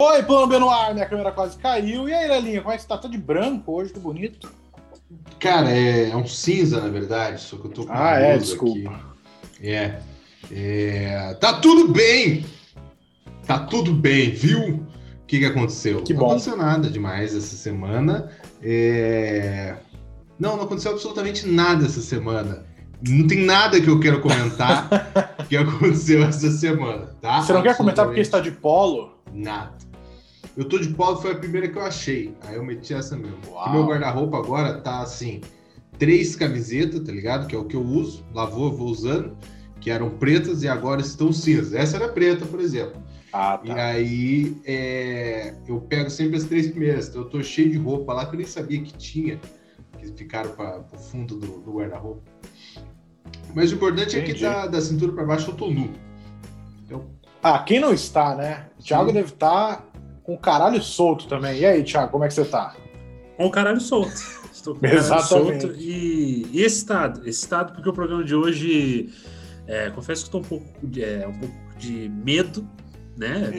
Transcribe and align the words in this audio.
Oi, 0.00 0.22
plano 0.22 0.46
B 0.46 0.60
no 0.60 0.70
ar, 0.70 0.94
minha 0.94 1.06
câmera 1.06 1.32
quase 1.32 1.58
caiu. 1.58 2.08
E 2.08 2.14
aí, 2.14 2.28
Lelinha, 2.28 2.60
como 2.60 2.72
é 2.72 2.76
que 2.76 2.82
você 2.82 2.88
tá? 2.88 2.96
Tá 2.96 3.08
de 3.08 3.18
branco 3.18 3.72
hoje, 3.72 3.92
que 3.92 3.98
bonito. 3.98 4.48
Cara, 5.40 5.72
é, 5.72 6.10
é 6.10 6.16
um 6.16 6.24
cinza, 6.24 6.80
na 6.80 6.88
verdade, 6.88 7.40
só 7.40 7.56
que 7.56 7.64
eu 7.64 7.70
tô 7.72 7.84
com 7.84 7.92
Ah, 7.92 8.12
é, 8.12 8.38
desculpa. 8.38 8.90
Aqui. 8.90 9.68
É, 9.68 10.00
é. 10.52 11.34
Tá 11.40 11.54
tudo 11.54 11.92
bem! 11.92 12.46
Tá 13.44 13.58
tudo 13.58 13.92
bem, 13.92 14.30
viu? 14.30 14.68
O 14.68 15.26
que, 15.26 15.40
que 15.40 15.44
aconteceu? 15.44 16.00
Que 16.04 16.12
não 16.12 16.20
bom. 16.20 16.26
aconteceu 16.26 16.56
nada 16.56 16.88
demais 16.88 17.34
essa 17.34 17.56
semana. 17.56 18.30
É... 18.62 19.74
Não, 20.38 20.56
não 20.56 20.62
aconteceu 20.62 20.92
absolutamente 20.92 21.44
nada 21.44 21.86
essa 21.86 22.00
semana. 22.00 22.64
Não 23.04 23.26
tem 23.26 23.44
nada 23.44 23.80
que 23.80 23.88
eu 23.88 23.98
quero 23.98 24.20
comentar 24.20 24.88
que 25.48 25.56
aconteceu 25.56 26.22
essa 26.22 26.52
semana, 26.52 27.16
tá? 27.20 27.42
Você 27.42 27.52
não 27.52 27.62
quer 27.62 27.76
comentar 27.76 28.06
porque 28.06 28.20
está 28.20 28.38
de 28.38 28.52
polo? 28.52 29.18
Nada. 29.32 29.87
Eu 30.58 30.64
tô 30.68 30.76
de 30.76 30.88
polo, 30.88 31.18
foi 31.18 31.30
a 31.30 31.34
primeira 31.36 31.68
que 31.68 31.78
eu 31.78 31.82
achei. 31.82 32.34
Aí 32.42 32.56
eu 32.56 32.64
meti 32.64 32.92
essa 32.92 33.16
mesmo. 33.16 33.38
Meu 33.70 33.86
guarda-roupa 33.86 34.38
agora 34.38 34.80
tá 34.80 35.02
assim: 35.02 35.40
três 35.96 36.34
camisetas, 36.34 36.98
tá 36.98 37.12
ligado? 37.12 37.46
Que 37.46 37.54
é 37.54 37.58
o 37.58 37.64
que 37.64 37.76
eu 37.76 37.80
uso. 37.80 38.26
Lavou, 38.34 38.76
vou 38.76 38.88
usando. 38.88 39.38
Que 39.80 39.88
eram 39.88 40.10
pretas 40.10 40.64
e 40.64 40.68
agora 40.68 41.00
estão 41.00 41.32
cinzas. 41.32 41.74
Essa 41.74 41.98
era 41.98 42.08
preta, 42.08 42.44
por 42.44 42.58
exemplo. 42.58 43.00
Ah, 43.32 43.60
E 43.62 43.70
aí 43.70 44.56
é, 44.64 45.54
eu 45.68 45.80
pego 45.82 46.10
sempre 46.10 46.36
as 46.36 46.42
três 46.42 46.66
primeiras. 46.68 47.06
Então 47.08 47.22
eu 47.22 47.28
tô 47.28 47.40
cheio 47.40 47.70
de 47.70 47.78
roupa 47.78 48.12
lá 48.12 48.26
que 48.26 48.34
eu 48.34 48.38
nem 48.38 48.46
sabia 48.46 48.82
que 48.82 48.92
tinha. 48.94 49.40
Que 49.96 50.08
ficaram 50.08 50.50
para 50.50 50.80
o 50.92 50.98
fundo 50.98 51.36
do, 51.36 51.60
do 51.60 51.72
guarda-roupa. 51.72 52.22
Mas 53.54 53.70
o 53.70 53.76
importante 53.76 54.16
é 54.18 54.22
que 54.22 54.30
Entendi. 54.32 54.42
da, 54.42 54.66
da 54.66 54.80
cintura 54.80 55.12
para 55.12 55.24
baixo 55.24 55.52
eu 55.52 55.54
tô 55.54 55.70
nu. 55.70 55.88
Ah, 57.40 57.60
quem 57.60 57.78
não 57.78 57.92
está, 57.92 58.34
né? 58.34 58.66
O 58.78 58.82
Thiago 58.82 59.08
Sim. 59.08 59.14
deve 59.14 59.28
estar 59.32 59.87
com 60.28 60.34
o 60.34 60.38
caralho 60.38 60.82
solto 60.82 61.26
também. 61.26 61.58
E 61.60 61.64
aí, 61.64 61.82
Thiago, 61.82 62.12
como 62.12 62.22
é 62.22 62.28
que 62.28 62.34
você 62.34 62.44
tá? 62.44 62.76
Com 63.38 63.46
o 63.46 63.50
caralho 63.50 63.80
solto. 63.80 64.12
Estou 64.52 64.74
com 64.74 64.86
o 64.86 64.90
caralho 64.90 65.22
solto. 65.22 65.74
E, 65.78 66.46
e? 66.52 66.60
Esse 66.62 66.84
estado, 67.24 67.72
porque 67.72 67.88
o 67.88 67.92
programa 67.94 68.22
de 68.22 68.34
hoje. 68.34 69.08
é, 69.66 69.88
confesso 69.88 70.22
que 70.22 70.28
estou 70.28 70.42
um 70.42 70.44
pouco, 70.44 70.86
de- 70.86 71.02
é, 71.02 71.26
um 71.26 71.32
pouco 71.32 71.54
de 71.78 72.10
medo, 72.10 72.68
né, 73.16 73.50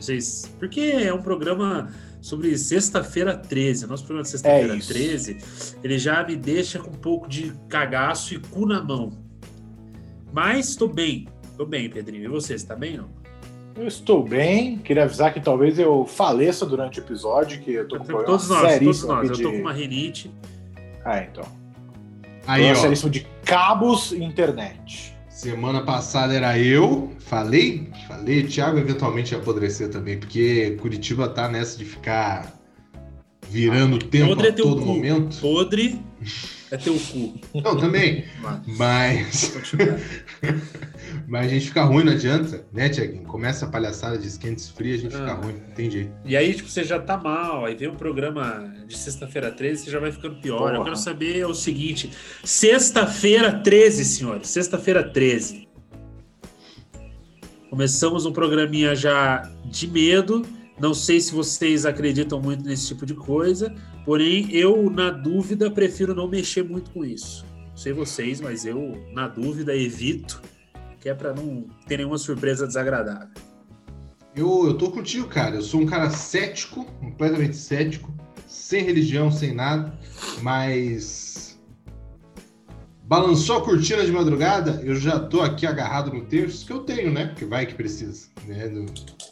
sei 0.00 0.20
se- 0.20 0.48
Porque 0.50 0.80
é 0.80 1.12
um 1.14 1.22
programa 1.22 1.88
sobre 2.20 2.56
sexta-feira 2.58 3.34
13. 3.36 3.86
Nosso 3.86 4.02
programa 4.04 4.24
de 4.24 4.28
sexta-feira 4.30 4.74
É 4.74 4.76
isso. 4.76 4.92
13, 4.92 5.36
ele 5.82 5.98
já 5.98 6.22
me 6.24 6.36
deixa 6.36 6.78
com 6.78 6.90
um 6.90 6.94
pouco 6.94 7.26
de 7.26 7.52
cagaço 7.70 8.34
e 8.34 8.38
cu 8.38 8.66
na 8.66 8.82
mão. 8.82 9.12
Mas 10.32 10.68
estou 10.68 10.88
bem. 10.92 11.26
Estou 11.50 11.64
bem, 11.66 11.88
Pedrinho. 11.88 12.24
E 12.24 12.28
você, 12.28 12.52
está 12.54 12.76
bem, 12.76 12.98
não? 12.98 13.17
Eu 13.78 13.86
estou 13.86 14.24
bem. 14.24 14.78
Queria 14.78 15.04
avisar 15.04 15.32
que 15.32 15.40
talvez 15.40 15.78
eu 15.78 16.04
faleça 16.04 16.66
durante 16.66 16.98
o 16.98 17.02
episódio, 17.02 17.60
que 17.60 17.72
eu 17.72 17.86
tô 17.86 17.96
com 17.98 18.04
problema 18.04 18.26
Todos 18.26 18.48
nós, 18.48 18.78
todos 18.78 19.04
nós. 19.04 19.30
Eu 19.30 19.40
tô 19.40 19.52
com 19.52 19.58
uma 19.58 19.72
rinite. 19.72 20.32
Ah, 21.04 21.22
então. 21.22 21.44
Aí, 22.44 22.62
problema 22.62 22.78
ó. 22.78 22.82
seríssimo 22.82 23.10
de 23.10 23.26
cabos 23.44 24.10
e 24.10 24.24
internet. 24.24 25.16
Semana 25.28 25.84
passada 25.84 26.34
era 26.34 26.58
eu, 26.58 27.12
falei, 27.20 27.88
falei, 28.08 28.42
Thiago 28.42 28.78
eventualmente 28.78 29.32
ia 29.32 29.38
apodrecer 29.38 29.88
também, 29.88 30.18
porque 30.18 30.76
Curitiba 30.80 31.28
tá 31.28 31.48
nessa 31.48 31.78
de 31.78 31.84
ficar 31.84 32.58
virando 33.48 33.94
o 33.94 33.98
tempo 34.00 34.30
Podre 34.30 34.48
é 34.48 34.50
a 34.50 34.54
teu 34.54 34.64
todo 34.64 34.80
cu. 34.80 34.86
momento. 34.86 35.40
Podre 35.40 36.00
é 36.70 36.76
teu 36.76 36.94
cu. 36.98 37.34
Não, 37.62 37.76
também, 37.76 38.24
Mas, 38.66 39.52
mas, 41.28 41.46
a 41.46 41.48
gente 41.48 41.66
fica 41.68 41.82
ruim, 41.84 42.04
não 42.04 42.12
adianta, 42.12 42.64
né, 42.72 42.88
Tiaguinho? 42.88 43.22
Começa 43.24 43.66
a 43.66 43.68
palhaçada 43.68 44.18
de 44.18 44.26
esquentes 44.26 44.68
frios, 44.68 44.98
a 45.00 45.02
gente 45.02 45.12
fica 45.16 45.32
Ah. 45.32 45.34
ruim, 45.34 45.54
não 45.54 45.74
tem 45.74 45.90
jeito. 45.90 46.10
E 46.24 46.36
aí, 46.36 46.54
tipo, 46.54 46.68
você 46.68 46.84
já 46.84 46.98
tá 46.98 47.16
mal, 47.16 47.64
aí 47.64 47.74
vem 47.74 47.88
um 47.88 47.96
programa 47.96 48.72
de 48.86 48.96
sexta-feira 48.96 49.50
13, 49.50 49.84
você 49.84 49.90
já 49.90 49.98
vai 50.00 50.12
ficando 50.12 50.36
pior. 50.40 50.68
Eu 50.68 50.72
Porra. 50.76 50.84
quero 50.84 50.96
saber 50.96 51.46
o 51.46 51.54
seguinte: 51.54 52.10
sexta-feira 52.44 53.52
13, 53.60 54.04
senhores, 54.04 54.48
sexta-feira 54.48 55.02
13. 55.02 55.66
Começamos 57.70 58.24
um 58.24 58.32
programinha 58.32 58.94
já 58.96 59.50
de 59.66 59.86
medo. 59.86 60.44
Não 60.80 60.94
sei 60.94 61.20
se 61.20 61.32
vocês 61.32 61.84
acreditam 61.84 62.40
muito 62.40 62.64
nesse 62.64 62.88
tipo 62.88 63.04
de 63.04 63.14
coisa, 63.14 63.74
porém, 64.04 64.48
eu, 64.52 64.88
na 64.88 65.10
dúvida, 65.10 65.70
prefiro 65.70 66.14
não 66.14 66.28
mexer 66.28 66.62
muito 66.62 66.90
com 66.92 67.04
isso. 67.04 67.44
Não 67.70 67.76
sei 67.76 67.92
vocês, 67.92 68.40
mas 68.40 68.64
eu, 68.64 68.96
na 69.12 69.26
dúvida, 69.26 69.74
evito, 69.74 70.40
que 71.00 71.08
é 71.08 71.14
pra 71.14 71.34
não 71.34 71.66
ter 71.86 71.96
nenhuma 71.96 72.18
surpresa 72.18 72.66
desagradável. 72.66 73.28
Eu, 74.36 74.66
eu 74.66 74.74
tô 74.74 74.90
contigo, 74.92 75.26
cara, 75.26 75.56
eu 75.56 75.62
sou 75.62 75.80
um 75.80 75.86
cara 75.86 76.10
cético, 76.10 76.84
completamente 77.00 77.56
cético, 77.56 78.14
sem 78.46 78.84
religião, 78.84 79.32
sem 79.32 79.52
nada, 79.52 79.92
mas 80.42 81.58
balançou 83.02 83.56
a 83.56 83.64
cortina 83.64 84.04
de 84.04 84.12
madrugada, 84.12 84.80
eu 84.84 84.94
já 84.94 85.18
tô 85.18 85.40
aqui 85.40 85.66
agarrado 85.66 86.12
no 86.12 86.26
terço 86.26 86.64
que 86.64 86.72
eu 86.72 86.80
tenho, 86.80 87.10
né? 87.10 87.26
Porque 87.26 87.44
vai 87.44 87.66
que 87.66 87.74
precisa. 87.74 88.28
Né? 88.46 88.70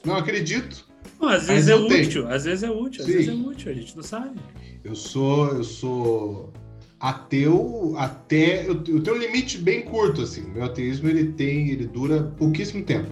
Não 0.05 0.17
acredito. 0.17 0.86
Não, 1.21 1.29
às 1.29 1.47
Mas 1.47 1.67
vezes 1.67 1.69
é 1.69 1.75
útil, 1.75 2.29
às 2.29 2.45
vezes 2.45 2.63
é 2.63 2.71
útil, 2.71 3.01
às 3.01 3.07
Sim. 3.07 3.13
vezes 3.13 3.29
é 3.29 3.33
útil, 3.33 3.71
a 3.71 3.75
gente 3.75 3.97
não 3.97 4.03
sabe. 4.03 4.39
Eu 4.85 4.95
sou, 4.95 5.49
eu 5.49 5.65
sou 5.65 6.53
ateu 6.99 7.95
até 7.99 8.67
eu, 8.67 8.83
eu 8.89 9.01
tenho 9.01 9.17
um 9.17 9.19
limite 9.19 9.59
bem 9.59 9.83
curto 9.83 10.23
assim. 10.23 10.43
Meu 10.53 10.65
ateísmo 10.65 11.09
ele 11.09 11.33
tem, 11.33 11.71
ele 11.71 11.87
dura 11.87 12.23
pouquíssimo 12.39 12.83
tempo. 12.83 13.11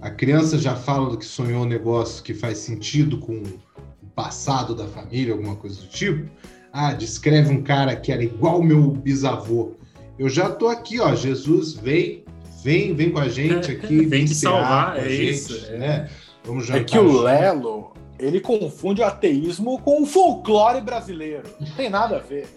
A 0.00 0.10
criança 0.10 0.58
já 0.58 0.74
fala 0.74 1.16
que 1.16 1.24
sonhou 1.24 1.62
um 1.62 1.66
negócio 1.66 2.22
que 2.22 2.34
faz 2.34 2.58
sentido 2.58 3.18
com 3.18 3.38
o 3.38 4.06
passado 4.14 4.74
da 4.74 4.86
família, 4.86 5.32
alguma 5.32 5.56
coisa 5.56 5.80
do 5.80 5.88
tipo. 5.88 6.28
Ah, 6.72 6.92
descreve 6.92 7.50
um 7.50 7.62
cara 7.62 7.96
que 7.96 8.12
era 8.12 8.22
igual 8.22 8.62
meu 8.62 8.90
bisavô. 8.90 9.72
Eu 10.18 10.28
já 10.28 10.50
tô 10.50 10.68
aqui, 10.68 11.00
ó. 11.00 11.14
Jesus 11.14 11.72
vem, 11.74 12.24
vem, 12.62 12.94
vem 12.94 13.10
com 13.10 13.18
a 13.18 13.28
gente 13.28 13.70
aqui, 13.72 14.04
Vem 14.04 14.26
te 14.26 14.34
salvar, 14.34 14.98
é 14.98 15.08
gente, 15.08 15.30
isso, 15.30 15.66
é. 15.70 15.78
né? 15.78 16.10
Vamos 16.46 16.66
jantar 16.66 16.80
É 16.80 16.84
que 16.84 16.98
o. 16.98 17.22
Lelo, 17.22 17.92
ele 18.18 18.40
confunde 18.40 19.02
o 19.02 19.04
ateísmo 19.04 19.80
com 19.80 20.02
o 20.02 20.06
folclore 20.06 20.80
brasileiro. 20.80 21.50
Não 21.60 21.70
tem 21.74 21.90
nada 21.90 22.16
a 22.16 22.20
ver. 22.20 22.48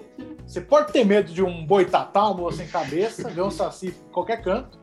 Você 0.45 0.61
pode 0.61 0.91
ter 0.93 1.03
medo 1.03 1.31
de 1.31 1.43
um 1.43 1.65
boitatá, 1.65 2.23
uma 2.25 2.33
mula 2.35 2.51
sem 2.51 2.67
cabeça, 2.67 3.29
ver 3.29 3.41
um 3.41 3.51
saci 3.51 3.87
em 3.87 4.11
qualquer 4.11 4.41
canto, 4.41 4.79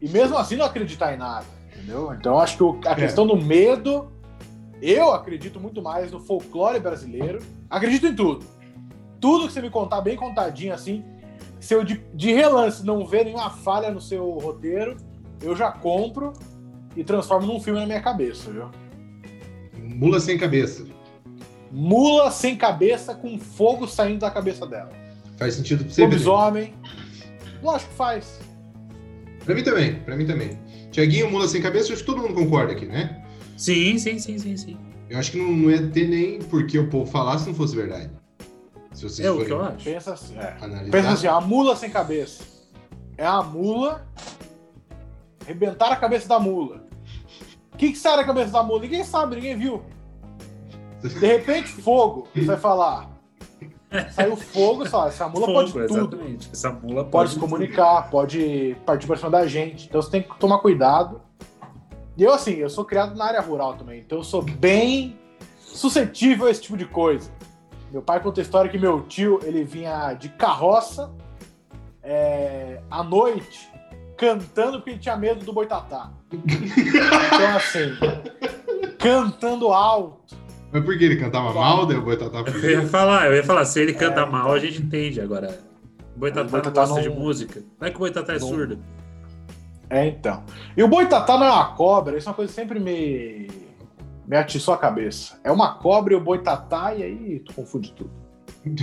e 0.00 0.08
mesmo 0.08 0.36
assim 0.36 0.56
não 0.56 0.66
acreditar 0.66 1.12
em 1.12 1.16
nada, 1.16 1.46
entendeu? 1.72 2.12
Então 2.14 2.38
acho 2.38 2.56
que 2.56 2.88
a 2.88 2.94
questão 2.94 3.26
do 3.26 3.36
medo, 3.36 4.12
eu 4.80 5.12
acredito 5.12 5.58
muito 5.58 5.82
mais 5.82 6.12
no 6.12 6.20
folclore 6.20 6.78
brasileiro. 6.78 7.40
Acredito 7.68 8.06
em 8.06 8.14
tudo. 8.14 8.46
Tudo 9.20 9.46
que 9.46 9.52
você 9.52 9.62
me 9.62 9.70
contar 9.70 10.00
bem 10.00 10.16
contadinho 10.16 10.72
assim, 10.72 11.04
se 11.58 11.74
eu 11.74 11.84
de, 11.84 12.04
de 12.14 12.32
relance 12.32 12.84
não 12.84 13.06
ver 13.06 13.24
nenhuma 13.24 13.50
falha 13.50 13.90
no 13.90 14.00
seu 14.00 14.30
roteiro, 14.30 14.96
eu 15.40 15.56
já 15.56 15.70
compro 15.70 16.32
e 16.96 17.04
transformo 17.04 17.46
num 17.46 17.60
filme 17.60 17.80
na 17.80 17.86
minha 17.86 18.00
cabeça, 18.00 18.50
viu? 18.50 18.70
Mula 19.78 20.20
sem 20.20 20.36
cabeça. 20.38 20.84
Mula 21.70 22.30
sem 22.30 22.56
cabeça 22.56 23.14
com 23.14 23.38
fogo 23.38 23.86
saindo 23.86 24.20
da 24.20 24.30
cabeça 24.30 24.66
dela. 24.66 24.90
Faz 25.36 25.54
sentido 25.54 25.84
pra 25.84 25.92
você? 25.92 26.02
Lobisomem. 26.02 26.74
Lógico 27.62 27.90
que 27.90 27.96
faz. 27.96 28.40
Pra 29.44 29.54
mim 29.54 29.62
também, 29.62 29.94
pra 30.00 30.16
mim 30.16 30.26
também. 30.26 30.58
Tiaguinho, 30.90 31.30
mula 31.30 31.48
sem 31.48 31.62
cabeça, 31.62 31.92
acho 31.92 32.02
que 32.02 32.06
todo 32.06 32.20
mundo 32.20 32.34
concorda 32.34 32.72
aqui, 32.72 32.86
né? 32.86 33.24
Sim, 33.56 33.98
sim, 33.98 34.18
sim, 34.18 34.38
sim, 34.38 34.56
sim. 34.56 34.76
Eu 35.08 35.18
acho 35.18 35.32
que 35.32 35.38
não, 35.38 35.52
não 35.52 35.70
ia 35.70 35.86
ter 35.88 36.08
nem 36.08 36.38
por 36.38 36.66
que 36.66 36.78
o 36.78 36.88
povo 36.88 37.10
falar 37.10 37.38
se 37.38 37.46
não 37.48 37.54
fosse 37.54 37.74
verdade. 37.74 38.10
Se 38.92 39.04
vocês 39.04 39.26
É 39.26 39.30
o 39.30 39.34
forem 39.34 39.46
que 39.46 39.52
eu 39.52 39.62
acho. 39.62 39.84
Pensa 39.84 40.12
assim, 40.12 40.36
é. 40.38 40.56
Pensa 40.90 41.08
assim, 41.10 41.26
a 41.26 41.40
mula 41.40 41.74
sem 41.76 41.90
cabeça. 41.90 42.44
É 43.16 43.26
a 43.26 43.42
mula. 43.42 44.06
Arrebentar 45.52 45.92
a 45.92 45.96
cabeça 45.96 46.26
da 46.26 46.40
mula. 46.40 46.86
O 47.72 47.76
que, 47.76 47.92
que 47.92 47.98
sai 47.98 48.16
da 48.16 48.24
cabeça 48.24 48.50
da 48.50 48.62
mula? 48.62 48.80
Ninguém 48.80 49.04
sabe, 49.04 49.36
ninguém 49.36 49.56
viu. 49.56 49.82
De 51.02 51.26
repente, 51.26 51.68
fogo. 51.68 52.26
Você 52.34 52.44
vai 52.44 52.56
falar. 52.56 53.10
Saiu 54.12 54.36
fogo, 54.36 54.88
só. 54.88 55.08
Essa 55.08 55.28
mula 55.28 55.46
Fogo, 55.46 55.58
pode 55.58 55.72
tudo. 55.72 56.16
exatamente. 56.16 56.50
Essa 56.50 56.70
mula 56.72 57.04
pode 57.04 57.10
pode, 57.10 57.30
se 57.34 57.38
comunicar, 57.38 58.08
pode 58.08 58.76
partir 58.86 59.06
pra 59.06 59.16
cima 59.16 59.30
da 59.30 59.46
gente. 59.46 59.86
Então 59.86 60.00
você 60.00 60.10
tem 60.10 60.22
que 60.22 60.38
tomar 60.38 60.58
cuidado. 60.58 61.20
E 62.16 62.22
eu, 62.22 62.32
assim, 62.32 62.52
eu 62.54 62.70
sou 62.70 62.84
criado 62.84 63.14
na 63.14 63.24
área 63.24 63.40
rural 63.40 63.74
também, 63.74 64.00
então 64.00 64.18
eu 64.18 64.24
sou 64.24 64.42
bem 64.42 65.18
suscetível 65.58 66.46
a 66.46 66.50
esse 66.50 66.62
tipo 66.62 66.76
de 66.76 66.84
coisa. 66.84 67.30
Meu 67.90 68.02
pai 68.02 68.20
conta 68.20 68.40
a 68.40 68.42
história 68.42 68.70
que 68.70 68.78
meu 68.78 69.02
tio, 69.02 69.40
ele 69.42 69.64
vinha 69.64 70.12
de 70.14 70.28
carroça 70.30 71.10
é, 72.02 72.80
à 72.90 73.02
noite, 73.02 73.71
cantando 74.32 74.78
porque 74.78 74.90
ele 74.90 74.98
tinha 75.00 75.16
medo 75.16 75.44
do 75.44 75.52
boitatá. 75.52 76.10
Então, 76.32 77.56
assim, 77.56 77.92
cantando 78.98 79.68
alto. 79.72 80.36
Mas 80.70 80.84
por 80.84 80.96
que 80.96 81.04
ele 81.04 81.16
cantava 81.16 81.52
mal, 81.52 81.84
daí 81.84 81.96
o 81.98 82.02
Boitatá 82.02 82.38
Eu 82.50 82.70
ia 82.70 82.86
falar, 82.86 83.26
eu 83.26 83.34
ia 83.36 83.44
falar, 83.44 83.64
se 83.66 83.78
ele 83.80 83.92
canta 83.92 84.20
É, 84.22 84.26
mal, 84.26 84.52
a 84.52 84.58
gente 84.58 84.80
entende 84.80 85.20
agora. 85.20 85.58
O 86.16 86.18
Boitatá, 86.20 86.46
O 86.46 86.50
Boitatá 86.50 86.80
não 86.82 86.88
gosta 86.94 87.02
não- 87.08 87.14
de 87.14 87.20
música. 87.20 87.62
Não 87.78 87.88
é 87.88 87.90
que 87.90 87.96
o 87.96 87.98
Boitatá 87.98 88.32
é 88.34 88.38
não- 88.38 88.48
surdo. 88.48 88.78
É, 89.90 90.06
então. 90.06 90.42
E 90.74 90.82
o 90.82 90.88
boitatá 90.88 91.36
não 91.36 91.44
é 91.44 91.50
uma 91.50 91.74
cobra, 91.74 92.16
isso 92.16 92.26
é 92.26 92.30
uma 92.30 92.34
coisa 92.36 92.50
que 92.50 92.58
sempre 92.58 92.80
me, 92.80 93.50
me 94.26 94.34
atiçou 94.38 94.72
a 94.72 94.78
cabeça. 94.78 95.38
É 95.44 95.52
uma 95.52 95.74
cobra 95.74 96.14
e 96.14 96.16
o 96.16 96.20
boitatá, 96.20 96.94
e 96.94 97.02
aí 97.02 97.40
tu 97.40 97.52
confunde 97.52 97.92
tudo. 97.92 98.10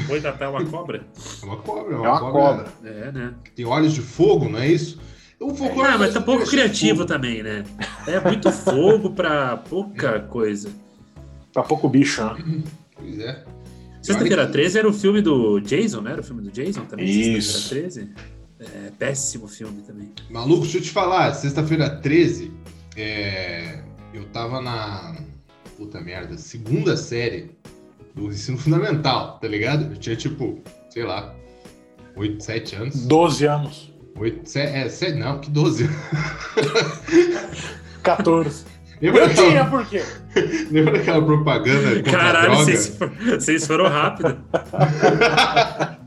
Boitatá 0.05 0.45
é 0.45 0.47
uma 0.49 0.63
cobra? 0.63 1.07
É 1.41 1.45
uma 1.47 1.57
cobra, 1.57 1.91
é 1.91 1.95
É 1.95 1.97
uma, 1.99 2.09
uma 2.21 2.31
cobra, 2.31 2.63
cobra. 2.65 2.73
É, 2.83 3.11
né? 3.11 3.33
tem 3.55 3.65
olhos 3.65 3.93
de 3.93 4.01
fogo, 4.01 4.47
não 4.47 4.59
é 4.59 4.67
isso? 4.67 4.99
O 5.39 5.55
folclore 5.55 5.87
Ah, 5.93 5.97
mas 5.97 6.13
tá 6.13 6.21
pouco 6.21 6.43
é 6.43 6.45
criativo 6.45 6.99
fogo. 6.99 7.07
também, 7.07 7.41
né? 7.41 7.63
É 8.07 8.19
muito 8.19 8.51
fogo 8.51 9.11
pra 9.11 9.57
pouca 9.57 10.19
coisa. 10.21 10.69
Pra 11.53 11.63
pouco 11.63 11.87
bicho, 11.87 12.21
né? 12.23 12.63
Pois 12.95 13.19
é. 13.19 13.43
Sexta-feira 14.01 14.41
Olha 14.43 14.47
que- 14.47 14.53
13 14.53 14.79
era 14.79 14.87
o 14.89 14.93
filme 14.93 15.21
do 15.21 15.59
Jason, 15.61 16.01
né? 16.01 16.11
Era 16.11 16.21
o 16.21 16.23
filme 16.23 16.41
do 16.41 16.51
Jason 16.51 16.85
também? 16.85 17.05
Isso. 17.09 17.51
Sexta-feira 17.53 17.87
13? 17.89 18.09
É, 18.59 18.91
péssimo 18.97 19.47
filme 19.47 19.81
também. 19.83 20.11
Maluco, 20.29 20.63
deixa 20.63 20.77
eu 20.77 20.81
te 20.81 20.89
falar, 20.91 21.33
sexta-feira 21.33 21.89
13, 21.89 22.51
é, 22.97 23.81
eu 24.13 24.25
tava 24.25 24.61
na. 24.61 25.15
Puta 25.77 26.01
merda, 26.01 26.37
segunda 26.37 26.97
série 26.97 27.51
do 28.13 28.27
ensino 28.27 28.57
fundamental, 28.57 29.39
tá 29.39 29.47
ligado? 29.47 29.93
Eu 29.93 29.97
tinha 29.97 30.15
tipo, 30.17 30.59
sei 30.89 31.05
lá, 31.05 31.33
8, 32.17 32.43
7 32.43 32.75
anos. 32.75 33.05
12 33.07 33.45
anos. 33.45 33.88
8, 34.19 34.49
7, 34.49 34.75
é, 34.75 34.89
7, 34.89 35.13
não, 35.17 35.39
que 35.39 35.49
12. 35.49 35.89
14. 38.03 38.65
Lembra 39.01 39.21
Eu 39.21 39.33
tinha, 39.33 39.65
por 39.65 39.85
quê? 39.87 40.03
lembra 40.69 40.97
daquela 40.97 41.23
propaganda 41.25 41.95
contra 41.95 42.11
a 42.11 42.21
Caralho, 42.21 42.49
droga? 42.49 42.65
vocês, 42.65 42.97
vocês 43.39 43.65
foram 43.67 43.87
rápido. 43.87 44.37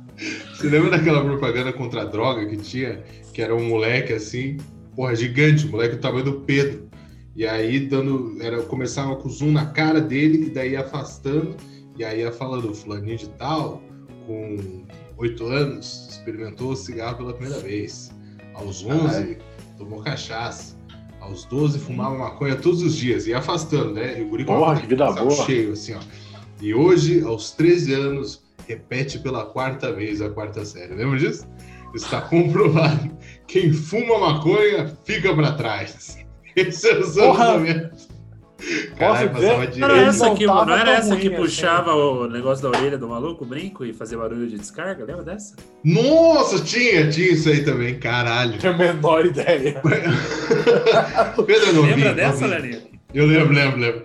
Você 0.52 0.68
lembra 0.68 0.90
daquela 0.90 1.24
propaganda 1.24 1.72
contra 1.72 2.02
a 2.02 2.04
droga 2.04 2.46
que 2.46 2.56
tinha? 2.56 3.02
Que 3.32 3.42
era 3.42 3.52
um 3.52 3.68
moleque 3.68 4.12
assim, 4.12 4.58
porra, 4.94 5.16
gigante, 5.16 5.66
um 5.66 5.70
moleque 5.70 5.96
do 5.96 6.00
tamanho 6.00 6.24
do 6.24 6.32
Pedro. 6.42 6.88
E 7.34 7.44
aí 7.44 7.80
dando. 7.80 8.36
Era, 8.40 8.62
começava 8.62 9.16
com 9.16 9.26
o 9.26 9.30
zoom 9.30 9.50
na 9.50 9.66
cara 9.66 10.00
dele, 10.00 10.46
e 10.46 10.50
daí 10.50 10.72
ia 10.72 10.82
afastando, 10.82 11.56
e 11.98 12.04
aí 12.04 12.20
ia 12.20 12.30
falando, 12.30 12.72
fulaninho 12.72 13.16
de 13.16 13.28
tal, 13.30 13.82
com 14.26 14.84
oito 15.16 15.46
anos, 15.46 16.08
experimentou 16.10 16.74
cigarro 16.76 17.16
pela 17.18 17.32
primeira 17.34 17.60
vez. 17.60 18.10
Aos 18.54 18.84
11, 18.84 18.98
Caralho. 19.08 19.38
tomou 19.78 20.02
cachaça. 20.02 20.76
Aos 21.20 21.44
12, 21.44 21.78
fumava 21.78 22.16
maconha 22.18 22.56
todos 22.56 22.82
os 22.82 22.96
dias, 22.96 23.26
ia 23.28 23.38
afastando, 23.38 23.92
né? 23.92 24.18
E 24.18 24.22
o 24.22 24.28
guri 24.28 24.44
com 24.44 24.56
Porra, 24.56 24.80
que 24.80 24.86
vida 24.88 25.10
boa. 25.12 25.30
cheio, 25.46 25.72
assim, 25.72 25.94
ó. 25.94 26.00
E 26.60 26.74
hoje, 26.74 27.22
aos 27.22 27.52
13 27.52 27.94
anos, 27.94 28.42
repete 28.66 29.18
pela 29.20 29.44
quarta 29.46 29.92
vez 29.92 30.20
a 30.20 30.28
quarta 30.30 30.64
série. 30.64 30.94
Lembra 30.94 31.18
disso? 31.18 31.46
Está 31.94 32.20
comprovado. 32.28 33.16
Quem 33.46 33.72
fuma 33.72 34.18
maconha 34.18 34.96
fica 35.04 35.32
pra 35.34 35.52
trás. 35.52 36.18
Esse 36.56 36.88
é 36.90 36.98
o 36.98 37.12
Porra! 37.12 37.90
Caralho, 38.96 39.30
Posso 39.30 39.40
dizer? 39.40 39.54
passava 39.54 39.78
Não 39.78 39.96
era 39.96 40.06
essa 40.08 40.34
que, 40.34 40.46
não 40.46 40.76
era 40.76 40.90
essa 40.92 41.16
que 41.16 41.26
assim. 41.28 41.36
puxava 41.36 41.94
o 41.94 42.28
negócio 42.28 42.62
da 42.62 42.78
orelha 42.78 42.98
do 42.98 43.08
maluco, 43.08 43.44
o 43.44 43.46
brinco, 43.46 43.84
e 43.84 43.92
fazia 43.92 44.18
barulho 44.18 44.46
de 44.46 44.58
descarga? 44.58 45.04
Lembra 45.04 45.24
dessa? 45.24 45.56
Nossa, 45.84 46.62
tinha, 46.62 47.08
tinha 47.10 47.32
isso 47.32 47.48
aí 47.48 47.64
também, 47.64 47.98
caralho. 47.98 48.58
Tenho 48.58 48.74
a 48.74 48.76
menor 48.76 49.26
ideia. 49.26 49.80
Pedro, 51.46 51.72
não 51.72 51.82
vi, 51.82 51.88
Lembra 51.90 52.08
não 52.08 52.14
dessa, 52.14 52.44
vi. 52.48 52.54
Lelinha? 52.54 52.82
Eu 53.12 53.26
lembro, 53.26 53.52
lembro, 53.52 53.78
lembro. 53.80 54.04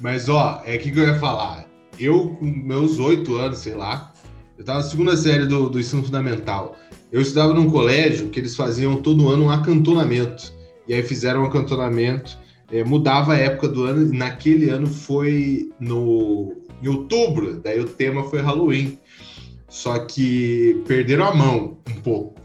Mas, 0.00 0.28
ó, 0.28 0.62
é 0.64 0.76
o 0.76 0.78
que, 0.78 0.90
que 0.90 0.98
eu 1.00 1.06
ia 1.06 1.18
falar. 1.18 1.66
Eu, 1.98 2.36
com 2.38 2.44
meus 2.44 2.98
oito 2.98 3.36
anos, 3.36 3.58
sei 3.58 3.74
lá, 3.74 4.12
eu 4.58 4.64
tava 4.64 4.78
na 4.80 4.84
segunda 4.84 5.16
série 5.16 5.46
do, 5.46 5.68
do 5.68 5.80
ensino 5.80 6.02
fundamental. 6.02 6.76
Eu 7.10 7.20
estudava 7.20 7.54
num 7.54 7.70
colégio 7.70 8.28
que 8.28 8.38
eles 8.38 8.54
faziam 8.54 8.96
todo 8.96 9.28
ano 9.30 9.44
um 9.44 9.50
acantonamento. 9.50 10.52
E 10.86 10.94
aí 10.94 11.02
fizeram 11.02 11.42
um 11.42 11.46
acantonamento, 11.46 12.38
eh, 12.70 12.84
mudava 12.84 13.34
a 13.34 13.38
época 13.38 13.68
do 13.68 13.84
ano, 13.84 14.12
e 14.12 14.16
naquele 14.16 14.70
ano 14.70 14.86
foi 14.86 15.70
no, 15.80 16.54
em 16.82 16.88
outubro, 16.88 17.60
daí 17.62 17.80
o 17.80 17.88
tema 17.88 18.24
foi 18.24 18.40
Halloween. 18.40 18.98
Só 19.68 19.98
que 19.98 20.82
perderam 20.86 21.26
a 21.26 21.34
mão 21.34 21.78
um 21.88 22.00
pouco. 22.00 22.36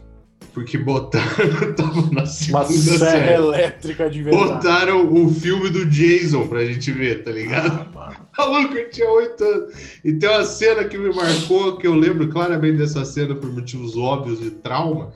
Porque 0.52 0.76
botaram, 0.76 1.72
tava 1.74 2.02
na 2.12 2.22
Uma 2.22 2.26
segunda 2.26 2.64
serra 2.64 2.98
série. 2.98 3.32
elétrica 3.32 4.10
de 4.10 4.22
verdade. 4.22 4.52
Botaram 4.52 5.14
o 5.14 5.32
filme 5.32 5.70
do 5.70 5.86
Jason 5.86 6.46
pra 6.46 6.64
gente 6.66 6.92
ver, 6.92 7.24
tá 7.24 7.30
ligado? 7.30 7.88
Ah. 7.96 8.12
Maluco, 8.36 8.74
eu 8.74 8.90
tinha 8.90 9.10
oito 9.10 9.42
anos. 9.42 9.74
E 10.04 10.12
tem 10.12 10.28
uma 10.28 10.44
cena 10.44 10.84
que 10.84 10.98
me 10.98 11.14
marcou, 11.14 11.78
que 11.78 11.86
eu 11.86 11.94
lembro 11.94 12.28
claramente 12.28 12.78
dessa 12.78 13.04
cena 13.04 13.34
por 13.34 13.50
motivos 13.50 13.96
óbvios 13.96 14.40
de 14.40 14.50
trauma, 14.50 15.12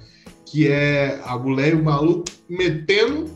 que 0.47 0.69
é 0.69 1.21
a 1.25 1.37
mulher 1.37 1.75
e 1.75 1.77
o 1.77 1.85
maluco 1.85 2.25
metendo. 2.49 3.31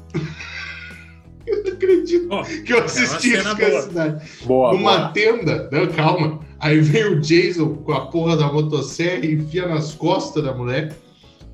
Eu 1.51 1.65
não 1.65 1.73
acredito 1.73 2.27
Ó, 2.31 2.43
que 2.45 2.73
eu 2.73 2.85
assisti 2.85 3.35
é 3.35 3.39
isso 3.39 3.49
uma 3.49 3.57
cena 3.57 3.57
com 3.57 3.65
a 3.65 3.69
boa. 3.71 3.83
cidade. 3.83 4.31
Boa, 4.45 4.73
Numa 4.73 4.97
boa. 4.99 5.09
tenda, 5.13 5.69
não, 5.73 5.87
calma. 5.89 6.41
Aí 6.59 6.81
vem 6.81 7.05
o 7.07 7.21
Jason 7.21 7.75
com 7.77 7.93
a 7.93 8.07
porra 8.07 8.37
da 8.37 8.53
motosserra 8.53 9.25
e 9.25 9.35
enfia 9.35 9.67
nas 9.67 9.95
costas 9.95 10.43
da 10.45 10.55
mulher. 10.55 10.95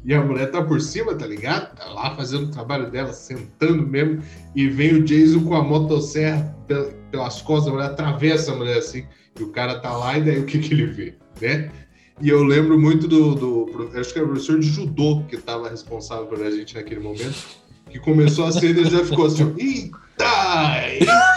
E 0.04 0.14
a 0.14 0.22
mulher 0.22 0.50
tá 0.52 0.62
por 0.62 0.80
cima, 0.80 1.14
tá 1.16 1.26
ligado? 1.26 1.74
Tá 1.74 1.88
lá 1.88 2.14
fazendo 2.14 2.44
o 2.46 2.50
trabalho 2.50 2.90
dela, 2.90 3.12
sentando 3.12 3.84
mesmo. 3.86 4.22
E 4.54 4.68
vem 4.68 4.94
o 4.94 5.02
Jason 5.04 5.40
com 5.44 5.54
a 5.54 5.62
motosserra 5.64 6.56
pel- 6.68 6.92
pelas 7.10 7.42
costas 7.42 7.66
da 7.66 7.72
mulher, 7.72 7.86
atravessa 7.90 8.52
a 8.52 8.56
mulher 8.56 8.78
assim. 8.78 9.04
E 9.38 9.42
o 9.42 9.48
cara 9.48 9.78
tá 9.80 9.96
lá, 9.96 10.16
e 10.16 10.22
daí 10.22 10.38
o 10.38 10.44
que, 10.46 10.58
que 10.60 10.72
ele 10.74 10.86
vê, 10.86 11.14
né? 11.40 11.70
E 12.20 12.28
eu 12.30 12.42
lembro 12.44 12.78
muito 12.80 13.06
do, 13.06 13.34
do. 13.34 13.90
Acho 13.98 14.12
que 14.12 14.18
era 14.18 14.26
o 14.26 14.30
professor 14.30 14.58
de 14.58 14.66
judô 14.68 15.22
que 15.28 15.36
tava 15.36 15.68
responsável 15.68 16.24
por 16.26 16.40
a 16.42 16.50
gente 16.50 16.74
naquele 16.74 17.00
momento. 17.00 17.36
Que 17.96 18.00
começou 18.00 18.46
a 18.46 18.52
cena 18.52 18.66
e 18.66 18.80
ele 18.82 18.90
já 18.90 19.04
ficou 19.04 19.26
assim: 19.26 19.54
Eita! 19.58 19.96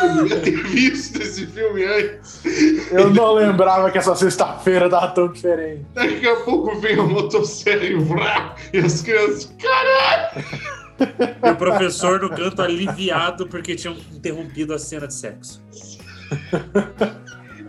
Eu 0.04 0.24
devia 0.24 0.40
ter 0.42 0.64
visto 0.64 1.22
esse 1.22 1.48
filme 1.48 1.86
antes. 1.86 2.42
Eu 2.92 3.10
não 3.12 3.34
lembrava 3.34 3.90
que 3.90 3.98
essa 3.98 4.14
sexta-feira 4.14 4.90
tava 4.90 5.08
tão 5.10 5.32
diferente. 5.32 5.86
Daqui 5.94 6.28
a 6.28 6.36
pouco 6.38 6.78
vem 6.80 7.00
a 7.00 7.04
motosserra 7.04 7.84
e 7.86 7.96
vrá, 7.96 8.56
e 8.74 8.80
as 8.80 9.02
crianças, 9.02 9.54
caralho! 9.62 10.46
E 11.46 11.50
o 11.50 11.56
professor 11.56 12.20
no 12.20 12.30
canto 12.30 12.62
aliviado 12.62 13.48
porque 13.48 13.76
tinham 13.76 13.96
interrompido 14.14 14.74
a 14.74 14.80
cena 14.80 15.08
de 15.08 15.14
sexo. 15.14 15.62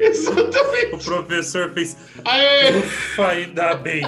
Exatamente. 0.00 0.94
O 0.94 0.98
professor 0.98 1.72
fez. 1.72 1.96
Aê! 2.24 2.76
Ufa, 2.76 3.28
ainda 3.28 3.74
bem. 3.74 4.04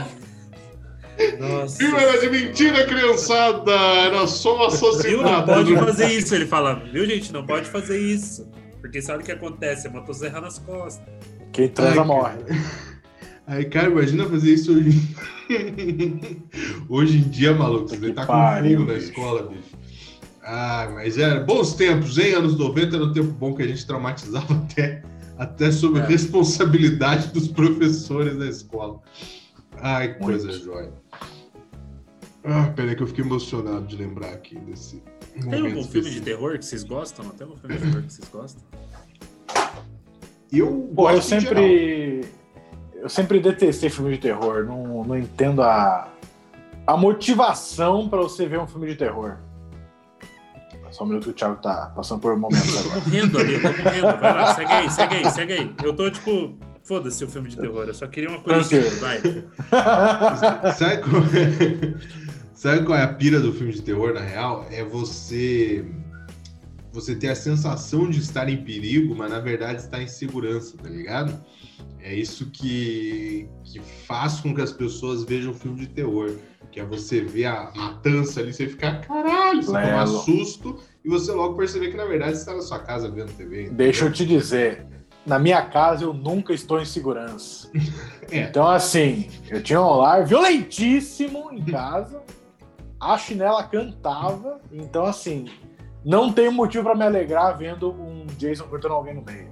Nossa. 1.39 1.77
Filme 1.77 1.99
era 1.99 2.21
de 2.21 2.31
mentira, 2.31 2.87
criançada! 2.87 3.73
Era 3.73 4.27
só 4.27 4.69
um 4.69 4.99
Viu? 5.03 5.23
Não 5.23 5.45
pode 5.45 5.75
fazer 5.77 6.09
isso, 6.13 6.35
ele 6.35 6.47
fala. 6.47 6.83
Viu, 6.93 7.07
gente? 7.07 7.33
Não 7.33 7.47
pode 7.47 7.69
fazer 7.69 7.99
isso. 7.99 8.49
Porque 8.81 9.01
sabe 9.01 9.23
o 9.23 9.27
que 9.27 9.33
acontece? 9.33 9.87
É 9.87 9.91
motosserra 9.91 10.41
nas 10.41 10.59
costas. 10.59 11.07
Quem 11.53 11.69
transa 11.69 12.01
Ai, 12.01 12.07
morre. 12.07 12.39
Aí, 13.47 13.65
cara, 13.67 13.89
imagina 13.91 14.25
fazer 14.27 14.55
isso 14.55 14.73
hoje. 14.73 15.01
hoje 16.89 17.19
em 17.19 17.29
dia, 17.29 17.53
maluco, 17.55 17.89
você 17.89 17.97
Que 17.97 18.13
tá 18.13 18.27
com 18.27 18.33
fogo 18.33 18.85
na 18.85 18.95
escola, 18.95 19.43
bicho. 19.49 19.83
Ah, 20.45 20.91
mas 20.95 21.19
era 21.19 21.41
bons 21.41 21.75
tempos, 21.75 22.19
hein? 22.19 22.35
Anos 22.35 22.59
90 22.59 22.97
era 22.97 23.05
um 23.05 23.13
tempo 23.13 23.31
bom 23.33 23.55
que 23.55 23.63
a 23.63 23.67
gente 23.67 23.87
traumatizava 23.87 24.55
até, 24.55 25.03
até 25.39 25.71
sobre 25.71 26.01
É. 26.01 26.07
responsabilidade 26.07 27.29
dos 27.29 27.47
professores 27.49 28.37
da 28.37 28.47
escola. 28.47 29.01
Ai, 29.83 30.15
que 30.15 30.21
coisa 30.21 30.53
jóia. 30.53 30.93
Ah, 32.45 32.73
peraí 32.75 32.97
que 32.97 33.03
eu 33.03 33.07
fiquei 33.07 33.25
emocionado 33.25 33.87
de 33.87 33.97
lembrar 33.97 34.31
aqui 34.31 34.57
desse. 34.61 35.03
Tem 35.35 35.43
algum 35.45 35.61
filme 35.61 35.73
de 35.73 35.81
específico. 35.81 36.25
terror 36.25 36.59
que 36.59 36.65
vocês 36.65 36.85
gostam? 36.85 37.29
Tem 37.31 37.47
algum 37.47 37.57
filme 37.59 37.77
de 37.77 37.83
terror 37.83 38.03
que 38.03 38.13
vocês 38.13 38.29
gostam? 38.29 38.63
Eu, 40.53 40.91
Pô, 40.95 41.11
eu 41.11 41.23
sempre. 41.23 42.25
Eu 42.95 43.09
sempre 43.09 43.41
detestei 43.41 43.91
filme 43.91 44.13
de 44.13 44.19
terror. 44.19 44.65
Não, 44.65 45.05
não 45.05 45.19
entendo 45.19 45.63
a, 45.63 46.09
a 46.87 46.97
motivação 46.97 48.09
pra 48.09 48.21
você 48.21 48.47
ver 48.47 48.61
um 48.61 48.67
filme 48.67 48.87
de 48.87 48.97
terror. 48.97 49.39
Só 50.93 51.05
um 51.05 51.07
minuto 51.07 51.25
que 51.25 51.31
o 51.31 51.33
Thiago 51.33 51.57
tá 51.63 51.91
passando 51.97 52.21
por 52.21 52.37
momentos 52.37 52.71
Tô 52.71 52.81
agora. 52.81 53.01
morrendo 53.01 53.39
ali, 53.39 53.59
tô 53.61 53.69
morrendo. 53.69 54.21
Vai 54.21 54.35
lá, 54.35 54.55
segue 54.55 54.73
aí, 54.73 54.91
segue 54.91 55.15
aí, 55.17 55.31
segue 55.31 55.53
aí. 55.55 55.75
Eu 55.83 55.97
tô 55.97 56.11
tipo. 56.11 56.55
Foda-se 56.85 57.25
o 57.25 57.29
filme 57.29 57.49
de 57.49 57.57
terror, 57.57 57.85
eu 57.87 57.95
só 57.95 58.07
queria 58.07 58.29
uma 58.29 58.41
coisa 58.41 58.61
assim, 58.61 58.81
Tranquilo. 58.81 59.51
vai. 59.71 60.73
Sabe 60.75 61.03
qual, 61.03 61.23
é... 61.23 61.95
Sabe 62.55 62.85
qual 62.85 62.99
é 62.99 63.03
a 63.03 63.09
pira 63.09 63.41
do 63.41 63.53
filme 63.53 63.73
de 63.73 63.83
terror, 63.83 64.13
na 64.15 64.21
real? 64.21 64.67
É 64.71 64.85
você 64.85 65.85
você 66.93 67.17
ter 67.17 67.29
a 67.29 67.35
sensação 67.35 68.09
de 68.11 68.21
estar 68.21 68.49
em 68.49 68.63
perigo, 68.65 69.15
mas 69.15 69.31
na 69.31 69.41
verdade 69.41 69.81
está 69.81 70.03
em 70.03 70.07
segurança, 70.07 70.77
tá 70.77 70.91
ligado? 70.91 71.43
É 71.99 72.15
isso 72.15 72.51
que, 72.51 73.49
que 73.65 73.81
faz 74.07 74.41
com 74.41 74.55
que 74.55 74.61
as 74.61 74.73
pessoas 74.73 75.25
vejam 75.25 75.55
filme 75.55 75.81
de 75.81 75.87
terror. 75.87 76.37
Que 76.71 76.81
é 76.81 76.85
você 76.85 77.23
ver 77.23 77.47
a 77.47 77.71
matança 77.75 78.41
ali, 78.41 78.53
você 78.53 78.67
ficar, 78.67 79.01
caralho, 79.03 79.63
você 79.63 79.67
tomar 79.67 80.05
Lelo. 80.05 80.19
susto 80.21 80.79
e 81.05 81.09
você 81.09 81.31
logo 81.33 81.57
perceber 81.57 81.91
que 81.91 81.97
na 81.97 82.05
verdade 82.05 82.33
você 82.33 82.41
está 82.41 82.55
na 82.55 82.63
sua 82.63 82.79
casa 82.79 83.11
vendo 83.11 83.33
TV. 83.37 83.71
Deixa 83.71 84.05
eu 84.07 84.13
te 84.13 84.25
dizer. 84.25 84.87
Na 85.25 85.39
minha 85.39 85.63
casa 85.63 86.05
eu 86.05 86.13
nunca 86.13 86.53
estou 86.53 86.81
em 86.81 86.85
segurança. 86.85 87.71
É. 88.31 88.45
Então, 88.45 88.67
assim, 88.67 89.29
eu 89.51 89.63
tinha 89.63 89.79
um 89.79 89.97
lar 89.97 90.25
violentíssimo 90.25 91.53
em 91.53 91.63
casa. 91.67 92.23
A 92.99 93.19
chinela 93.19 93.63
cantava. 93.63 94.59
Então, 94.73 95.05
assim, 95.05 95.51
não 96.03 96.33
tem 96.33 96.51
motivo 96.51 96.85
pra 96.85 96.95
me 96.95 97.05
alegrar 97.05 97.59
vendo 97.59 97.93
um 97.93 98.25
Jason 98.39 98.65
cortando 98.65 98.93
alguém 98.93 99.13
no 99.13 99.23
meio. 99.23 99.51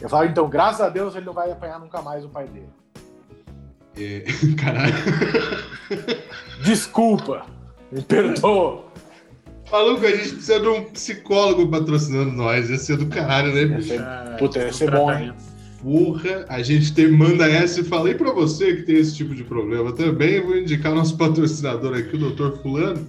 Eu 0.00 0.08
falo, 0.08 0.24
então, 0.24 0.48
graças 0.48 0.80
a 0.80 0.88
Deus 0.88 1.14
ele 1.14 1.26
não 1.26 1.34
vai 1.34 1.52
apanhar 1.52 1.78
nunca 1.78 2.00
mais 2.00 2.24
o 2.24 2.30
pai 2.30 2.46
dele. 2.46 2.70
É, 3.98 4.24
caralho. 4.56 4.94
Desculpa, 6.62 7.44
me 7.92 8.00
perdoa. 8.02 8.89
Maluco, 9.70 10.04
a 10.04 10.10
gente 10.10 10.30
precisa 10.30 10.58
de 10.60 10.68
um 10.68 10.84
psicólogo 10.84 11.68
patrocinando 11.68 12.32
nós. 12.32 12.68
Ia 12.70 12.78
ser 12.78 12.96
do 12.96 13.06
caralho, 13.06 13.54
né, 13.54 13.64
bicho? 13.76 13.94
Ah, 13.98 14.36
Puta, 14.38 14.58
ia 14.58 14.72
ser 14.72 14.90
bom, 14.90 15.12
hein? 15.12 15.32
Porra, 15.82 16.44
a 16.48 16.60
gente 16.62 16.92
tem, 16.92 17.10
manda 17.10 17.48
essa 17.48 17.80
e 17.80 17.84
falei 17.84 18.14
pra 18.14 18.32
você 18.32 18.76
que 18.76 18.82
tem 18.82 18.96
esse 18.96 19.14
tipo 19.14 19.34
de 19.34 19.44
problema 19.44 19.92
também. 19.92 20.40
Vou 20.40 20.56
indicar 20.56 20.94
nosso 20.94 21.16
patrocinador 21.16 21.96
aqui, 21.96 22.16
o 22.16 22.30
Dr. 22.30 22.60
Fulano. 22.60 23.06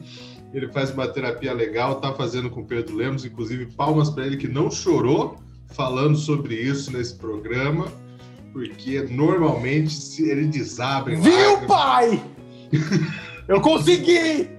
Ele 0.53 0.67
faz 0.69 0.91
uma 0.91 1.07
terapia 1.07 1.53
legal, 1.53 1.95
tá 1.95 2.13
fazendo 2.13 2.49
com 2.49 2.61
o 2.61 2.65
Pedro 2.65 2.95
Lemos, 2.95 3.25
inclusive 3.25 3.65
palmas 3.67 4.09
pra 4.09 4.25
ele 4.25 4.37
que 4.37 4.47
não 4.47 4.69
chorou 4.69 5.37
falando 5.73 6.17
sobre 6.17 6.55
isso 6.55 6.91
nesse 6.91 7.15
programa, 7.15 7.87
porque 8.51 9.01
normalmente 9.09 9.93
se 9.93 10.29
ele 10.29 10.45
desaba 10.47 11.11
em 11.11 11.21
Viu, 11.21 11.33
lágrimas. 11.33 11.67
pai? 11.67 12.23
Eu 13.47 13.61
consegui! 13.61 14.49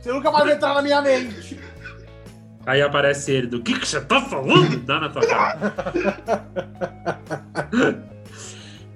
Você 0.00 0.12
nunca 0.12 0.30
mais 0.30 0.44
vai 0.44 0.54
entrar 0.54 0.74
na 0.74 0.82
minha 0.82 1.02
mente. 1.02 1.60
Aí 2.66 2.82
aparece 2.82 3.32
ele, 3.32 3.46
do 3.46 3.62
que 3.62 3.78
que 3.78 3.86
você 3.86 4.00
tá 4.00 4.20
falando? 4.22 4.78
Dá 4.80 5.00
na 5.00 5.08
tua 5.08 5.26
cara. 5.26 5.74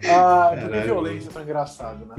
Ah, 0.06 0.50
que 0.54 0.60
Caralho. 0.60 0.84
violência 0.84 1.30
tão 1.30 1.42
engraçado, 1.42 2.06
né? 2.06 2.14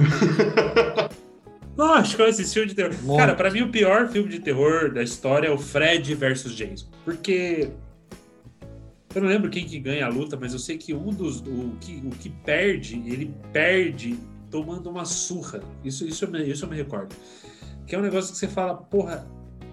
Lógico, 1.78 2.24
esse 2.24 2.46
filme 2.52 2.70
de 2.70 2.76
terror. 2.76 2.96
Muito. 3.04 3.20
Cara, 3.20 3.36
pra 3.36 3.52
mim 3.52 3.62
o 3.62 3.70
pior 3.70 4.08
filme 4.08 4.30
de 4.30 4.40
terror 4.40 4.92
da 4.92 5.04
história 5.04 5.48
é 5.48 5.52
o 5.52 5.58
Fred 5.58 6.16
versus 6.16 6.56
Jason. 6.56 6.88
Porque. 7.04 7.70
Eu 9.14 9.22
não 9.22 9.30
lembro 9.30 9.50
quem 9.50 9.66
que 9.66 9.80
ganha 9.80 10.06
a 10.06 10.10
luta, 10.10 10.36
mas 10.36 10.52
eu 10.54 10.60
sei 10.60 10.78
que 10.78 10.94
um 10.94 11.10
dos. 11.10 11.42
O 11.42 11.76
que, 11.80 12.02
o 12.06 12.10
que 12.10 12.30
perde, 12.30 12.96
ele 13.06 13.34
perde 13.54 14.18
tomando 14.50 14.90
uma 14.90 15.06
surra. 15.06 15.62
Isso, 15.84 16.06
isso, 16.08 16.26
eu 16.26 16.32
me, 16.32 16.44
isso 16.50 16.66
eu 16.66 16.70
me 16.70 16.76
recordo. 16.76 17.16
Que 17.88 17.96
é 17.96 18.00
um 18.00 18.02
negócio 18.02 18.32
que 18.34 18.38
você 18.40 18.48
fala, 18.48 18.76
porra, 18.76 19.28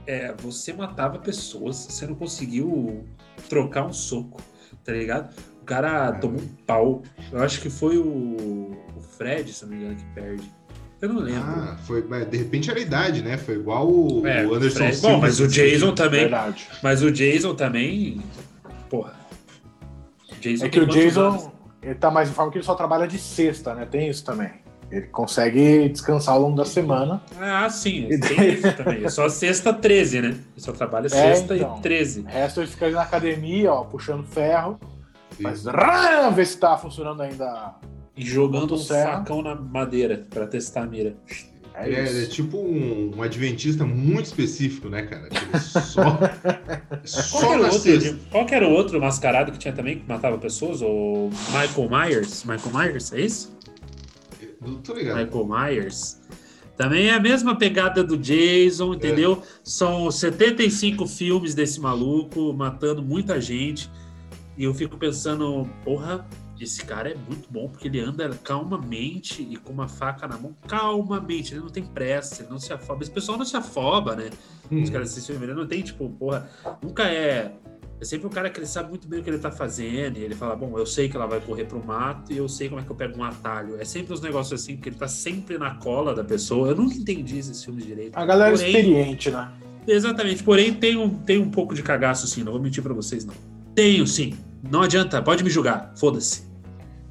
é, 0.07 0.35
você 0.35 0.73
matava 0.73 1.19
pessoas, 1.19 1.77
você 1.77 2.07
não 2.07 2.15
conseguiu 2.15 3.05
trocar 3.49 3.87
um 3.87 3.93
soco, 3.93 4.41
tá 4.85 4.93
ligado? 4.93 5.35
O 5.61 5.65
cara 5.65 6.13
tomou 6.13 6.41
um 6.41 6.47
pau. 6.67 7.03
Eu 7.31 7.43
acho 7.43 7.61
que 7.61 7.71
foi 7.71 7.97
o, 7.97 8.05
o 8.97 9.01
Fred, 9.17 9.53
se 9.53 9.65
não 9.65 9.71
me 9.73 9.77
engano, 9.83 9.97
que 9.97 10.05
perde. 10.15 10.51
Eu 11.01 11.09
não 11.09 11.21
lembro. 11.21 11.43
Ah, 11.43 11.77
foi, 11.85 12.05
mas 12.09 12.29
de 12.29 12.37
repente 12.37 12.71
era 12.71 12.79
a 12.79 12.83
idade, 12.83 13.23
né? 13.23 13.37
Foi 13.37 13.55
igual 13.57 13.89
o, 13.91 14.27
É, 14.27 14.47
o 14.47 14.55
Anderson 14.55 14.77
Fred- 14.79 14.95
Silva. 14.97 15.15
Bom, 15.15 15.21
mas 15.21 15.41
o 15.41 15.49
Jason 15.49 15.95
também. 15.95 16.21
Verdade. 16.21 16.69
Mas 16.83 17.03
o 17.03 17.11
Jason 17.11 17.55
também. 17.55 18.23
Porra. 18.89 19.15
Jason 20.41 20.67
É 20.67 20.69
que 20.69 20.79
o 20.81 20.87
quantos 20.87 21.19
anos? 21.19 21.35
Jason, 21.43 21.53
ele 21.83 21.95
tá 21.97 22.11
mais 22.11 22.29
em 22.29 22.33
forma 22.33 22.53
que 22.53 22.59
ele 22.59 22.65
só 22.65 22.75
trabalha 22.75 23.07
de 23.09 23.19
sexta, 23.19 23.75
né? 23.75 23.85
Tem 23.85 24.09
isso 24.09 24.25
também. 24.25 24.51
Ele 24.93 25.07
consegue 25.07 25.89
descansar 25.89 26.35
ao 26.35 26.43
longo 26.43 26.57
da 26.57 26.67
semana. 26.67 27.23
Ah, 27.41 27.69
sim. 27.71 28.07
Tem 28.21 28.53
isso 28.55 28.73
também. 28.77 29.03
É 29.05 29.09
só 29.09 29.27
sexta 29.29 29.73
13, 29.73 30.21
né? 30.21 30.29
Ele 30.29 30.39
só 30.59 30.71
trabalha 30.73 31.07
É, 31.07 31.09
sexta 31.09 31.57
então. 31.57 31.79
e 31.79 31.83
13. 31.83 32.21
O 32.21 32.25
resto 32.27 32.61
ele 32.61 32.67
fica 32.69 32.85
ali 32.85 32.95
na 32.95 33.03
academia, 33.03 33.73
ó, 33.73 33.85
puxando 33.85 34.23
ferro. 34.27 34.79
Sim. 35.35 35.43
Mas 35.45 35.65
rã, 35.65 36.31
ver 36.31 36.47
se 36.47 36.59
tá 36.59 36.77
funcionando 36.77 37.23
ainda. 37.23 37.75
E 38.15 38.23
jogando 38.23 38.59
um 38.75 38.77
Motosserra. 38.77 39.13
facão 39.13 39.41
na 39.41 39.55
madeira 39.55 40.27
pra 40.29 40.47
testar 40.47 40.83
a 40.83 40.87
mira. 40.87 41.17
É 41.75 41.91
É, 41.91 42.23
é 42.25 42.27
tipo 42.27 42.59
um, 42.59 43.13
um 43.17 43.23
adventista 43.23 43.87
muito 43.87 44.27
específico, 44.27 44.91
né, 44.91 45.05
cara? 45.05 45.31
Que 45.31 45.39
ele 45.43 45.59
só, 45.59 46.19
Qual 46.19 47.01
só 47.07 47.55
era 47.55 47.63
outro, 47.73 48.19
qual 48.31 48.45
que 48.45 48.55
era 48.55 48.69
o 48.69 48.71
outro 48.73 49.01
mascarado 49.01 49.51
que 49.53 49.59
tinha 49.59 49.73
também, 49.73 49.99
que 50.01 50.07
matava 50.07 50.37
pessoas? 50.37 50.83
O 50.83 51.31
Michael 51.49 51.89
Myers? 51.89 52.45
Michael 52.45 52.75
Myers, 52.77 53.13
é 53.15 53.21
isso? 53.23 53.57
Não 54.65 54.81
tô 54.81 54.95
ligado. 54.95 55.25
Michael 55.25 55.47
Myers. 55.47 56.21
Também 56.77 57.09
é 57.09 57.15
a 57.15 57.21
mesma 57.21 57.57
pegada 57.57 58.03
do 58.03 58.17
Jason, 58.17 58.95
entendeu? 58.95 59.43
São 59.63 60.11
75 60.11 61.07
filmes 61.07 61.55
desse 61.55 61.81
maluco 61.81 62.53
matando 62.53 63.03
muita 63.03 63.41
gente. 63.41 63.91
E 64.57 64.65
eu 64.65 64.75
fico 64.75 64.97
pensando, 64.97 65.69
porra, 65.85 66.27
esse 66.61 66.85
cara 66.85 67.11
é 67.11 67.15
muito 67.15 67.51
bom 67.51 67.69
porque 67.69 67.89
ele 67.89 68.01
anda 68.01 68.29
calmamente 68.43 69.43
e 69.43 69.57
com 69.57 69.73
uma 69.73 69.89
faca 69.89 70.27
na 70.27 70.39
mão, 70.39 70.55
calmamente. 70.67 71.53
Ele 71.53 71.61
não 71.61 71.69
tem 71.69 71.85
pressa, 71.85 72.43
ele 72.43 72.51
não 72.51 72.59
se 72.59 72.73
afoba. 72.73 73.03
Esse 73.03 73.11
pessoal 73.11 73.37
não 73.37 73.45
se 73.45 73.57
afoba, 73.57 74.17
né? 74.17 74.31
Hum. 74.71 74.83
Os 74.83 74.91
caras 74.91 75.11
assistem 75.11 75.37
filme, 75.37 75.53
ele 75.53 75.61
não 75.61 75.67
tem, 75.67 75.83
tipo, 75.83 76.09
porra, 76.11 76.49
nunca 76.83 77.05
é. 77.05 77.53
É 78.03 78.05
sempre 78.05 78.27
um 78.27 78.31
cara 78.31 78.51
que 78.51 78.59
ele 78.59 78.67
sabe 78.67 78.89
muito 78.89 79.07
bem 79.07 79.21
o 79.21 79.23
que 79.23 79.31
ele 79.31 79.39
tá 79.39 79.53
fazendo, 79.53 80.19
e 80.19 80.25
ele 80.25 80.35
fala, 80.35 80.57
bom, 80.57 80.77
eu 80.77 80.85
sei 80.85 81.09
que 81.09 81.17
ela 81.17 81.25
vai 81.25 81.39
correr 81.39 81.67
pro 81.67 81.81
mato 81.87 82.33
e 82.33 82.37
eu 82.37 82.49
sei 82.49 82.69
como 82.69 82.81
é 82.81 82.85
que 82.85 82.91
eu 82.91 82.97
pego 82.97 83.17
um 83.17 83.23
atalho. 83.23 83.81
É 83.81 83.85
sempre 83.85 84.13
uns 84.13 84.21
negócios 84.21 84.61
assim, 84.61 84.75
porque 84.75 84.89
ele 84.89 84.97
tá 84.97 85.07
sempre 85.07 85.57
na 85.57 85.77
cola 85.77 86.13
da 86.13 86.25
pessoa. 86.25 86.67
Eu 86.67 86.75
nunca 86.75 86.97
entendi 86.97 87.39
esses 87.39 87.63
filmes 87.63 87.87
direito. 87.87 88.17
A 88.17 88.27
galera 88.27 88.51
Porém- 88.57 88.67
experiente, 88.67 89.31
né? 89.31 89.53
Exatamente, 89.87 90.43
porém 90.43 90.75
tem 90.75 90.97
um, 90.97 91.11
tem 91.11 91.39
um 91.39 91.49
pouco 91.49 91.77
de 91.77 91.83
cagaço 91.85 92.27
sim, 92.27 92.43
não 92.43 92.51
vou 92.51 92.61
mentir 92.61 92.83
pra 92.83 92.93
vocês, 92.93 93.25
não. 93.25 93.35
Tenho 93.73 94.05
sim. 94.05 94.35
Não 94.69 94.83
adianta, 94.83 95.23
pode 95.23 95.45
me 95.45 95.51
julgar, 95.51 95.93
foda-se. 95.97 96.43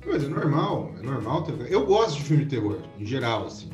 Mas 0.06 0.26
é 0.26 0.28
normal, 0.28 0.94
é 1.00 1.06
normal. 1.06 1.48
Eu 1.70 1.86
gosto 1.86 2.18
de 2.18 2.24
filme 2.24 2.44
de 2.44 2.50
terror, 2.50 2.80
em 3.00 3.06
geral, 3.06 3.46
assim. 3.46 3.70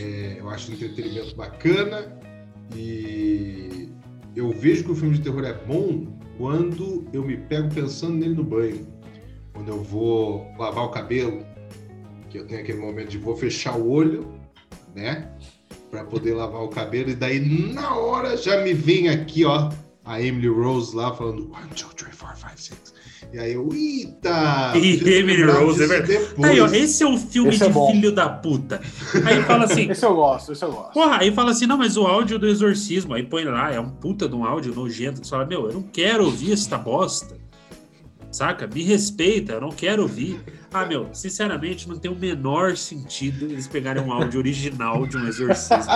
É, 0.00 0.38
eu 0.40 0.50
acho 0.50 0.72
um 0.72 0.74
entretenimento 0.74 1.36
bacana 1.36 2.18
e 2.74 3.88
eu 4.34 4.50
vejo 4.50 4.82
que 4.82 4.90
o 4.90 4.96
filme 4.96 5.16
de 5.16 5.22
terror 5.22 5.44
é 5.44 5.52
bom 5.52 6.20
quando 6.36 7.06
eu 7.12 7.24
me 7.24 7.36
pego 7.36 7.72
pensando 7.74 8.16
nele 8.16 8.34
no 8.34 8.44
banho. 8.44 8.86
Quando 9.52 9.68
eu 9.68 9.82
vou 9.82 10.46
lavar 10.58 10.84
o 10.84 10.90
cabelo, 10.90 11.44
que 12.30 12.38
eu 12.38 12.46
tenho 12.46 12.60
aquele 12.60 12.78
momento 12.78 13.10
de 13.10 13.18
vou 13.18 13.36
fechar 13.36 13.76
o 13.78 13.90
olho, 13.90 14.32
né? 14.94 15.30
Pra 15.90 16.04
poder 16.04 16.34
lavar 16.34 16.62
o 16.62 16.68
cabelo, 16.68 17.10
e 17.10 17.14
daí 17.14 17.38
na 17.74 17.94
hora 17.94 18.36
já 18.36 18.62
me 18.62 18.72
vem 18.72 19.10
aqui, 19.10 19.44
ó, 19.44 19.70
a 20.04 20.20
Emily 20.20 20.48
Rose 20.48 20.96
lá 20.96 21.14
falando 21.14 21.52
1, 21.52 21.68
2, 21.68 21.94
3, 21.94 22.16
4, 22.16 22.38
5, 22.56 22.80
6. 22.88 23.01
E 23.32 23.38
aí 23.38 23.52
eu, 23.54 23.68
eita! 23.72 24.72
E 24.76 25.00
Emily 25.08 25.42
Rose, 25.42 25.82
é 25.82 25.86
verdade. 25.86 26.18
Aí, 26.42 26.60
ó, 26.60 26.66
esse 26.66 27.02
é 27.02 27.06
um 27.06 27.18
filme 27.18 27.50
Esse 27.50 27.64
é 27.64 27.66
de 27.66 27.72
bom. 27.72 27.90
filho 27.90 28.12
da 28.12 28.28
puta. 28.28 28.80
Aí 29.24 29.42
fala 29.44 29.64
assim, 29.64 29.90
Esse 29.90 30.04
eu 30.04 30.14
gosto, 30.14 30.52
esse 30.52 30.64
eu 30.64 30.72
gosto. 30.72 30.92
Porra, 30.92 31.18
aí 31.18 31.32
fala 31.32 31.50
assim, 31.50 31.66
não, 31.66 31.78
mas 31.78 31.96
o 31.96 32.06
áudio 32.06 32.38
do 32.38 32.46
exorcismo, 32.46 33.14
aí 33.14 33.22
põe 33.22 33.44
lá, 33.44 33.72
é 33.72 33.80
um 33.80 33.88
puta 33.88 34.28
de 34.28 34.34
um 34.34 34.44
áudio 34.44 34.74
nojento, 34.74 35.20
que 35.20 35.26
você 35.26 35.30
fala, 35.30 35.46
meu, 35.46 35.66
eu 35.66 35.74
não 35.74 35.82
quero 35.82 36.24
ouvir 36.24 36.52
essa 36.52 36.76
bosta. 36.76 37.40
Saca? 38.30 38.66
Me 38.66 38.82
respeita, 38.82 39.52
eu 39.52 39.60
não 39.60 39.70
quero 39.70 40.02
ouvir. 40.02 40.40
Ah, 40.72 40.86
meu, 40.86 41.10
sinceramente, 41.12 41.86
não 41.86 41.98
tem 41.98 42.10
o 42.10 42.14
menor 42.14 42.78
sentido 42.78 43.44
eles 43.44 43.68
pegarem 43.68 44.02
um 44.02 44.10
áudio 44.10 44.40
original 44.40 45.06
de 45.06 45.18
um 45.18 45.28
exorcismo. 45.28 45.92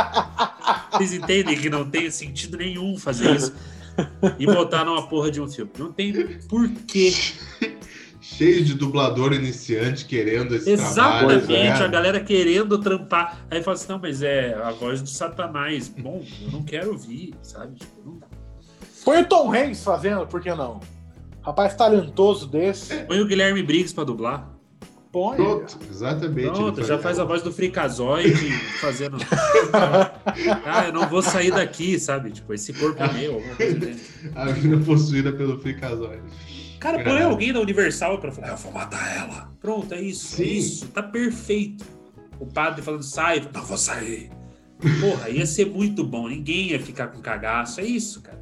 Vocês 0.93 1.15
entendem 1.15 1.57
que 1.57 1.71
não 1.71 1.89
tem 1.89 2.11
sentido 2.11 2.59
nenhum 2.59 2.99
fazer 2.99 3.35
isso 3.37 3.55
e 4.39 4.47
botar 4.47 4.85
numa 4.85 5.07
porra 5.09 5.31
de 5.31 5.41
um 5.41 5.49
filme. 5.49 5.71
Não 5.79 5.93
tem 5.93 6.13
porquê. 6.49 7.13
Cheio 8.21 8.65
de 8.65 8.75
dublador 8.75 9.33
iniciante 9.33 10.05
querendo 10.05 10.57
esse 10.57 10.69
Exatamente, 10.69 11.47
trabalho. 11.47 11.79
tá 11.79 11.85
a 11.85 11.89
galera 11.89 12.21
querendo 12.21 12.77
trampar. 12.79 13.47
Aí 13.49 13.63
fala 13.63 13.77
assim, 13.77 13.89
não, 13.89 14.01
mas 14.01 14.21
é 14.21 14.53
a 14.55 14.73
voz 14.73 15.01
do 15.01 15.09
satanás. 15.09 15.89
Bom, 15.89 16.25
eu 16.43 16.51
não 16.51 16.65
quero 16.65 16.91
ouvir, 16.91 17.35
sabe? 17.41 17.77
Tipo, 17.77 17.93
não 18.05 18.21
Põe 19.05 19.23
o 19.23 19.27
Tom 19.27 19.55
Hanks 19.55 19.85
fazendo, 19.85 20.27
por 20.27 20.41
que 20.41 20.53
não? 20.53 20.81
Rapaz 21.41 21.77
talentoso 21.77 22.49
desse. 22.49 23.05
Põe 23.05 23.21
o 23.21 23.27
Guilherme 23.27 23.63
Briggs 23.63 23.95
pra 23.95 24.03
dublar. 24.03 24.56
Põe. 25.17 25.37
Pronto, 25.37 25.79
exatamente. 25.91 26.51
Pronto, 26.51 26.85
já 26.85 26.99
faz 26.99 27.19
a 27.19 27.25
voz 27.25 27.41
do 27.41 27.51
Fricazoide 27.51 28.51
fazendo. 28.79 29.17
ah, 29.73 30.85
eu 30.89 30.93
não 30.93 31.09
vou 31.09 31.23
sair 31.23 31.51
daqui, 31.51 31.99
sabe? 31.99 32.33
Tipo, 32.33 32.53
esse 32.53 32.75
corpo 32.75 33.03
é 33.03 33.11
meu. 33.15 33.37
alguma 33.37 33.55
coisa 33.55 33.79
dele. 33.79 34.01
A 34.37 34.45
mina 34.45 34.77
possuída 34.85 35.33
pelo 35.33 35.59
Fricazóide. 35.59 36.23
Cara, 36.79 37.03
põe 37.03 37.23
alguém 37.23 37.51
da 37.51 37.61
Universal 37.61 38.19
pra 38.19 38.31
falar, 38.31 38.49
eu 38.49 38.57
vou 38.59 38.73
matar 38.73 39.17
ela. 39.17 39.51
Pronto, 39.59 39.95
é 39.95 40.03
isso. 40.03 40.35
é 40.35 40.45
Sim. 40.45 40.53
isso, 40.53 40.89
tá 40.89 41.03
perfeito. 41.03 41.83
O 42.39 42.45
padre 42.45 42.83
falando, 42.83 43.03
sai, 43.03 43.41
não 43.55 43.63
vou 43.63 43.79
sair. 43.79 44.29
Porra, 45.01 45.31
ia 45.31 45.47
ser 45.47 45.65
muito 45.65 46.05
bom. 46.05 46.29
Ninguém 46.29 46.73
ia 46.73 46.79
ficar 46.79 47.07
com 47.07 47.23
cagaço. 47.23 47.81
É 47.81 47.85
isso, 47.85 48.21
cara. 48.21 48.36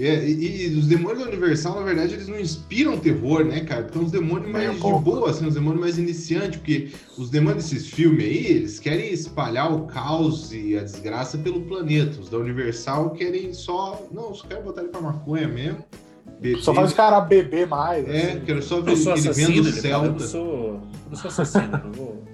É, 0.00 0.28
e, 0.28 0.68
e 0.68 0.76
os 0.76 0.86
demônios 0.86 1.20
da 1.20 1.28
Universal, 1.28 1.76
na 1.76 1.82
verdade, 1.82 2.14
eles 2.14 2.28
não 2.28 2.38
inspiram 2.38 2.98
terror, 2.98 3.44
né, 3.44 3.60
cara? 3.60 3.82
Porque 3.82 3.98
são 3.98 4.06
os 4.06 4.12
demônios 4.12 4.50
mais 4.50 4.70
um 4.70 4.74
de 4.74 4.80
pouco. 4.80 5.00
boa, 5.00 5.30
assim, 5.30 5.46
os 5.46 5.54
demônios 5.54 5.80
mais 5.80 5.98
iniciantes, 5.98 6.58
porque 6.58 6.88
os 7.16 7.30
demônios 7.30 7.64
desses 7.64 7.88
filmes 7.88 8.24
aí, 8.24 8.46
eles 8.46 8.78
querem 8.78 9.12
espalhar 9.12 9.72
o 9.72 9.86
caos 9.86 10.52
e 10.52 10.76
a 10.76 10.82
desgraça 10.82 11.36
pelo 11.38 11.60
planeta. 11.62 12.20
Os 12.20 12.28
da 12.28 12.38
Universal 12.38 13.10
querem 13.10 13.52
só. 13.52 14.06
Não, 14.12 14.32
só 14.34 14.46
quero 14.46 14.62
botar 14.62 14.82
ele 14.82 14.90
pra 14.90 15.00
maconha 15.00 15.48
mesmo. 15.48 15.84
beber. 16.40 16.62
Só 16.62 16.72
faz 16.72 16.92
o 16.92 16.94
cara 16.94 17.20
beber 17.20 17.66
mais. 17.66 18.08
É, 18.08 18.32
assim. 18.32 18.40
quero 18.46 18.62
só 18.62 18.80
ver 18.80 18.92
ele 18.92 19.32
vendo 19.32 19.50
ele 19.68 19.72
fala, 19.72 20.06
eu 20.06 20.12
não 20.12 20.18
Celta. 20.18 20.26
sou, 20.26 20.44
eu 20.44 20.82
não 21.10 21.16
sou 21.16 21.28
assassino, 21.28 21.80
não 21.84 21.92
vou. 21.92 22.27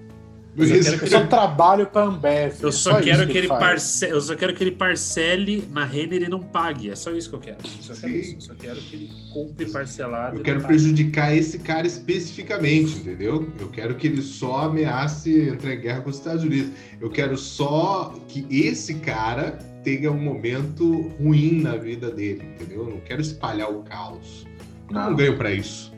Eu 0.57 0.67
só 0.67 0.73
quero 0.83 0.99
que 0.99 1.05
Eu 1.05 1.09
só 1.09 1.27
trabalho 1.27 1.87
pra 1.87 2.03
Ambev. 2.05 2.55
Eu 2.63 2.69
é 2.69 2.73
só, 2.73 3.01
quero 3.01 3.23
isso 3.23 3.33
que 3.33 3.39
ele 3.39 3.49
parce... 3.49 4.05
eu 4.09 4.21
só 4.21 4.37
quero 4.37 4.55
que 4.55 4.63
ele 4.63 4.71
parcele 4.71 5.69
na 5.73 5.85
Renner 5.85 6.23
e 6.23 6.29
não 6.29 6.41
pague. 6.41 6.91
É 6.91 6.95
só 6.95 7.11
isso 7.11 7.29
que 7.29 7.35
eu 7.37 7.41
quero. 7.41 7.57
Eu 7.65 7.83
só 7.83 7.95
quero, 8.01 8.13
isso. 8.17 8.35
Eu 8.37 8.41
só 8.41 8.55
quero 8.55 8.77
que 8.81 8.97
ele 8.97 9.11
compre 9.33 9.67
parcelado. 9.67 10.37
Eu 10.37 10.43
quero 10.43 10.61
pague. 10.61 10.69
prejudicar 10.69 11.35
esse 11.37 11.59
cara 11.59 11.87
especificamente, 11.87 12.97
entendeu? 12.99 13.49
Eu 13.59 13.69
quero 13.69 13.95
que 13.97 14.07
ele 14.07 14.23
só 14.23 14.67
ameace 14.67 15.49
entrar 15.49 15.75
em 15.75 15.81
guerra 15.81 16.01
com 16.03 16.11
os 16.11 16.17
Estados 16.19 16.45
Unidos. 16.45 16.71
Eu 17.01 17.11
quero 17.11 17.37
só 17.37 18.15
que 18.29 18.47
esse 18.51 18.95
cara 18.95 19.59
tenha 19.83 20.11
um 20.11 20.19
momento 20.19 21.09
ruim 21.21 21.61
na 21.61 21.77
vida 21.77 22.11
dele, 22.11 22.43
entendeu? 22.55 22.85
Eu 22.85 22.91
não 22.91 23.01
quero 23.01 23.21
espalhar 23.21 23.71
o 23.71 23.83
caos. 23.83 24.47
Eu 24.89 24.95
não, 24.95 25.11
Não. 25.11 25.17
ganho 25.17 25.37
pra 25.37 25.51
isso. 25.53 25.93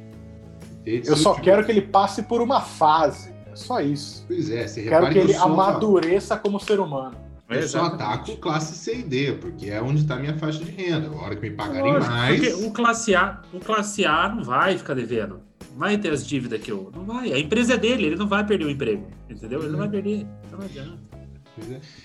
Entende? 0.80 1.08
Eu 1.08 1.16
só 1.16 1.32
tiver- 1.34 1.44
quero 1.44 1.64
que 1.66 1.72
ele 1.72 1.82
passe 1.82 2.22
por 2.22 2.40
uma 2.40 2.60
fase. 2.60 3.35
É 3.56 3.58
só 3.58 3.80
isso. 3.80 4.24
Pois 4.28 4.50
é, 4.50 4.66
você 4.68 4.82
Quero 4.82 5.08
que 5.10 5.18
ele 5.18 5.32
só, 5.32 5.44
amadureça 5.44 6.36
como 6.36 6.60
ser 6.60 6.78
humano. 6.78 7.16
eu 7.48 7.56
só 7.62 7.78
Exatamente. 7.78 8.02
ataco 8.02 8.36
classe 8.36 8.74
C 8.76 8.98
e 8.98 9.02
D, 9.02 9.32
porque 9.40 9.70
é 9.70 9.80
onde 9.80 10.02
está 10.02 10.16
a 10.16 10.18
minha 10.18 10.36
faixa 10.36 10.62
de 10.62 10.70
renda. 10.70 11.08
A 11.08 11.22
hora 11.22 11.34
que 11.34 11.40
me 11.40 11.56
pagarem 11.56 11.92
Lógico, 11.94 12.12
mais. 12.12 12.40
Porque 12.40 12.64
o 12.66 12.70
classe, 12.70 13.14
A, 13.14 13.40
o 13.54 13.58
classe 13.60 14.04
A 14.04 14.28
não 14.28 14.44
vai 14.44 14.76
ficar 14.76 14.92
devendo. 14.94 15.40
Não 15.72 15.78
vai 15.78 15.96
ter 15.96 16.12
as 16.12 16.26
dívidas 16.26 16.60
que 16.60 16.70
eu. 16.70 16.90
Não 16.94 17.04
vai. 17.06 17.32
A 17.32 17.38
empresa 17.38 17.74
é 17.74 17.76
dele, 17.78 18.04
ele 18.06 18.16
não 18.16 18.28
vai 18.28 18.44
perder 18.44 18.66
o 18.66 18.70
emprego. 18.70 19.06
Entendeu? 19.30 19.60
Ele 19.62 19.70
não 19.70 19.78
vai 19.78 19.88
perder. 19.88 20.26
Não 20.52 20.60
adianta. 20.60 20.98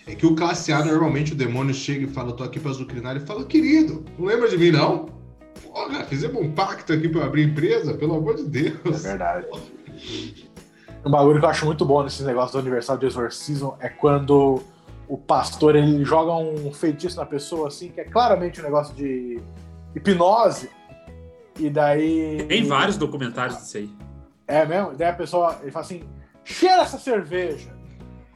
É. 0.07 0.11
É 0.13 0.15
que 0.15 0.25
o 0.25 0.33
classe 0.33 0.71
A, 0.71 0.85
normalmente 0.85 1.33
o 1.33 1.35
demônio 1.35 1.73
chega 1.73 2.05
e 2.05 2.07
fala, 2.07 2.29
eu 2.29 2.35
tô 2.37 2.43
aqui 2.45 2.57
pra 2.61 2.71
azucrinar, 2.71 3.17
e 3.17 3.19
fala, 3.19 3.43
querido, 3.43 4.05
não 4.17 4.25
lembra 4.25 4.47
de 4.47 4.57
mim, 4.57 4.71
não? 4.71 5.07
Porra, 5.61 6.05
fizemos 6.05 6.41
um 6.41 6.51
pacto 6.53 6.93
aqui 6.93 7.09
pra 7.09 7.25
abrir 7.25 7.43
empresa, 7.49 7.93
pelo 7.93 8.15
amor 8.15 8.35
de 8.35 8.43
É 8.43 8.45
Deus. 8.45 9.03
verdade. 9.03 9.45
Um 11.05 11.09
bagulho 11.09 11.39
que 11.39 11.45
eu 11.45 11.49
acho 11.49 11.65
muito 11.65 11.83
bom 11.85 12.03
nesses 12.03 12.25
negócios 12.25 12.51
do 12.51 12.59
aniversário 12.59 12.99
de 12.99 13.07
exorcismo 13.07 13.75
é 13.79 13.89
quando 13.89 14.61
o 15.07 15.17
pastor 15.17 15.75
ele 15.75 16.05
joga 16.05 16.33
um 16.33 16.71
feitiço 16.71 17.17
na 17.17 17.25
pessoa 17.25 17.67
assim, 17.67 17.89
que 17.89 17.99
é 17.99 18.03
claramente 18.05 18.59
um 18.61 18.63
negócio 18.63 18.93
de 18.95 19.41
hipnose. 19.95 20.69
E 21.59 21.69
daí. 21.69 22.45
Tem 22.47 22.63
vários 22.65 22.97
documentários 22.97 23.57
disso 23.57 23.77
aí. 23.77 23.89
É 24.47 24.65
mesmo? 24.65 24.93
Daí 24.93 25.09
a 25.09 25.13
pessoa 25.13 25.57
ele 25.61 25.71
fala 25.71 25.85
assim: 25.85 26.03
cheira 26.43 26.83
essa 26.83 26.97
cerveja. 26.97 27.69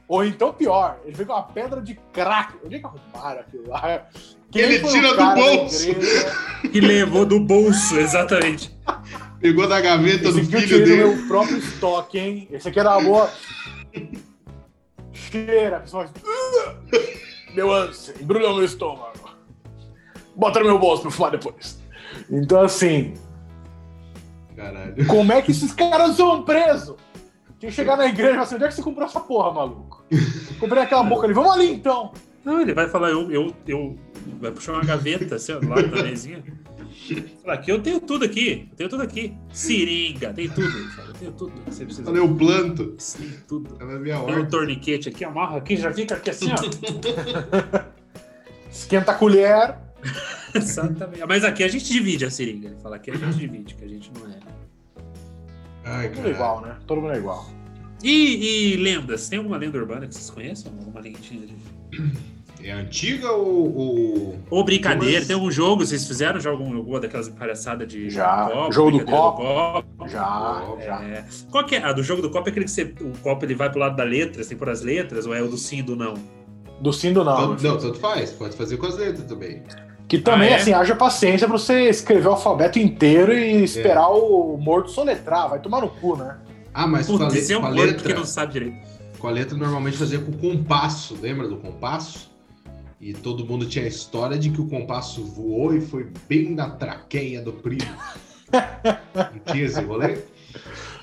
Ou 0.08 0.24
então 0.24 0.52
pior, 0.52 0.98
ele 1.04 1.16
vem 1.16 1.26
com 1.26 1.32
uma 1.32 1.42
pedra 1.42 1.80
de 1.80 1.94
crack. 2.12 2.54
Onde 2.64 2.76
é 2.76 2.78
que 2.78 2.86
arrumaram 2.86 3.40
aquilo 3.40 3.68
lá? 3.68 4.06
Quem 4.50 4.62
Ele 4.62 4.88
tira 4.88 5.14
do 5.14 5.34
bolso. 5.34 5.90
igreja? 5.90 6.32
Que 6.70 6.80
levou 6.80 7.26
do 7.26 7.40
bolso, 7.40 7.98
exatamente. 7.98 8.74
Pegou 9.40 9.68
da 9.68 9.80
gaveta 9.80 10.28
Esse 10.28 10.32
do 10.32 10.38
eu 10.40 10.44
filho 10.44 10.66
tirei 10.66 10.80
do 10.80 10.84
dele. 10.86 11.16
meu 11.16 11.28
próprio 11.28 11.58
estoque, 11.58 12.18
hein? 12.18 12.48
Esse 12.50 12.68
aqui 12.68 12.80
era 12.80 12.96
uma 12.96 13.02
boa. 13.04 13.30
Cheira, 15.12 15.76
a 15.78 15.80
pessoa 15.80 16.06
faz. 16.06 16.24
"Ugh! 16.24 17.54
Meu 17.54 17.72
ânsia, 17.72 18.14
embrulhou 18.20 18.54
meu 18.54 18.64
estômago. 18.64 19.12
Bota 20.34 20.60
no 20.60 20.66
meu 20.66 20.78
bolso 20.78 21.02
pra 21.02 21.08
eu 21.08 21.12
fumar 21.12 21.30
depois. 21.30 21.78
Então, 22.30 22.60
assim, 22.62 23.14
Caralho. 24.54 25.06
como 25.06 25.32
é 25.32 25.40
que 25.40 25.50
esses 25.50 25.72
caras 25.72 26.18
vão 26.18 26.42
presos? 26.42 26.96
Tinha 27.58 27.70
que 27.70 27.76
chegar 27.76 27.96
na 27.96 28.06
igreja 28.06 28.30
e 28.30 28.32
falar 28.34 28.42
assim: 28.44 28.54
onde 28.56 28.64
é 28.64 28.68
que 28.68 28.74
você 28.74 28.82
comprou 28.82 29.06
essa 29.06 29.20
porra, 29.20 29.50
maluco? 29.52 30.04
Comprei 30.60 30.82
aquela 30.82 31.02
boca 31.02 31.24
ali, 31.26 31.32
vamos 31.34 31.52
ali 31.52 31.70
então. 31.72 32.12
Não, 32.44 32.60
ele 32.60 32.74
vai 32.74 32.88
falar, 32.88 33.10
eu, 33.10 33.30
eu, 33.32 33.54
eu 33.66 33.98
vai 34.40 34.50
puxar 34.52 34.72
uma 34.74 34.84
gaveta 34.84 35.34
assim, 35.36 35.52
ó, 35.52 35.58
lá 35.66 35.80
na 35.82 36.02
mesinha. 36.02 36.44
Aqui 37.46 37.70
eu 37.70 37.80
tenho 37.80 38.00
tudo 38.00 38.24
aqui, 38.24 38.68
eu 38.70 38.76
tenho 38.76 38.90
tudo 38.90 39.02
aqui. 39.02 39.36
Seringa, 39.52 40.32
tem 40.32 40.48
tudo. 40.48 40.66
Ele 40.66 40.88
fala, 40.88 41.08
Eu 41.08 41.14
tenho 41.14 41.32
tudo 41.32 41.52
que 41.52 41.70
você 41.70 41.84
precisa. 41.84 42.10
Olha, 42.10 42.18
eu 42.18 42.34
planto. 42.34 42.96
Tem 43.18 43.30
tudo. 43.46 43.74
Tá 43.74 43.84
na 43.84 43.98
minha 43.98 44.18
Tem 44.20 44.38
um 44.38 44.48
torniquete 44.48 45.08
aqui, 45.08 45.24
amarra 45.24 45.58
aqui, 45.58 45.76
já 45.76 45.92
fica 45.92 46.16
aqui 46.16 46.30
assim, 46.30 46.50
ó. 46.50 46.56
Esquenta 48.70 49.12
a 49.12 49.14
colher. 49.14 49.76
Exatamente. 50.54 51.24
Mas 51.26 51.44
aqui 51.44 51.62
a 51.62 51.68
gente 51.68 51.92
divide 51.92 52.24
a 52.24 52.30
seringa. 52.30 52.68
Ele 52.68 52.76
fala, 52.82 52.96
aqui 52.96 53.10
a 53.10 53.16
gente 53.16 53.36
divide, 53.36 53.74
que 53.74 53.84
a 53.84 53.88
gente 53.88 54.10
não 54.12 54.30
é. 54.30 54.38
Ai, 55.84 56.08
Todo 56.08 56.16
mundo 56.16 56.24
cara. 56.24 56.34
igual, 56.34 56.60
né? 56.62 56.76
Todo 56.86 57.00
mundo 57.00 57.12
é 57.12 57.18
igual. 57.18 57.48
E, 58.02 58.72
e 58.72 58.76
lendas? 58.76 59.28
Tem 59.28 59.38
alguma 59.38 59.56
lenda 59.56 59.78
urbana 59.78 60.06
que 60.06 60.14
vocês 60.14 60.30
conheçam? 60.30 60.72
Alguma 60.72 61.00
lendinha 61.00 61.46
de... 61.46 61.56
É 62.68 62.72
antiga 62.72 63.30
ou. 63.30 63.76
ou... 63.76 64.36
Ou 64.50 64.64
brincadeira, 64.64 65.18
Mas- 65.18 65.26
tem 65.28 65.34
algum 65.34 65.50
jogo, 65.50 65.86
vocês 65.86 66.06
fizeram 66.06 66.40
já 66.40 66.50
algum, 66.50 66.76
alguma 66.76 66.98
daquelas 66.98 67.28
palhaçadas 67.28 67.86
de 67.86 68.10
Já. 68.10 68.48
copo, 68.50 68.72
Jogo 68.72 68.90
do 68.98 69.04
copo. 69.04 69.42
Já, 70.08 70.62
Copo, 70.66 70.82
já. 70.82 71.00
É. 71.04 71.24
Qual 71.50 71.64
que 71.64 71.76
é? 71.76 71.82
A 71.84 71.92
do 71.92 72.02
jogo 72.02 72.22
do 72.22 72.30
copo 72.30 72.48
é 72.48 72.50
aquele 72.50 72.64
que 72.64 72.70
você, 72.72 72.82
o 73.00 73.16
copo 73.22 73.44
ele 73.44 73.54
vai 73.54 73.70
pro 73.70 73.78
lado 73.78 73.94
da 73.96 74.02
letra, 74.02 74.42
você 74.42 74.48
tem 74.50 74.58
por 74.58 74.68
as 74.68 74.82
letras, 74.82 75.26
ou 75.26 75.34
é 75.34 75.40
o 75.40 75.48
do 75.48 75.56
sim 75.56 75.78
e 75.78 75.82
do 75.82 75.94
não? 75.94 76.14
Do 76.80 76.92
sim 76.92 77.12
do 77.12 77.22
não. 77.24 77.36
Tanto- 77.56 77.62
não, 77.62 77.78
tanto 77.78 77.98
faz. 78.00 78.32
Pode 78.32 78.56
fazer 78.56 78.76
com 78.78 78.86
as 78.86 78.96
letras 78.96 79.24
também. 79.26 79.62
Que 80.08 80.18
também, 80.18 80.48
Ah, 80.48 80.52
é? 80.52 80.54
assim, 80.56 80.72
haja 80.72 80.94
paciência 80.96 81.46
pra 81.48 81.56
você 81.58 81.88
escrever 81.88 82.28
o 82.28 82.32
alfabeto 82.32 82.78
inteiro 82.78 83.32
e 83.32 83.62
esperar 83.64 84.08
o 84.10 84.56
morto 84.56 84.90
soletrar. 84.90 85.48
Vai 85.50 85.60
tomar 85.60 85.80
no 85.80 85.88
cu, 85.88 86.16
né? 86.16 86.36
Ah, 86.74 86.86
mas 86.86 87.06
com 87.06 87.14
a, 87.16 87.18
Putz, 87.28 87.48
le- 87.48 87.54
é 87.54 87.58
um 87.58 87.60
com 87.60 87.66
a 87.66 87.70
letra. 87.70 88.06
que 88.08 88.14
não 88.14 88.24
sabe 88.24 88.52
direito. 88.52 88.76
Com 89.18 89.28
a 89.28 89.30
letra 89.30 89.56
normalmente 89.56 89.96
fazia 89.96 90.18
com 90.18 90.30
compasso, 90.32 91.16
lembra 91.20 91.48
do 91.48 91.56
compasso? 91.56 92.30
E 93.00 93.12
todo 93.12 93.44
mundo 93.44 93.66
tinha 93.66 93.84
a 93.84 93.88
história 93.88 94.38
de 94.38 94.50
que 94.50 94.60
o 94.60 94.66
compasso 94.66 95.24
voou 95.24 95.74
e 95.74 95.80
foi 95.80 96.10
bem 96.28 96.54
na 96.54 96.70
traqueia 96.70 97.42
do 97.42 97.52
primo. 97.52 97.90
Não 98.52 99.52
tinha 99.52 99.64
esse 99.64 99.80
rolê? 99.82 100.18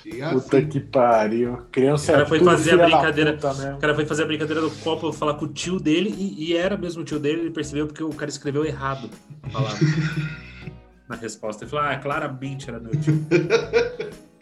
Tinha 0.02 0.30
Puta 0.32 0.58
assim. 0.58 0.68
que 0.68 0.80
pariu. 0.80 1.58
Criança 1.72 2.12
O 2.12 2.16
cara 2.16 2.26
é 2.26 2.28
foi 2.28 2.40
fazer 2.40 2.82
a 2.82 2.86
brincadeira. 2.86 3.38
O 3.76 3.80
cara 3.80 3.96
foi 3.96 4.06
fazer 4.06 4.24
a 4.24 4.26
brincadeira 4.26 4.62
do 4.62 4.72
copo, 4.72 5.14
falar 5.14 5.36
com 5.36 5.46
o 5.46 5.48
tio 5.48 5.80
dele, 5.80 6.14
e, 6.18 6.52
e 6.52 6.58
era 6.58 6.76
mesmo 6.76 7.04
o 7.04 7.06
tio 7.06 7.20
dele, 7.20 7.42
ele 7.42 7.52
percebeu 7.52 7.86
porque 7.86 8.04
o 8.04 8.10
cara 8.10 8.30
escreveu 8.30 8.66
errado 8.66 9.10
a 9.44 9.50
palavra. 9.50 9.80
na 11.08 11.16
resposta. 11.16 11.64
Ele 11.64 11.72
falou, 11.72 11.86
ah, 11.86 11.96
claramente 11.98 12.70
era 12.70 12.80
meu 12.80 12.92
tio. 13.00 13.14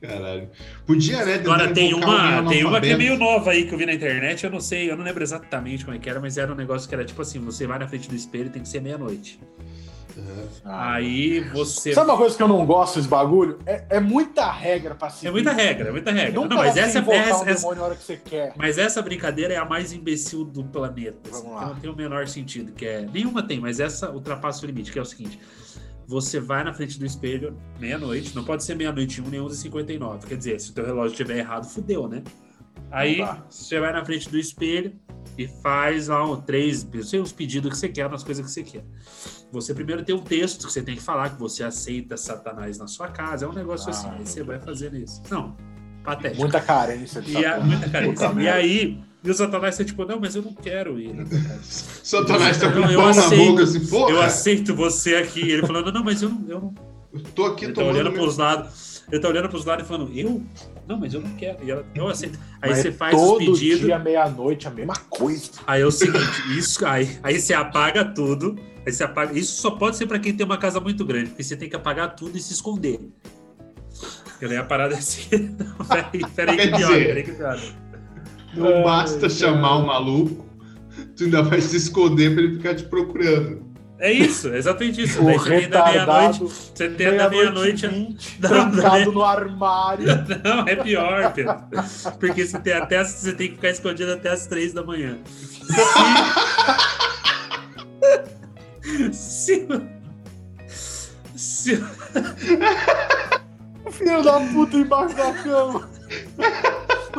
Caralho. 0.00 0.48
Podia, 0.86 1.24
né? 1.24 1.34
Agora 1.34 1.72
tem 1.74 1.92
uma, 1.94 2.48
tem 2.48 2.64
uma 2.64 2.80
que 2.80 2.88
é 2.88 2.96
meio 2.96 3.18
nova 3.18 3.50
aí 3.50 3.66
que 3.66 3.74
eu 3.74 3.78
vi 3.78 3.84
na 3.86 3.92
internet, 3.92 4.42
eu 4.44 4.50
não 4.50 4.60
sei, 4.60 4.90
eu 4.90 4.96
não 4.96 5.04
lembro 5.04 5.22
exatamente 5.22 5.84
como 5.84 5.96
é 5.96 6.00
que 6.00 6.08
era, 6.08 6.18
mas 6.20 6.38
era 6.38 6.50
um 6.50 6.56
negócio 6.56 6.88
que 6.88 6.94
era 6.94 7.04
tipo 7.04 7.20
assim, 7.20 7.38
você 7.40 7.66
vai 7.66 7.78
na 7.78 7.86
frente 7.86 8.08
do 8.08 8.14
espelho 8.14 8.46
e 8.46 8.50
tem 8.50 8.62
que 8.62 8.68
ser 8.68 8.80
meia-noite. 8.80 9.38
Ah, 10.64 10.94
Aí 10.94 11.40
você. 11.52 11.94
Sabe 11.94 12.10
uma 12.10 12.16
coisa 12.16 12.36
que 12.36 12.42
eu 12.42 12.48
não 12.48 12.66
gosto 12.66 12.96
desse 12.96 13.08
bagulho? 13.08 13.58
É, 13.64 13.84
é 13.90 14.00
muita 14.00 14.50
regra 14.50 14.94
pra 14.94 15.08
seguir. 15.08 15.28
É 15.28 15.30
muita 15.30 15.52
regra, 15.52 15.88
é 15.88 15.92
muita 15.92 16.10
regra. 16.10 16.40
Não, 16.46 16.56
mas 16.56 16.76
essa, 16.76 16.98
invocar 16.98 17.28
essa, 17.28 17.44
um 17.44 17.48
essa- 17.48 17.74
na 17.74 17.82
hora 17.84 17.94
que 17.94 18.02
você 18.02 18.16
quer. 18.16 18.52
mas 18.56 18.76
essa 18.76 19.00
brincadeira 19.00 19.54
é 19.54 19.56
a 19.56 19.64
mais 19.64 19.92
imbecil 19.92 20.44
do 20.44 20.64
planeta. 20.64 21.16
assim, 21.30 21.42
Vamos 21.42 21.58
que 21.58 21.64
lá. 21.64 21.66
não 21.74 21.80
tem 21.80 21.90
o 21.90 21.96
menor 21.96 22.26
sentido. 22.26 22.72
Que 22.72 22.86
é, 22.86 23.06
nenhuma 23.12 23.42
tem, 23.42 23.60
mas 23.60 23.80
essa 23.80 24.10
ultrapassa 24.10 24.64
o 24.64 24.66
limite, 24.66 24.92
que 24.92 24.98
é 24.98 25.02
o 25.02 25.06
seguinte. 25.06 25.38
Você 26.10 26.40
vai 26.40 26.64
na 26.64 26.74
frente 26.74 26.98
do 26.98 27.06
espelho 27.06 27.56
meia-noite, 27.78 28.34
não 28.34 28.42
pode 28.42 28.64
ser 28.64 28.74
meia-noite 28.74 29.22
um 29.22 29.28
nem 29.28 29.38
11h59. 29.40 30.26
Quer 30.26 30.36
dizer, 30.36 30.60
se 30.60 30.72
o 30.72 30.74
teu 30.74 30.84
relógio 30.84 31.12
estiver 31.12 31.38
errado, 31.38 31.68
fudeu, 31.68 32.08
né? 32.08 32.24
Aí 32.90 33.20
você 33.48 33.78
vai 33.78 33.92
na 33.92 34.04
frente 34.04 34.28
do 34.28 34.36
espelho 34.36 34.92
e 35.38 35.46
faz 35.46 36.08
lá 36.08 36.28
um, 36.28 36.40
três, 36.40 36.84
sei 37.04 37.20
os 37.20 37.30
pedidos 37.30 37.70
que 37.70 37.76
você 37.76 37.88
quer, 37.88 38.10
nas 38.10 38.24
coisas 38.24 38.44
que 38.44 38.50
você 38.50 38.64
quer. 38.64 38.84
Você 39.52 39.72
primeiro 39.72 40.04
tem 40.04 40.12
um 40.12 40.20
texto 40.20 40.66
que 40.66 40.72
você 40.72 40.82
tem 40.82 40.96
que 40.96 41.02
falar 41.02 41.30
que 41.30 41.38
você 41.38 41.62
aceita 41.62 42.16
Satanás 42.16 42.76
na 42.76 42.88
sua 42.88 43.06
casa. 43.06 43.44
É 43.44 43.48
um 43.48 43.52
negócio 43.52 43.86
Ah, 43.86 43.90
assim. 43.90 44.08
Aí 44.08 44.16
meu 44.16 44.26
você 44.26 44.42
vai 44.42 44.58
fazendo 44.58 44.96
isso. 44.96 45.22
Não, 45.30 45.56
patético. 46.02 46.42
Muita 46.42 46.60
carência 46.60 47.22
E, 47.24 47.46
a, 47.46 47.60
muita 47.60 47.88
carência. 47.88 48.32
E 48.40 48.48
aí, 48.48 49.04
e 49.22 49.30
o 49.30 49.34
Satanás 49.34 49.74
você 49.74 49.84
tipo, 49.84 50.04
não, 50.04 50.18
mas 50.18 50.34
eu 50.34 50.42
não 50.42 50.54
quero 50.54 50.98
ir. 50.98 51.14
Satanás 51.62 52.58
tá 52.58 52.72
com 52.72 52.80
Não, 52.80 52.90
eu 52.90 53.00
pão 53.00 53.04
na 53.04 53.10
aceito. 53.10 53.50
boca 53.50 53.62
assim, 53.62 53.86
porra. 53.86 54.10
Eu 54.10 54.22
aceito 54.22 54.74
você 54.74 55.16
aqui. 55.16 55.50
Ele 55.50 55.66
falando, 55.66 55.92
não, 55.92 56.02
mas 56.02 56.22
eu 56.22 56.30
não. 56.30 56.44
Eu 56.48 56.60
não. 56.60 56.74
eu 57.12 57.20
tô 57.34 57.44
aqui 57.44 57.66
Ele 57.66 57.72
tá 57.72 57.82
tomando 57.82 57.96
olhando 57.96 58.12
meu... 58.12 58.22
pros 58.22 58.36
lados. 58.38 59.02
Ele 59.10 59.20
tá 59.20 59.28
olhando 59.28 59.48
pros 59.48 59.64
lados 59.64 59.84
e 59.84 59.88
falando, 59.88 60.10
eu? 60.14 60.42
Não, 60.86 60.98
mas 60.98 61.12
eu 61.12 61.20
não 61.20 61.30
quero. 61.36 61.62
E 61.64 61.70
ela, 61.70 61.84
eu 61.94 62.08
aceito. 62.08 62.38
Aí 62.62 62.70
Mas 62.70 62.78
você 62.80 62.92
faz 62.92 63.14
os 63.14 63.20
todo 63.20 63.38
pedidos. 63.38 63.80
dia, 63.80 63.98
meia-noite, 63.98 64.66
a 64.66 64.70
mesma 64.70 64.96
coisa. 65.08 65.50
Aí 65.66 65.82
é 65.82 65.86
o 65.86 65.90
seguinte, 65.90 66.58
isso 66.58 66.84
aí, 66.86 67.18
aí 67.22 67.40
você 67.40 67.54
apaga 67.54 68.04
tudo. 68.04 68.56
Aí 68.86 68.92
você 68.92 69.04
apaga. 69.04 69.38
Isso 69.38 69.60
só 69.60 69.72
pode 69.72 69.96
ser 69.96 70.06
pra 70.06 70.18
quem 70.18 70.34
tem 70.34 70.44
uma 70.46 70.58
casa 70.58 70.80
muito 70.80 71.04
grande, 71.04 71.30
porque 71.30 71.42
você 71.42 71.56
tem 71.56 71.68
que 71.68 71.76
apagar 71.76 72.14
tudo 72.16 72.36
e 72.36 72.40
se 72.40 72.52
esconder. 72.52 73.00
Eu 74.40 74.48
nem 74.48 74.58
a 74.58 74.64
parada 74.64 74.94
é 74.94 74.98
assim. 74.98 75.28
Peraí, 75.86 76.32
peraí 76.34 76.56
que 76.56 76.76
pior, 76.76 76.90
peraí 76.90 77.22
que 77.22 77.32
pior. 77.32 77.60
Não 78.54 78.66
Ai, 78.66 78.82
basta 78.82 79.20
cara. 79.20 79.30
chamar 79.30 79.76
o 79.76 79.86
maluco, 79.86 80.46
tu 81.16 81.24
ainda 81.24 81.42
vai 81.42 81.60
se 81.60 81.76
esconder 81.76 82.34
pra 82.34 82.42
ele 82.42 82.56
ficar 82.56 82.74
te 82.74 82.84
procurando. 82.84 83.70
É 83.98 84.10
isso, 84.10 84.48
é 84.48 84.56
exatamente 84.56 85.02
isso. 85.02 85.22
Daí 85.22 85.38
você 85.38 85.60
tem 85.60 85.68
da 85.68 85.84
meia-noite. 85.84 86.38
Você 86.40 86.88
tem 86.88 87.16
da 87.16 87.28
meia-noite. 87.28 88.16
trancado 88.40 89.12
no 89.12 89.22
armário. 89.22 90.06
Não, 90.42 90.66
é 90.66 90.74
pior, 90.74 91.32
Pedro. 91.34 91.56
Porque 92.18 92.46
você 92.46 92.58
tem, 92.58 92.72
até, 92.72 93.04
você 93.04 93.32
tem 93.34 93.48
que 93.48 93.56
ficar 93.56 93.68
escondido 93.68 94.10
até 94.12 94.30
as 94.30 94.46
três 94.46 94.72
da 94.72 94.82
manhã. 94.82 95.18
Se. 99.12 99.68
Se, 101.36 101.76
Filho 103.92 104.22
da 104.22 104.40
puta 104.40 104.76
embaixo 104.76 105.16
da 105.16 105.32
cama. 105.32 105.88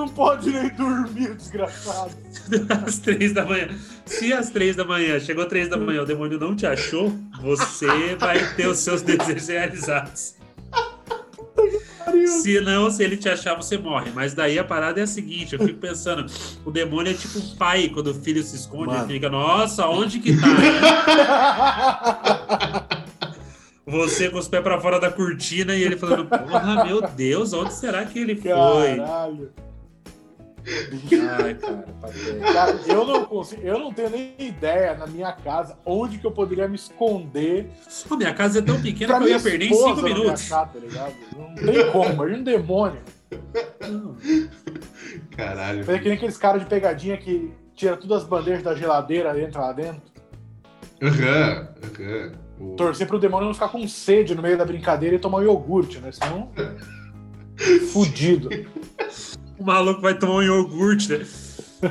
Não 0.01 0.09
pode 0.09 0.49
nem 0.49 0.67
dormir, 0.69 1.35
desgraçado. 1.35 2.11
às 2.87 2.97
três 2.97 3.33
da 3.33 3.45
manhã. 3.45 3.67
Se 4.03 4.33
às 4.33 4.49
três 4.49 4.75
da 4.75 4.83
manhã, 4.83 5.19
chegou 5.19 5.45
três 5.45 5.69
da 5.69 5.77
manhã, 5.77 6.01
o 6.01 6.05
demônio 6.05 6.39
não 6.39 6.55
te 6.55 6.65
achou, 6.65 7.13
você 7.39 8.15
vai 8.15 8.55
ter 8.55 8.67
os 8.67 8.79
seus 8.79 9.03
desejos 9.05 9.47
realizados. 9.47 10.33
Se 12.25 12.59
não, 12.61 12.89
se 12.89 13.03
ele 13.03 13.15
te 13.15 13.29
achar, 13.29 13.53
você 13.53 13.77
morre. 13.77 14.11
Mas 14.11 14.33
daí 14.33 14.57
a 14.57 14.63
parada 14.63 14.99
é 14.99 15.03
a 15.03 15.07
seguinte: 15.07 15.53
eu 15.53 15.59
fico 15.63 15.77
pensando, 15.77 16.25
o 16.65 16.71
demônio 16.71 17.11
é 17.11 17.13
tipo 17.13 17.37
o 17.37 17.55
pai, 17.55 17.87
quando 17.89 18.07
o 18.07 18.15
filho 18.15 18.41
se 18.41 18.55
esconde, 18.55 18.87
Mano. 18.87 19.03
ele 19.03 19.13
fica, 19.13 19.29
nossa, 19.29 19.87
onde 19.87 20.17
que 20.17 20.35
tá? 20.35 20.47
Você 23.85 24.31
com 24.31 24.39
os 24.39 24.47
pés 24.47 24.63
pra 24.63 24.81
fora 24.81 24.99
da 24.99 25.11
cortina 25.11 25.75
e 25.75 25.83
ele 25.83 25.95
falando, 25.95 26.25
porra, 26.25 26.85
meu 26.85 27.01
Deus, 27.01 27.53
onde 27.53 27.73
será 27.73 28.03
que 28.03 28.17
ele 28.17 28.35
foi? 28.35 28.97
Ai, 31.43 31.55
cara. 31.55 31.85
Cara, 32.53 32.79
eu 32.87 33.05
não 33.05 33.25
consigo, 33.25 33.61
eu 33.63 33.79
não 33.79 33.91
tenho 33.93 34.09
nem 34.11 34.33
ideia 34.39 34.93
na 34.95 35.07
minha 35.07 35.31
casa 35.31 35.77
onde 35.85 36.17
que 36.19 36.25
eu 36.27 36.31
poderia 36.31 36.67
me 36.67 36.75
esconder 36.75 37.69
Pô, 38.07 38.15
minha 38.15 38.33
casa 38.33 38.59
é 38.59 38.61
tão 38.61 38.79
pequena 38.81 39.17
que 39.17 39.23
eu 39.23 39.29
ia 39.29 39.39
perder 39.39 39.65
em 39.65 39.71
esposa 39.71 39.87
cinco 39.95 40.01
não 40.01 40.03
me 40.07 40.13
minutos. 40.13 40.41
achar, 40.51 40.65
tá 40.71 40.79
ligado? 40.79 41.13
Não 41.35 41.55
tem 41.55 41.91
como, 41.91 42.09
imagina 42.13 42.39
um 42.39 42.43
demônio. 42.43 43.01
Não. 43.81 44.15
Caralho. 45.35 45.83
Foi 45.83 45.97
que 45.99 46.05
nem 46.09 46.17
aqueles 46.17 46.37
caras 46.37 46.61
de 46.61 46.67
pegadinha 46.67 47.17
que 47.17 47.51
tira 47.75 47.97
todas 47.97 48.23
as 48.23 48.29
bandeiras 48.29 48.61
da 48.63 48.75
geladeira 48.75 49.37
e 49.39 49.43
entra 49.43 49.61
lá 49.61 49.73
dentro. 49.73 50.01
Aham, 51.01 51.67
aham. 51.83 52.31
O- 52.59 52.75
Torcer 52.75 53.07
pro 53.07 53.17
demônio 53.17 53.47
não 53.47 53.53
ficar 53.55 53.69
com 53.69 53.87
sede 53.87 54.35
no 54.35 54.41
meio 54.43 54.55
da 54.57 54.63
brincadeira 54.65 55.15
e 55.15 55.19
tomar 55.19 55.39
um 55.39 55.43
iogurte, 55.43 55.97
né? 55.99 56.11
Senão. 56.11 56.51
Fudido. 57.91 58.49
O 59.61 59.63
maluco 59.63 60.01
vai 60.01 60.15
tomar 60.17 60.37
um 60.37 60.41
iogurte, 60.41 61.15
né? 61.15 61.23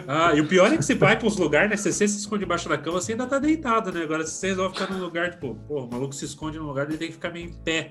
Ah, 0.09 0.35
e 0.35 0.40
o 0.40 0.46
pior 0.48 0.72
é 0.72 0.76
que 0.76 0.85
você 0.85 0.92
vai 0.96 1.16
para 1.16 1.28
uns 1.28 1.37
lugares, 1.37 1.70
né? 1.70 1.76
Se 1.76 1.92
você 1.92 2.09
se 2.09 2.18
esconde 2.18 2.40
debaixo 2.40 2.68
da 2.68 2.76
cama, 2.76 3.00
você 3.00 3.12
ainda 3.12 3.26
tá 3.28 3.38
deitado, 3.38 3.92
né? 3.92 4.02
Agora, 4.02 4.26
se 4.26 4.33
vocês 4.33 4.56
vão 4.56 4.72
ficar 4.72 4.90
num 4.90 4.98
lugar, 4.98 5.30
tipo, 5.30 5.54
pô, 5.68 5.85
o 5.85 5.88
maluco 5.88 6.12
se 6.12 6.24
esconde 6.24 6.59
num 6.59 6.66
lugar, 6.66 6.88
ele 6.88 6.96
tem 6.98 7.06
que 7.06 7.14
ficar 7.14 7.30
meio 7.30 7.46
em 7.46 7.52
pé. 7.52 7.90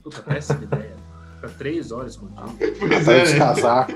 Puta, 0.00 0.22
péssima 0.22 0.62
ideia. 0.62 0.94
Fica 1.34 1.48
três 1.58 1.90
horas 1.90 2.12
escondido. 2.12 2.56
Pois 2.78 3.08
é, 3.08 3.24
de 3.24 3.32
né? 3.32 3.38
casaco. 3.40 3.92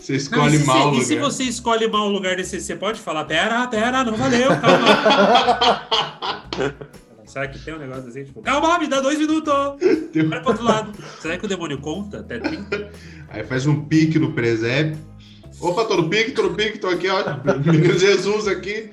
Você 0.00 0.12
Não, 0.12 0.16
escolhe 0.16 0.58
se, 0.58 0.66
mal 0.66 0.90
o 0.90 0.96
e 0.96 1.04
se 1.04 1.14
lugar. 1.16 1.30
você 1.30 1.42
escolhe 1.44 1.88
mal 1.88 2.06
o 2.06 2.10
lugar 2.10 2.36
desse, 2.36 2.58
você 2.62 2.74
pode 2.74 2.98
falar, 2.98 3.26
pera, 3.26 3.66
pera, 3.68 4.02
não 4.04 4.16
valeu, 4.16 4.48
calma. 4.58 5.82
Será 7.32 7.48
que 7.48 7.58
tem 7.58 7.74
um 7.74 7.78
negócio 7.78 8.08
assim, 8.08 8.24
tipo, 8.24 8.42
calma 8.42 8.68
lá, 8.68 8.78
me 8.78 8.86
dá 8.88 9.00
dois 9.00 9.18
minutos, 9.18 9.50
Tem- 10.12 10.28
vai 10.28 10.40
pro 10.40 10.50
outro 10.50 10.64
lado. 10.64 10.92
Será 11.18 11.38
que 11.38 11.46
o 11.46 11.48
demônio 11.48 11.78
conta 11.80 12.20
até 12.20 12.38
30? 12.38 12.90
Aí 13.30 13.42
faz 13.44 13.66
um 13.66 13.84
pique 13.86 14.18
no 14.18 14.32
presépio. 14.34 14.98
Opa, 15.58 15.86
tô 15.86 15.96
no 15.96 16.10
pique, 16.10 16.32
tô 16.32 16.42
no 16.42 16.54
pique, 16.54 16.78
tô 16.78 16.88
aqui, 16.88 17.08
ó. 17.08 17.22
Menino 17.64 17.98
Jesus 17.98 18.46
aqui. 18.46 18.90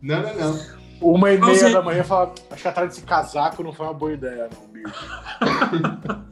Não, 0.00 0.22
não, 0.22 0.34
não. 0.36 0.60
Uma 1.00 1.32
e 1.32 1.40
meia 1.40 1.52
você- 1.54 1.72
da 1.72 1.82
manhã 1.82 2.04
fala, 2.04 2.32
acho 2.50 2.62
que 2.62 2.68
atrás 2.68 2.90
desse 2.90 3.02
casaco 3.02 3.62
não 3.64 3.72
foi 3.72 3.86
uma 3.86 3.94
boa 3.94 4.12
ideia, 4.12 4.48
não, 4.54 4.68
bicho. 4.68 4.94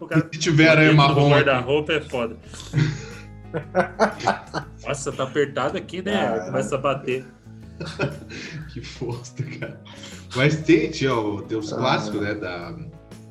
O 0.00 0.06
cara 0.06 0.26
Se 0.32 0.38
tiver 0.40 0.66
aranha 0.68 0.94
marrom 0.94 1.30
guarda-roupa 1.30 1.92
é 1.92 2.00
foda. 2.00 2.36
Nossa, 4.86 5.12
tá 5.12 5.24
apertado 5.24 5.76
aqui, 5.76 6.00
né? 6.02 6.12
Caralho. 6.12 6.44
Começa 6.46 6.74
a 6.74 6.78
bater. 6.78 7.24
Que 8.72 8.80
fosta, 8.80 9.42
cara. 9.42 9.78
Mas 10.36 10.56
tem, 10.62 10.90
tinha, 10.90 11.14
ó, 11.14 11.40
tem 11.42 11.58
os 11.58 11.72
Ah. 11.72 11.76
clássicos, 11.76 12.20
né? 12.20 12.34
Da, 12.34 12.76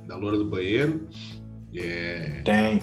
da 0.07 0.15
loura 0.17 0.37
do 0.37 0.45
banheiro. 0.45 1.07
É, 1.73 2.41
Tem. 2.43 2.81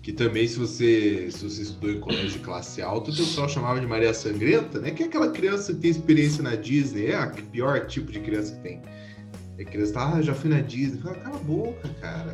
que 0.00 0.12
também, 0.12 0.46
se 0.46 0.58
você, 0.58 1.28
se 1.30 1.44
você 1.48 1.62
estudou 1.62 1.90
em 1.90 2.00
colégio 2.00 2.30
de 2.30 2.38
classe 2.38 2.80
alta, 2.80 3.10
o 3.10 3.14
pessoal 3.16 3.48
chamava 3.48 3.80
de 3.80 3.86
Maria 3.86 4.14
Sangrenta, 4.14 4.78
né? 4.80 4.90
Que 4.92 5.02
é 5.02 5.06
aquela 5.06 5.30
criança 5.30 5.74
que 5.74 5.80
tem 5.80 5.90
experiência 5.90 6.42
na 6.42 6.54
Disney. 6.54 7.06
É 7.08 7.24
o 7.24 7.30
pior 7.46 7.86
tipo 7.86 8.10
de 8.12 8.20
criança 8.20 8.54
que 8.54 8.60
tem. 8.62 8.80
É 9.58 9.64
criança 9.64 9.92
que 9.92 9.98
fala, 9.98 10.16
ah, 10.16 10.22
já 10.22 10.34
fui 10.34 10.48
na 10.50 10.60
Disney. 10.60 11.00
Fala, 11.02 11.16
cala 11.16 11.36
a 11.36 11.40
boca, 11.40 11.88
cara. 12.00 12.32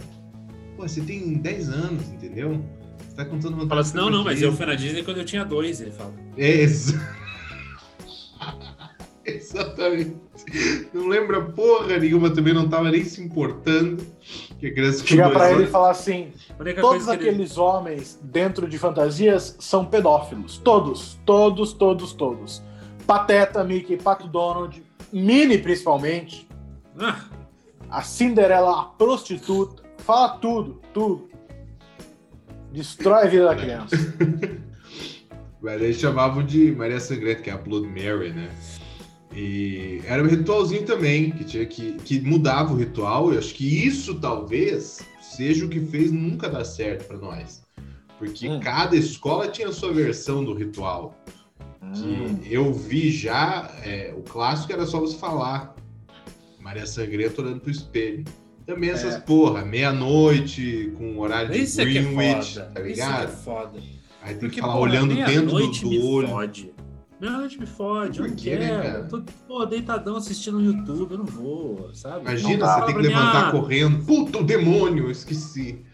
Pô, 0.77 0.87
você 0.87 1.01
tem 1.01 1.35
10 1.35 1.69
anos, 1.71 2.07
entendeu? 2.11 2.65
Você 3.09 3.17
tá 3.17 3.25
contando 3.25 3.53
vantagem. 3.57 3.69
Fala 3.69 3.81
assim, 3.81 3.97
não, 3.97 4.11
não, 4.11 4.23
mas 4.25 4.41
eu 4.43 4.53
fui 4.53 4.67
na 4.67 4.75
Disney 4.75 5.03
quando 5.03 5.17
eu 5.19 5.25
tinha 5.25 5.45
dois, 5.45 5.81
ele 5.81 5.91
fala. 5.91 6.15
É, 6.37 6.49
exa- 6.61 7.17
Exatamente. 9.25 10.17
Não 10.93 11.07
lembra 11.09 11.41
porra 11.41 11.99
nenhuma, 11.99 12.31
também 12.31 12.55
não 12.55 12.69
tava 12.69 12.91
nem 12.91 13.05
se 13.05 13.23
importando. 13.23 14.05
Que 14.59 14.67
a 14.67 14.73
criança 14.73 15.07
Chegar 15.07 15.31
pra 15.31 15.53
ele 15.53 15.65
e 15.65 15.67
falar 15.67 15.91
assim: 15.91 16.33
todos 16.81 17.05
que 17.05 17.11
ele... 17.11 17.29
aqueles 17.29 17.59
homens 17.59 18.19
dentro 18.23 18.69
de 18.69 18.79
fantasias 18.79 19.57
são 19.59 19.85
pedófilos. 19.85 20.59
Todos, 20.59 21.19
todos, 21.25 21.73
todos, 21.73 22.13
todos. 22.13 22.63
Pateta, 23.07 23.65
Mickey, 23.65 23.97
Pato 23.97 24.27
Donald, 24.27 24.83
Minnie 25.13 25.59
principalmente, 25.59 26.47
Ah, 27.01 27.25
a 27.89 28.03
Cinderela, 28.03 28.81
a 28.81 28.85
prostituta, 28.85 29.83
fala 29.99 30.31
tudo, 30.39 30.81
tudo. 30.93 31.29
Destrói 32.73 33.25
a 33.25 33.27
vida 33.27 33.45
da 33.47 33.57
criança. 33.57 33.97
Mas 35.61 35.81
eles 35.81 35.97
chamavam 35.97 36.45
de 36.45 36.71
Maria 36.73 37.01
Sangrenta, 37.01 37.43
que 37.43 37.51
é 37.51 37.53
a 37.53 37.57
Blood 37.57 37.89
Mary, 37.89 38.33
né? 38.33 38.51
E 39.41 40.03
era 40.05 40.21
um 40.23 40.27
ritualzinho 40.27 40.85
também, 40.85 41.31
que 41.31 41.45
tinha 41.45 41.65
que, 41.65 41.93
que 41.93 42.21
mudava 42.21 42.73
o 42.73 42.77
ritual. 42.77 43.33
E 43.33 43.39
acho 43.39 43.55
que 43.55 43.87
isso 43.87 44.17
talvez 44.17 44.99
seja 45.21 45.65
o 45.65 45.69
que 45.69 45.79
fez 45.81 46.11
nunca 46.11 46.49
dar 46.49 46.65
certo 46.65 47.07
pra 47.07 47.17
nós. 47.19 47.63
Porque 48.19 48.49
Hum. 48.49 48.59
cada 48.59 48.97
escola 48.97 49.47
tinha 49.47 49.69
a 49.69 49.73
sua 49.73 49.93
versão 49.93 50.45
do 50.45 50.53
ritual. 50.55 51.17
Hum. 51.81 52.37
que 52.43 52.53
eu 52.53 52.75
vi 52.75 53.11
já, 53.11 53.71
é, 53.83 54.13
o 54.15 54.21
clássico 54.21 54.73
era 54.73 54.85
só 54.85 55.01
você 55.01 55.17
falar 55.17 55.75
Maria 56.61 56.85
Sangrenta 56.85 57.41
olhando 57.41 57.61
pro 57.61 57.71
espelho. 57.71 58.25
Também 58.67 58.91
essas 58.91 59.15
É. 59.15 59.21
porra, 59.21 59.65
meia-noite, 59.65 60.93
com 60.99 61.17
horário 61.19 61.51
de 61.53 61.61
isso 61.61 61.81
é 61.81 61.85
que 61.87 61.97
é 61.97 62.03
Greenwich, 62.03 62.55
foda. 62.55 62.71
tá 62.75 62.81
Isso 62.81 62.81
é 62.81 62.83
ligado? 62.91 63.25
é 63.25 63.29
foda. 63.29 63.79
Aí 64.21 64.31
tem 64.35 64.39
Porque, 64.41 64.55
que 64.57 64.61
falar 64.61 64.73
porra, 64.75 64.85
olhando 64.85 65.15
dentro 65.15 65.47
do, 65.57 65.71
do 65.71 66.07
olho. 66.09 66.29
Fode. 66.29 66.71
Meia-noite 67.21 67.59
me 67.59 67.67
fode, 67.67 68.21
eu 68.21 68.25
Por 68.25 68.31
não 68.31 68.37
quê, 68.37 68.57
né, 68.57 68.81
quero. 68.81 68.99
Eu 68.99 69.09
tô 69.09 69.23
pô, 69.47 69.67
deitadão 69.67 70.17
assistindo 70.17 70.61
no 70.61 70.65
YouTube, 70.65 71.13
eu 71.13 71.19
não 71.19 71.25
vou, 71.25 71.91
sabe? 71.93 72.21
Imagina, 72.21 72.67
Não 72.67 72.75
você 72.75 72.87
tem 72.87 72.95
que 72.95 73.03
levantar 73.03 73.49
ah, 73.49 73.51
correndo. 73.51 74.05
Puta, 74.05 74.39
o 74.39 74.45
demônio, 74.45 75.07
eu 75.07 75.11
esqueci. 75.11 75.85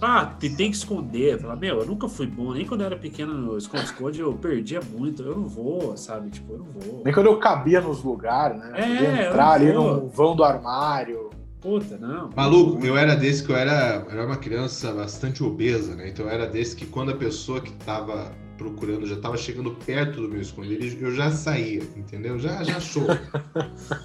Ah, 0.00 0.24
tem, 0.26 0.54
tem 0.56 0.70
que 0.70 0.76
esconder. 0.76 1.38
Falar, 1.38 1.56
meu, 1.56 1.80
eu 1.80 1.86
nunca 1.86 2.08
fui 2.08 2.26
bom, 2.26 2.52
nem 2.54 2.66
quando 2.66 2.80
eu 2.80 2.86
era 2.86 2.96
pequeno 2.96 3.34
no 3.34 3.56
esconde-esconde 3.56 4.20
eu 4.20 4.32
perdia 4.32 4.80
muito. 4.80 5.22
Eu 5.22 5.36
não 5.36 5.44
vou, 5.44 5.96
sabe? 5.96 6.30
Tipo, 6.30 6.54
eu 6.54 6.58
não 6.58 6.66
vou. 6.66 7.02
Nem 7.04 7.14
quando 7.14 7.26
eu 7.26 7.38
cabia 7.38 7.80
nos 7.80 8.02
lugares, 8.02 8.58
né? 8.58 8.72
É, 8.74 9.28
entrar 9.28 9.52
ali 9.52 9.70
vou. 9.72 10.00
no 10.00 10.08
vão 10.08 10.34
do 10.34 10.42
armário. 10.42 11.30
Puta, 11.60 11.96
não. 11.96 12.30
Maluco, 12.34 12.84
eu 12.84 12.96
era 12.96 13.14
desse 13.14 13.44
que 13.44 13.52
eu 13.52 13.56
era, 13.56 14.04
eu 14.04 14.10
era 14.10 14.26
uma 14.26 14.36
criança 14.36 14.92
bastante 14.92 15.44
obesa, 15.44 15.94
né? 15.94 16.08
Então 16.08 16.26
eu 16.26 16.32
era 16.32 16.46
desse 16.46 16.74
que 16.74 16.84
quando 16.84 17.12
a 17.12 17.16
pessoa 17.16 17.60
que 17.60 17.70
tava 17.84 18.32
procurando 18.58 19.06
já 19.06 19.16
tava 19.16 19.36
chegando 19.36 19.70
perto 19.84 20.20
do 20.22 20.28
meu 20.28 20.40
esconderijo, 20.40 20.96
eu 21.00 21.14
já 21.14 21.30
saía, 21.30 21.82
entendeu? 21.96 22.38
Já, 22.38 22.62
já 22.62 22.76
achou. 22.76 23.06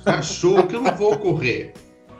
Já 0.06 0.16
achou 0.20 0.66
que 0.68 0.76
eu 0.76 0.82
não 0.82 0.96
vou 0.96 1.18
correr. 1.18 1.74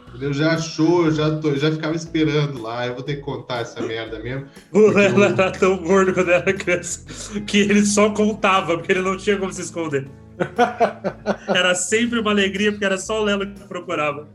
Entendeu? 0.10 0.34
Já 0.34 0.54
achou, 0.54 1.06
eu 1.06 1.12
já, 1.12 1.38
tô, 1.38 1.50
eu 1.50 1.58
já 1.58 1.72
ficava 1.72 1.96
esperando 1.96 2.62
lá, 2.62 2.88
eu 2.88 2.94
vou 2.96 3.04
ter 3.04 3.16
que 3.18 3.22
contar 3.22 3.60
essa 3.62 3.82
merda 3.82 4.20
mesmo. 4.20 4.48
O 4.72 4.88
Lela 4.90 5.26
eu- 5.28 5.34
era 5.34 5.52
tão 5.52 5.78
gordo 5.78 6.14
quando 6.14 6.32
era 6.32 6.54
criança 6.54 7.06
que 7.42 7.58
ele 7.60 7.86
só 7.86 8.10
contava, 8.12 8.78
porque 8.78 8.92
ele 8.94 9.02
não 9.02 9.18
tinha 9.18 9.38
como 9.38 9.52
se 9.52 9.62
esconder. 9.62 10.08
Era 11.48 11.74
sempre 11.74 12.20
uma 12.20 12.30
alegria, 12.30 12.72
porque 12.72 12.86
era 12.86 12.98
só 12.98 13.22
o 13.22 13.24
Lelo 13.24 13.48
que 13.48 13.68
procurava. 13.68 14.30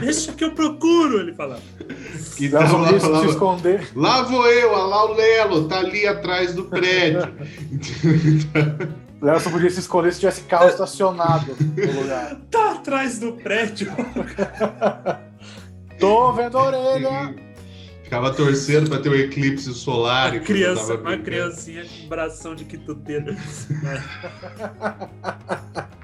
Deixa 0.00 0.32
que 0.32 0.44
eu 0.44 0.52
procuro, 0.52 1.20
ele 1.20 1.34
falava. 1.34 1.62
Então, 2.40 2.60
Nelson 2.60 3.08
lá, 3.08 3.20
que 3.20 3.26
se 3.26 3.32
esconder. 3.32 3.88
lá 3.94 4.22
vou 4.22 4.46
eu, 4.46 4.70
olha 4.70 4.84
lá 4.84 5.04
o 5.04 5.14
Lelo, 5.14 5.68
tá 5.68 5.78
ali 5.78 6.06
atrás 6.06 6.54
do 6.54 6.64
prédio. 6.64 7.20
Nelson 9.20 9.50
podia 9.50 9.70
se 9.70 9.80
esconder 9.80 10.12
se 10.12 10.20
tivesse 10.20 10.42
carro 10.42 10.68
estacionado 10.68 11.56
no 11.58 12.00
lugar. 12.00 12.36
Tá 12.50 12.72
atrás 12.72 13.18
do 13.18 13.32
prédio. 13.32 13.92
Tô 15.98 16.32
vendo 16.32 16.56
a 16.56 16.62
orelha. 16.62 17.34
Ficava 18.04 18.32
torcendo 18.32 18.88
pra 18.88 19.00
ter 19.00 19.10
o 19.10 19.14
eclipse 19.14 19.74
solar. 19.74 20.32
Uma 20.32 20.40
criança, 20.40 20.96
tava 20.96 21.00
uma 21.00 21.18
criancinha 21.18 21.84
com 21.84 22.08
bração 22.08 22.54
de 22.54 22.64
quituteira. 22.64 23.36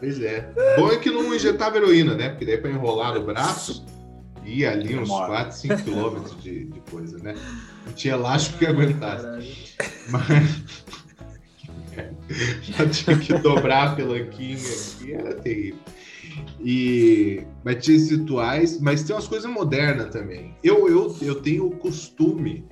Pois 0.00 0.20
é. 0.20 0.52
Bom 0.76 0.90
é 0.90 0.96
que 0.96 1.10
não 1.10 1.34
injetava 1.34 1.76
heroína, 1.76 2.14
né? 2.14 2.28
Porque 2.30 2.44
daí 2.44 2.58
pra 2.58 2.70
enrolar 2.70 3.14
no 3.14 3.24
braço, 3.24 3.84
ia 4.44 4.70
ali 4.70 4.96
uns 4.96 5.08
Demora. 5.08 5.26
4, 5.26 5.56
5 5.56 5.82
quilômetros 5.82 6.42
de, 6.42 6.64
de 6.66 6.80
coisa, 6.90 7.18
né? 7.18 7.34
Não 7.84 7.92
tinha 7.92 8.14
elástico 8.14 8.58
que 8.58 8.66
aguentasse. 8.66 9.76
Mas. 10.10 10.84
Já 12.62 12.88
tinha 12.88 13.18
que 13.18 13.34
dobrar 13.38 13.88
a 13.88 13.94
pelanquinha 13.96 14.56
aqui, 14.56 15.12
era 15.12 15.34
terrível. 15.34 15.80
E, 16.60 17.44
mas 17.64 17.84
tinha 17.84 17.96
esses 17.96 18.10
rituais, 18.10 18.80
mas 18.80 19.02
tem 19.02 19.14
umas 19.16 19.26
coisas 19.26 19.50
modernas 19.50 20.10
também. 20.12 20.54
Eu, 20.62 20.88
eu, 20.88 21.16
eu 21.20 21.36
tenho 21.36 21.66
o 21.66 21.76
costume 21.76 22.64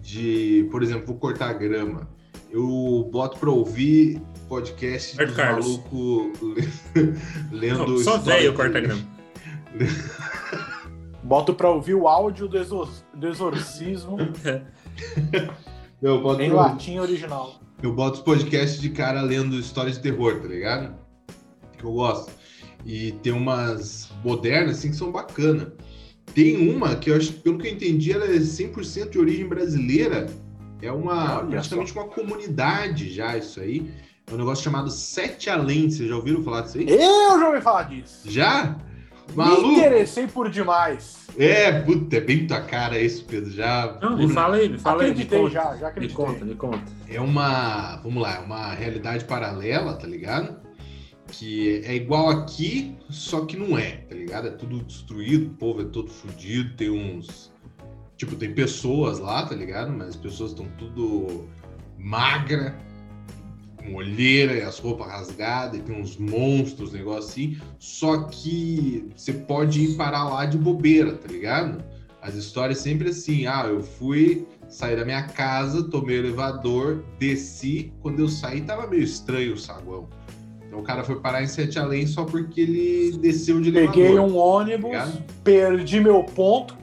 de, 0.00 0.68
por 0.70 0.82
exemplo, 0.82 1.06
vou 1.06 1.16
cortar 1.16 1.50
a 1.50 1.52
grama. 1.52 2.08
Eu 2.50 3.08
boto 3.12 3.38
pra 3.38 3.50
ouvir 3.50 4.20
podcast 4.48 5.12
Roberto 5.12 5.28
dos 5.28 5.36
Carlos. 5.36 5.66
malucos 5.66 6.38
lendo 7.52 7.86
Não, 7.86 7.98
só 7.98 8.18
velho 8.18 8.50
de- 8.52 8.56
corta 8.56 8.80
grama. 8.80 9.02
Boto 11.22 11.54
pra 11.54 11.68
ouvir 11.70 11.94
o 11.94 12.06
áudio 12.06 12.46
do, 12.48 12.56
exor- 12.56 12.88
do 13.14 13.26
exorcismo 13.28 14.16
Eu 16.00 16.22
boto, 16.22 16.42
em 16.42 16.50
pra- 16.50 16.60
latim 16.62 16.98
original. 16.98 17.60
eu 17.82 17.92
boto 17.92 18.18
os 18.18 18.24
podcasts 18.24 18.80
de 18.80 18.90
cara 18.90 19.20
lendo 19.22 19.58
histórias 19.58 19.96
de 19.96 20.02
terror, 20.02 20.40
tá 20.40 20.46
ligado? 20.48 20.94
Que 21.76 21.84
eu 21.84 21.92
gosto. 21.92 22.30
E 22.84 23.12
tem 23.22 23.32
umas 23.32 24.08
modernas, 24.24 24.78
assim, 24.78 24.90
que 24.90 24.96
são 24.96 25.10
bacanas. 25.10 25.68
Tem 26.34 26.70
uma 26.72 26.94
que 26.96 27.10
eu 27.10 27.16
acho, 27.16 27.32
pelo 27.34 27.58
que 27.58 27.66
eu 27.66 27.72
entendi, 27.72 28.12
ela 28.12 28.24
é 28.26 28.36
100% 28.38 29.10
de 29.10 29.18
origem 29.18 29.48
brasileira. 29.48 30.26
É 30.82 30.92
uma, 30.92 31.40
Olha 31.40 31.48
praticamente 31.48 31.92
uma 31.92 32.04
comunidade 32.04 33.10
já, 33.10 33.36
isso 33.36 33.60
aí. 33.60 33.90
É 34.28 34.34
um 34.34 34.36
negócio 34.36 34.64
chamado 34.64 34.90
Sete 34.90 35.48
Além. 35.48 35.88
Vocês 35.88 36.08
já 36.08 36.16
ouviram 36.16 36.42
falar 36.42 36.62
disso 36.62 36.78
aí? 36.78 36.90
Eu 36.90 37.38
já 37.38 37.48
ouvi 37.48 37.60
falar 37.60 37.82
disso. 37.84 38.30
Já? 38.30 38.76
Me 39.30 39.36
Maluco? 39.36 39.72
interessei 39.72 40.26
por 40.26 40.50
demais. 40.50 41.26
É, 41.38 41.80
puta, 41.82 42.16
é 42.16 42.20
bem 42.20 42.46
tua 42.46 42.60
cara 42.60 42.98
isso, 42.98 43.24
Pedro. 43.24 43.50
Já. 43.50 43.98
Não, 44.00 44.16
me 44.16 44.28
fala 44.28 44.56
aí, 44.56 44.68
me 44.68 44.78
fala 44.78 45.02
aí. 45.02 45.08
Me 45.08 45.12
acreditei 45.12 45.38
conta, 45.40 45.52
já, 45.52 45.62
já 45.62 45.76
me 45.76 45.84
acreditei. 45.84 46.16
conta, 46.16 46.44
me 46.44 46.54
conta. 46.54 46.92
É 47.08 47.20
uma. 47.20 47.96
Vamos 47.96 48.22
lá, 48.22 48.36
é 48.36 48.38
uma 48.38 48.72
realidade 48.72 49.24
paralela, 49.24 49.94
tá 49.94 50.06
ligado? 50.06 50.56
Que 51.28 51.82
é 51.84 51.94
igual 51.94 52.30
aqui, 52.30 52.96
só 53.10 53.44
que 53.44 53.56
não 53.56 53.76
é, 53.76 53.96
tá 54.08 54.14
ligado? 54.14 54.46
É 54.46 54.50
tudo 54.50 54.82
destruído, 54.82 55.48
o 55.48 55.54
povo 55.54 55.82
é 55.82 55.84
todo 55.84 56.08
fudido, 56.08 56.76
tem 56.76 56.90
uns. 56.90 57.52
Tipo, 58.16 58.34
tem 58.36 58.52
pessoas 58.52 59.18
lá, 59.18 59.44
tá 59.44 59.54
ligado? 59.54 59.92
Mas 59.92 60.08
as 60.08 60.16
pessoas 60.16 60.52
estão 60.52 60.66
tudo 60.78 61.46
magra, 61.98 62.76
com 63.76 63.94
olheira 63.94 64.54
e 64.54 64.62
as 64.62 64.78
roupas 64.78 65.06
rasgadas, 65.06 65.78
e 65.78 65.82
tem 65.82 66.00
uns 66.00 66.16
monstros, 66.16 66.92
negócio 66.92 67.30
assim. 67.30 67.58
Só 67.78 68.24
que 68.24 69.08
você 69.14 69.32
pode 69.32 69.82
ir 69.82 69.96
parar 69.96 70.28
lá 70.28 70.46
de 70.46 70.56
bobeira, 70.56 71.12
tá 71.12 71.28
ligado? 71.28 71.84
As 72.22 72.34
histórias 72.34 72.78
sempre 72.78 73.10
assim, 73.10 73.46
ah, 73.46 73.66
eu 73.68 73.82
fui 73.82 74.46
saí 74.68 74.96
da 74.96 75.04
minha 75.04 75.22
casa, 75.22 75.84
tomei 75.84 76.18
o 76.18 76.20
elevador, 76.20 77.04
desci. 77.18 77.92
Quando 78.00 78.20
eu 78.20 78.28
saí, 78.28 78.60
tava 78.62 78.86
meio 78.86 79.02
estranho 79.02 79.54
o 79.54 79.58
saguão. 79.58 80.08
Então 80.66 80.80
o 80.80 80.82
cara 80.82 81.04
foi 81.04 81.20
parar 81.20 81.42
em 81.42 81.46
Sete 81.46 81.78
Além 81.78 82.06
só 82.06 82.24
porque 82.24 82.60
ele 82.60 83.16
desceu 83.18 83.60
de 83.60 83.68
elevador. 83.68 83.94
Peguei 83.94 84.18
um 84.18 84.36
ônibus, 84.36 84.90
Ligado? 84.90 85.24
perdi 85.44 86.00
meu 86.00 86.24
ponto, 86.24 86.76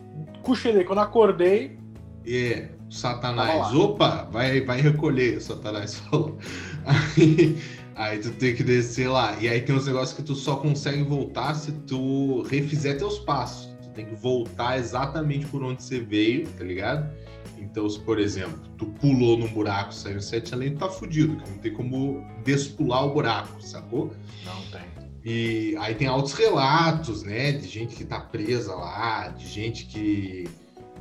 cochilei. 0.43 0.84
Quando 0.84 0.99
acordei, 0.99 1.77
É, 2.25 2.69
o 2.88 2.93
Satanás. 2.93 3.73
Opa, 3.73 4.29
vai, 4.32 4.62
vai 4.62 4.79
recolher, 4.82 5.41
Satanás 5.41 5.95
falou. 6.10 6.38
Aí, 6.86 7.58
aí 7.95 8.19
tu 8.19 8.32
tem 8.32 8.56
que 8.56 8.63
descer 8.63 9.10
lá. 9.10 9.36
E 9.39 9.49
aí 9.49 9.62
tem 9.62 9.75
uns 9.75 9.88
negócios 9.88 10.13
que 10.15 10.23
tu 10.23 10.36
só 10.36 10.58
consegue 10.58 11.03
voltar 11.03 11.53
se 11.56 11.71
tu 11.71 12.43
refizer 12.43 12.97
teus 12.97 13.19
passos. 13.19 13.73
Tu 13.82 13.89
tem 13.89 14.06
que 14.06 14.15
voltar 14.15 14.77
exatamente 14.77 15.45
por 15.47 15.63
onde 15.63 15.84
você 15.84 15.99
veio, 15.99 16.47
tá 16.49 16.63
ligado? 16.63 17.10
Então, 17.58 17.89
se, 17.89 17.99
por 17.99 18.19
exemplo, 18.19 18.60
tu 18.77 18.86
pulou 18.86 19.38
num 19.38 19.47
buraco, 19.47 19.93
saiu 19.93 20.21
sete 20.21 20.53
além, 20.53 20.73
tu 20.73 20.79
tá 20.79 20.89
fudido, 20.89 21.38
que 21.38 21.49
não 21.49 21.58
tem 21.58 21.73
como 21.73 22.23
despular 22.43 23.06
o 23.06 23.13
buraco, 23.13 23.62
sacou? 23.62 24.13
não 24.45 24.62
tem. 24.71 25.03
E 25.26 25.76
aí 25.80 25.96
tem 25.96 26.08
altos 26.08 26.34
relatos, 26.34 27.24
né? 27.24 27.54
De 27.54 27.68
gente 27.68 27.96
que 27.96 28.04
tá 28.04 28.20
presa 28.20 28.76
lá, 28.76 29.30
de 29.30 29.48
gente 29.48 29.86
que. 29.86 30.48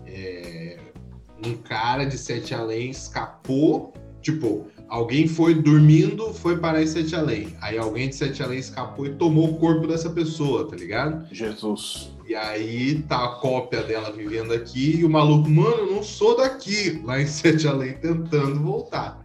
é, 0.07 0.79
um 1.45 1.57
cara 1.57 2.05
de 2.05 2.17
Sete 2.17 2.55
Além 2.55 2.91
escapou. 2.91 3.93
Tipo, 4.21 4.69
alguém 4.89 5.27
foi 5.27 5.55
dormindo, 5.55 6.33
foi 6.33 6.57
parar 6.57 6.83
em 6.83 6.87
Sete 6.87 7.17
Além. 7.17 7.57
Aí 7.61 7.77
alguém 7.77 8.09
de 8.09 8.15
Sete 8.15 8.43
Além 8.43 8.61
escapou 8.61 9.07
e 9.07 9.15
tomou 9.15 9.51
o 9.51 9.59
corpo 9.59 9.87
dessa 9.87 10.11
pessoa, 10.11 10.69
tá 10.69 10.77
ligado? 10.77 11.27
Jesus. 11.35 12.13
E 12.29 12.35
aí 12.35 13.03
tá 13.09 13.25
a 13.25 13.29
cópia 13.41 13.83
dela 13.83 14.13
vivendo 14.13 14.53
aqui 14.53 14.99
e 14.99 15.05
o 15.05 15.11
maluco, 15.11 15.51
mano, 15.51 15.79
eu 15.79 15.93
não 15.97 16.03
sou 16.03 16.37
daqui, 16.37 17.03
lá 17.05 17.21
em 17.21 17.27
Sete 17.27 17.67
Além 17.67 17.95
tentando 17.95 18.61
voltar. 18.61 19.22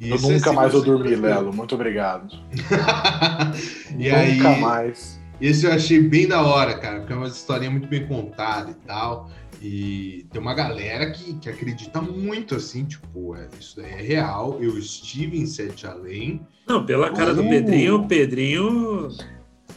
E 0.00 0.08
Eu 0.10 0.16
isso 0.16 0.30
é 0.30 0.34
nunca 0.34 0.52
mais 0.54 0.72
vou 0.72 0.80
100% 0.82 0.84
dormir. 0.86 1.16
Lelo. 1.16 1.52
Muito 1.52 1.74
obrigado. 1.74 2.28
E 3.98 4.08
nunca 4.08 4.48
aí- 4.48 4.60
mais. 4.60 5.20
Esse 5.40 5.66
eu 5.66 5.72
achei 5.72 6.00
bem 6.00 6.26
da 6.28 6.42
hora, 6.42 6.76
cara, 6.78 6.98
porque 7.00 7.12
é 7.12 7.16
uma 7.16 7.26
historinha 7.28 7.70
muito 7.70 7.88
bem 7.88 8.06
contada 8.06 8.70
e 8.70 8.74
tal. 8.86 9.30
E 9.62 10.26
tem 10.30 10.40
uma 10.40 10.54
galera 10.54 11.10
que, 11.10 11.34
que 11.34 11.48
acredita 11.48 12.00
muito 12.00 12.54
assim, 12.54 12.84
tipo, 12.84 13.34
é, 13.36 13.48
isso 13.58 13.76
daí 13.76 13.90
é 13.92 14.00
real. 14.02 14.58
Eu 14.60 14.78
estive 14.78 15.38
em 15.38 15.46
Sete 15.46 15.86
Além. 15.86 16.46
Não, 16.66 16.84
pela 16.84 17.10
cara 17.12 17.34
do 17.34 17.42
Uh. 17.42 17.48
Pedrinho, 17.48 17.96
o 17.96 18.06
Pedrinho. 18.08 19.08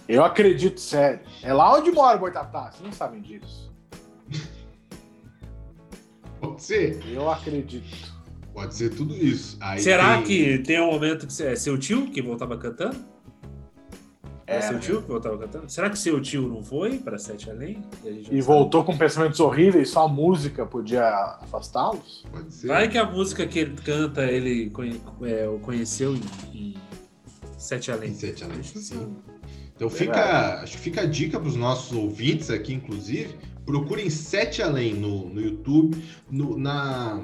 Eu 0.07 0.23
acredito 0.23 0.79
sério. 0.79 1.21
É 1.41 1.53
lá 1.53 1.77
onde 1.77 1.91
mora 1.91 2.17
o 2.17 2.19
Boitatá. 2.19 2.69
Vocês 2.71 2.83
não 2.83 2.91
sabem 2.91 3.21
disso. 3.21 3.73
Pode 6.39 6.61
ser, 6.61 7.01
Eu 7.11 7.29
acredito. 7.29 8.12
Pode 8.53 8.75
ser 8.75 8.89
tudo 8.91 9.15
isso. 9.15 9.57
Aí 9.59 9.79
Será 9.79 10.15
tem- 10.17 10.23
que 10.23 10.57
tem 10.59 10.79
um 10.81 10.91
momento 10.91 11.27
que 11.27 11.43
é 11.43 11.55
seu 11.55 11.77
tio 11.77 12.07
que 12.09 12.21
voltava 12.21 12.57
cantando? 12.57 12.95
É, 14.45 14.57
É, 14.57 14.61
seu 14.61 14.77
tio 14.79 15.01
que 15.01 15.07
voltava 15.07 15.37
cantando? 15.37 15.69
Será 15.71 15.89
que 15.89 15.97
seu 15.97 16.21
tio 16.21 16.47
não 16.49 16.61
foi 16.61 16.97
para 16.99 17.17
Sete 17.17 17.49
Além? 17.49 17.81
E, 18.03 18.07
a 18.09 18.11
gente 18.11 18.29
não 18.31 18.37
E 18.37 18.41
voltou 18.41 18.83
com 18.83 18.97
pensamentos 18.97 19.39
horríveis, 19.39 19.89
só 19.89 20.05
a 20.05 20.07
música 20.09 20.65
podia 20.65 21.07
afastá-los? 21.41 22.25
Pode 22.29 22.53
ser. 22.53 22.67
Vai 22.67 22.89
que 22.89 22.97
a 22.97 23.09
música 23.09 23.47
que 23.47 23.59
ele 23.59 23.75
canta 23.81 24.25
ele 24.25 24.69
conhe- 24.69 25.01
é, 25.23 25.47
o 25.47 25.59
conheceu 25.59 26.13
em, 26.13 26.21
em 26.53 26.75
Sete 27.57 27.89
Além. 27.89 28.11
Em 28.11 28.15
Sete 28.15 28.43
Além, 28.43 28.61
sim. 28.63 29.15
Então 29.75 29.89
Verdade. 29.89 30.19
fica, 30.19 30.63
acho 30.63 30.77
que 30.77 30.83
fica 30.83 31.01
a 31.01 31.05
dica 31.05 31.39
para 31.39 31.49
os 31.49 31.55
nossos 31.55 31.95
ouvintes 31.95 32.49
aqui, 32.49 32.73
inclusive, 32.73 33.35
procurem 33.65 34.09
Sete 34.09 34.61
Além 34.61 34.93
no, 34.93 35.29
no 35.29 35.41
YouTube, 35.41 35.97
no, 36.29 36.57
na, 36.57 37.21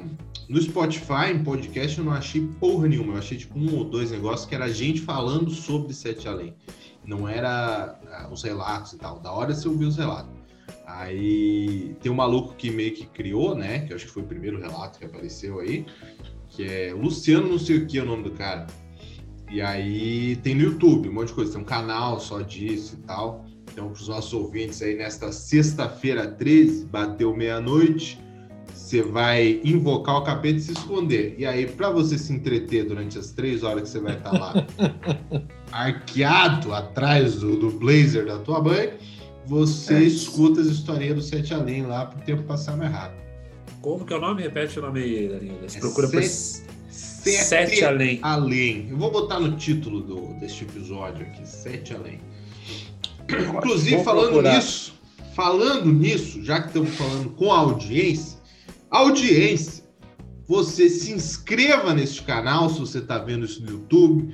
no 0.47 0.61
Spotify, 0.61 1.31
em 1.33 1.43
podcast, 1.43 1.97
eu 1.97 2.05
não 2.05 2.13
achei 2.13 2.41
porra 2.59 2.87
nenhuma. 2.87 3.13
Eu 3.13 3.17
achei 3.19 3.37
tipo 3.37 3.57
um 3.57 3.75
ou 3.77 3.83
dois 3.83 4.11
negócios 4.11 4.47
que 4.47 4.55
era 4.55 4.71
gente 4.71 5.01
falando 5.01 5.51
sobre 5.51 5.93
Sete 5.93 6.27
Além. 6.27 6.55
Não 7.05 7.27
era 7.27 7.99
ah, 8.11 8.29
os 8.31 8.43
relatos 8.43 8.93
e 8.93 8.97
tal. 8.97 9.19
Da 9.19 9.31
hora 9.31 9.53
você 9.53 9.67
ouvir 9.67 9.85
os 9.85 9.97
relatos. 9.97 10.31
Aí 10.85 11.95
tem 12.01 12.11
um 12.11 12.15
maluco 12.15 12.55
que 12.55 12.71
meio 12.71 12.93
que 12.93 13.05
criou, 13.05 13.55
né? 13.55 13.79
Que 13.79 13.93
eu 13.93 13.95
acho 13.95 14.05
que 14.07 14.11
foi 14.11 14.23
o 14.23 14.25
primeiro 14.27 14.59
relato 14.59 14.99
que 14.99 15.05
apareceu 15.05 15.59
aí. 15.59 15.85
Que 16.49 16.63
é 16.63 16.93
Luciano 16.93 17.47
não 17.47 17.59
sei 17.59 17.77
o 17.77 17.87
que 17.87 17.99
é 17.99 18.01
o 18.01 18.05
nome 18.05 18.23
do 18.23 18.31
cara. 18.31 18.65
E 19.49 19.61
aí 19.61 20.35
tem 20.37 20.53
no 20.55 20.61
YouTube 20.61 21.09
um 21.09 21.13
monte 21.13 21.27
de 21.29 21.33
coisa, 21.33 21.51
tem 21.53 21.61
um 21.61 21.65
canal 21.65 22.19
só 22.19 22.41
disso 22.41 22.97
e 22.99 23.03
tal. 23.07 23.45
Então, 23.71 23.89
para 23.89 24.01
os 24.01 24.07
nossos 24.07 24.33
ouvintes 24.33 24.81
aí, 24.81 24.95
nesta 24.95 25.31
sexta-feira 25.31 26.27
13, 26.27 26.85
bateu 26.85 27.35
meia-noite, 27.35 28.19
você 28.73 29.01
vai 29.01 29.61
invocar 29.63 30.17
o 30.17 30.23
capeta 30.23 30.57
e 30.57 30.61
se 30.61 30.71
esconder. 30.71 31.35
E 31.37 31.45
aí, 31.45 31.67
para 31.67 31.89
você 31.91 32.17
se 32.17 32.33
entreter 32.33 32.85
durante 32.85 33.17
as 33.17 33.31
três 33.31 33.63
horas 33.63 33.83
que 33.83 33.89
você 33.89 33.99
vai 33.99 34.17
estar 34.17 34.31
lá 34.31 34.53
arqueado 35.71 36.73
atrás 36.73 37.35
do, 37.35 37.55
do 37.55 37.71
blazer 37.71 38.25
da 38.25 38.37
tua 38.39 38.61
mãe, 38.61 38.93
você 39.45 39.95
É. 39.95 40.03
escuta 40.03 40.61
as 40.61 40.67
historinhas 40.67 41.15
do 41.15 41.21
Sete 41.21 41.53
Além 41.53 41.85
lá 41.85 42.05
para 42.05 42.19
o 42.19 42.21
tempo 42.23 42.43
passar 42.43 42.75
mais 42.77 42.91
rápido. 42.91 43.19
Como 43.81 44.05
que 44.05 44.13
é 44.13 44.17
o 44.17 44.21
nome? 44.21 44.41
Repete 44.41 44.77
o 44.79 44.81
nome 44.81 44.99
aí, 45.01 45.27
Darinho. 45.29 45.55
Você 45.67 45.77
É 45.77 45.81
procura 45.81 46.07
por 46.07 46.21
Sete- 47.23 47.43
Sete 47.75 47.83
Além. 47.85 48.19
Além. 48.21 48.87
Eu 48.89 48.97
vou 48.97 49.11
botar 49.11 49.39
no 49.39 49.55
título 49.57 50.01
do, 50.01 50.33
deste 50.39 50.63
episódio 50.63 51.25
aqui, 51.25 51.47
Sete 51.47 51.93
Além. 51.93 52.19
Inclusive, 53.55 53.95
Vou 53.97 54.03
falando 54.03 54.25
procurar. 54.29 54.55
nisso, 54.55 54.93
falando 55.35 55.85
nisso, 55.91 56.43
já 56.43 56.61
que 56.61 56.67
estamos 56.67 56.89
falando 56.95 57.29
com 57.31 57.51
a 57.51 57.59
audiência, 57.59 58.39
audiência, 58.89 59.83
você 60.47 60.89
se 60.89 61.11
inscreva 61.11 61.93
neste 61.93 62.23
canal 62.23 62.69
se 62.69 62.79
você 62.79 62.97
está 62.97 63.19
vendo 63.19 63.45
isso 63.45 63.61
no 63.63 63.69
YouTube, 63.71 64.33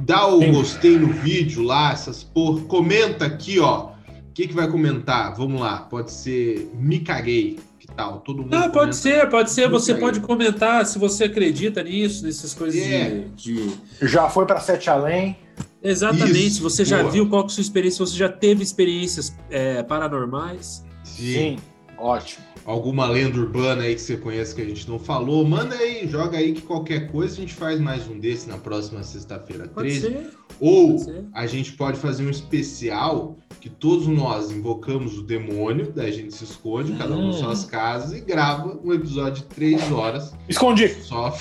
dá 0.00 0.26
o 0.26 0.40
Sim. 0.40 0.52
gostei 0.52 0.98
no 0.98 1.12
vídeo 1.12 1.62
lá, 1.62 1.92
essas 1.92 2.24
por, 2.24 2.62
comenta 2.62 3.24
aqui, 3.26 3.60
ó. 3.60 3.90
O 4.28 4.32
que, 4.34 4.48
que 4.48 4.54
vai 4.54 4.68
comentar? 4.68 5.34
Vamos 5.36 5.60
lá, 5.60 5.78
pode 5.82 6.10
ser 6.12 6.68
me 6.74 7.00
caguei, 7.00 7.58
tal? 7.98 8.20
Todo 8.20 8.42
mundo. 8.42 8.54
Ah, 8.54 8.68
pode 8.68 8.94
ser, 8.96 9.28
pode 9.28 9.50
ser. 9.50 9.68
Você 9.68 9.92
Muito 9.92 10.04
pode 10.04 10.20
comentar 10.20 10.86
se 10.86 10.98
você 10.98 11.24
acredita 11.24 11.82
nisso, 11.82 12.24
nessas 12.24 12.54
coisas 12.54 12.80
É. 12.80 13.24
de, 13.34 13.66
de- 13.66 13.76
Já 14.02 14.30
foi 14.30 14.46
pra 14.46 14.60
Sete 14.60 14.88
Além? 14.88 15.36
Exatamente. 15.82 16.46
Isso, 16.46 16.62
você 16.62 16.84
já 16.84 17.00
boa. 17.00 17.10
viu 17.10 17.28
qual 17.28 17.42
que 17.42 17.48
é 17.48 17.52
a 17.52 17.54
sua 17.54 17.60
experiência, 17.62 18.04
você 18.06 18.16
já 18.16 18.28
teve 18.28 18.62
experiências 18.62 19.34
é, 19.50 19.82
paranormais. 19.82 20.84
Sim. 21.04 21.56
Ótimo, 21.96 22.44
alguma 22.64 23.08
lenda 23.08 23.36
urbana 23.40 23.82
aí 23.82 23.94
que 23.96 24.00
você 24.00 24.16
conhece 24.16 24.54
que 24.54 24.62
a 24.62 24.64
gente 24.64 24.88
não 24.88 25.00
falou, 25.00 25.44
manda 25.44 25.74
aí, 25.74 26.06
joga 26.06 26.38
aí 26.38 26.52
que 26.52 26.62
qualquer 26.62 27.10
coisa 27.10 27.34
a 27.34 27.40
gente 27.40 27.54
faz 27.54 27.80
mais 27.80 28.06
um 28.06 28.16
desse 28.20 28.48
na 28.48 28.56
próxima 28.56 29.02
sexta-feira 29.02 29.66
Pode 29.66 29.88
13. 29.98 30.00
ser. 30.00 30.30
Ou 30.60 30.96
a 31.32 31.46
gente 31.46 31.72
pode 31.72 31.98
fazer 31.98 32.26
um 32.26 32.30
especial 32.30 33.36
que 33.60 33.68
todos 33.68 34.06
nós 34.06 34.50
invocamos 34.50 35.18
o 35.18 35.22
demônio, 35.22 35.92
daí 35.94 36.10
a 36.10 36.12
gente 36.12 36.34
se 36.34 36.44
esconde, 36.44 36.92
cada 36.92 37.14
um 37.16 37.26
em 37.26 37.30
Hum. 37.30 37.32
suas 37.32 37.64
casas, 37.64 38.12
e 38.16 38.20
grava 38.20 38.78
um 38.84 38.92
episódio 38.92 39.42
de 39.42 39.48
três 39.54 39.90
horas 39.90 40.32
Escondi. 40.48 40.88
só. 41.02 41.36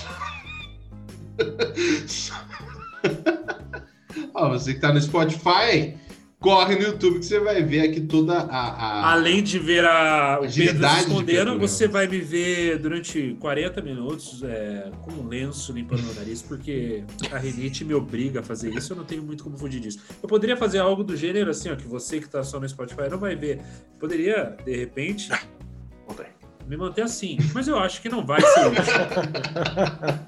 Ó, 4.33 4.49
você 4.49 4.73
que 4.73 4.79
tá 4.79 4.91
no 4.93 5.01
Spotify, 5.01 5.95
corre 6.39 6.75
no 6.75 6.83
YouTube 6.83 7.19
que 7.19 7.25
você 7.25 7.39
vai 7.39 7.63
ver 7.63 7.81
aqui 7.81 8.01
toda 8.01 8.33
a. 8.37 8.45
a- 8.45 9.11
Além 9.13 9.41
de 9.41 9.57
ver 9.59 9.83
a, 9.85 10.37
o 10.39 10.41
Pedro 10.41 10.45
Agilidade 10.45 10.93
se 10.93 10.99
de 11.05 11.11
escondendo, 11.11 11.25
Pedro 11.51 11.59
você 11.59 11.87
vai 11.87 12.07
me 12.07 12.19
ver 12.19 12.77
durante 12.79 13.35
40 13.39 13.81
minutos 13.81 14.43
é, 14.43 14.91
com 15.01 15.11
um 15.13 15.27
lenço 15.27 15.71
limpando 15.73 16.09
o 16.09 16.13
nariz, 16.13 16.41
porque 16.41 17.03
a 17.31 17.37
rinite 17.37 17.83
me 17.83 17.93
obriga 17.93 18.39
a 18.41 18.43
fazer 18.43 18.73
isso, 18.73 18.93
eu 18.93 18.97
não 18.97 19.03
tenho 19.03 19.23
muito 19.23 19.43
como 19.43 19.57
fugir 19.57 19.79
disso. 19.79 19.99
Eu 20.21 20.29
poderia 20.29 20.55
fazer 20.55 20.79
algo 20.79 21.03
do 21.03 21.15
gênero 21.17 21.49
assim, 21.49 21.69
ó, 21.71 21.75
que 21.75 21.87
você 21.87 22.19
que 22.19 22.29
tá 22.29 22.43
só 22.43 22.59
no 22.59 22.67
Spotify 22.69 23.09
não 23.09 23.17
vai 23.17 23.35
ver. 23.35 23.59
Poderia, 23.99 24.55
de 24.63 24.75
repente, 24.77 25.29
Voltei. 26.05 26.27
me 26.67 26.77
manter 26.77 27.01
assim, 27.01 27.37
mas 27.53 27.67
eu 27.67 27.77
acho 27.79 28.01
que 28.01 28.09
não 28.09 28.25
vai 28.25 28.41
ser 28.41 28.71
isso. 28.73 28.91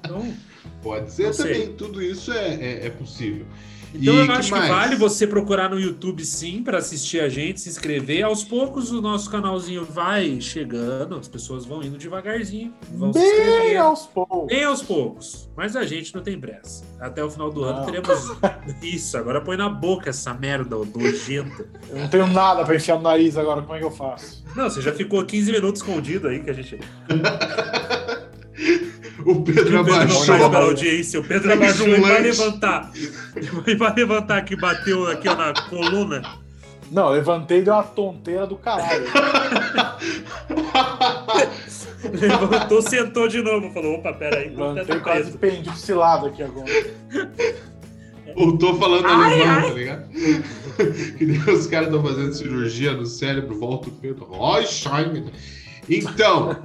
Então, 0.04 0.34
Pode 0.82 1.12
ser 1.12 1.32
sei. 1.34 1.52
também, 1.54 1.72
tudo 1.76 2.02
isso 2.02 2.32
é, 2.32 2.54
é, 2.54 2.86
é 2.86 2.90
possível. 2.90 3.46
Então 3.92 4.14
E 4.14 4.18
eu 4.18 4.24
que 4.26 4.32
acho 4.32 4.52
que 4.52 4.58
mais? 4.58 4.70
vale 4.70 4.96
você 4.96 5.26
procurar 5.26 5.68
no 5.68 5.78
YouTube 5.78 6.24
sim 6.24 6.62
para 6.62 6.78
assistir 6.78 7.20
a 7.20 7.28
gente, 7.28 7.60
se 7.60 7.68
inscrever. 7.68 8.24
Aos 8.24 8.44
poucos 8.44 8.92
o 8.92 9.00
nosso 9.02 9.28
canalzinho 9.28 9.84
vai 9.84 10.40
chegando, 10.40 11.16
as 11.16 11.26
pessoas 11.26 11.66
vão 11.66 11.82
indo 11.82 11.98
devagarzinho, 11.98 12.72
vão 12.92 13.12
se 13.12 13.18
Bem 13.18 13.28
inscrevendo. 13.28 13.80
aos 13.82 14.06
poucos. 14.06 14.46
Bem 14.46 14.64
aos 14.64 14.82
poucos. 14.82 15.50
Mas 15.56 15.74
a 15.74 15.84
gente 15.84 16.14
não 16.14 16.22
tem 16.22 16.38
pressa. 16.38 16.84
Até 17.00 17.24
o 17.24 17.30
final 17.30 17.50
do 17.50 17.64
ano 17.64 17.80
Não. 17.80 17.86
teremos 17.86 18.32
isso. 18.82 19.16
Agora 19.18 19.40
põe 19.40 19.56
na 19.56 19.68
boca 19.68 20.10
essa 20.10 20.32
merda 20.32 20.76
ô, 20.78 20.84
nojenta. 20.84 21.66
Eu 21.90 21.98
não 21.98 22.08
tenho 22.08 22.26
nada 22.28 22.64
pra 22.64 22.76
enfiar 22.76 22.96
no 22.96 23.02
nariz 23.02 23.36
agora, 23.36 23.62
como 23.62 23.74
é 23.74 23.78
que 23.78 23.84
eu 23.84 23.90
faço? 23.90 24.44
Não, 24.54 24.70
você 24.70 24.80
já 24.80 24.92
ficou 24.92 25.24
15 25.24 25.50
minutos 25.52 25.80
escondido 25.82 26.28
aí 26.28 26.40
que 26.40 26.50
a 26.50 26.52
gente. 26.52 26.78
O 29.24 29.42
Pedro 29.42 29.80
O 29.80 29.84
Pedro 29.84 29.94
abaixou. 29.94 30.50
pela 30.50 30.64
audiência. 30.64 31.20
O 31.20 31.24
Pedro 31.24 31.52
abaixou 31.52 31.86
um 31.86 31.94
e 31.94 32.00
vai 32.00 32.22
levantar. 32.22 32.90
E 33.66 33.74
vai 33.74 33.94
levantar 33.94 34.42
que 34.42 34.56
bateu 34.56 35.06
aqui 35.08 35.28
ó, 35.28 35.34
na 35.36 35.52
coluna. 35.68 36.22
Não, 36.90 37.10
levantei 37.10 37.58
e 37.60 37.62
deu 37.62 37.74
uma 37.74 37.82
tonteira 37.84 38.46
do 38.46 38.56
caralho. 38.56 39.04
Levantou, 42.12 42.82
sentou 42.82 43.28
de 43.28 43.42
novo. 43.42 43.70
Falou: 43.72 43.96
opa, 43.96 44.12
peraí, 44.12 44.48
Levantei 44.48 44.84
tentar 44.86 45.00
quase 45.00 45.36
pendi 45.38 45.70
pro 45.70 45.96
lado 45.96 46.26
aqui 46.26 46.42
agora. 46.42 46.66
Voltou 48.34 48.78
falando 48.78 49.06
Ai, 49.06 49.42
alemão, 49.42 49.56
ai. 49.56 49.62
tá 49.62 49.74
ligado? 49.74 50.08
que 51.18 51.26
nem 51.26 51.38
os 51.54 51.66
caras 51.66 51.88
estão 51.88 52.02
fazendo 52.02 52.32
cirurgia 52.32 52.92
no 52.94 53.04
cérebro, 53.06 53.58
volta 53.58 53.88
o 53.88 53.92
Pedro. 53.92 54.28
Schein. 54.66 55.30
Então, 55.88 56.56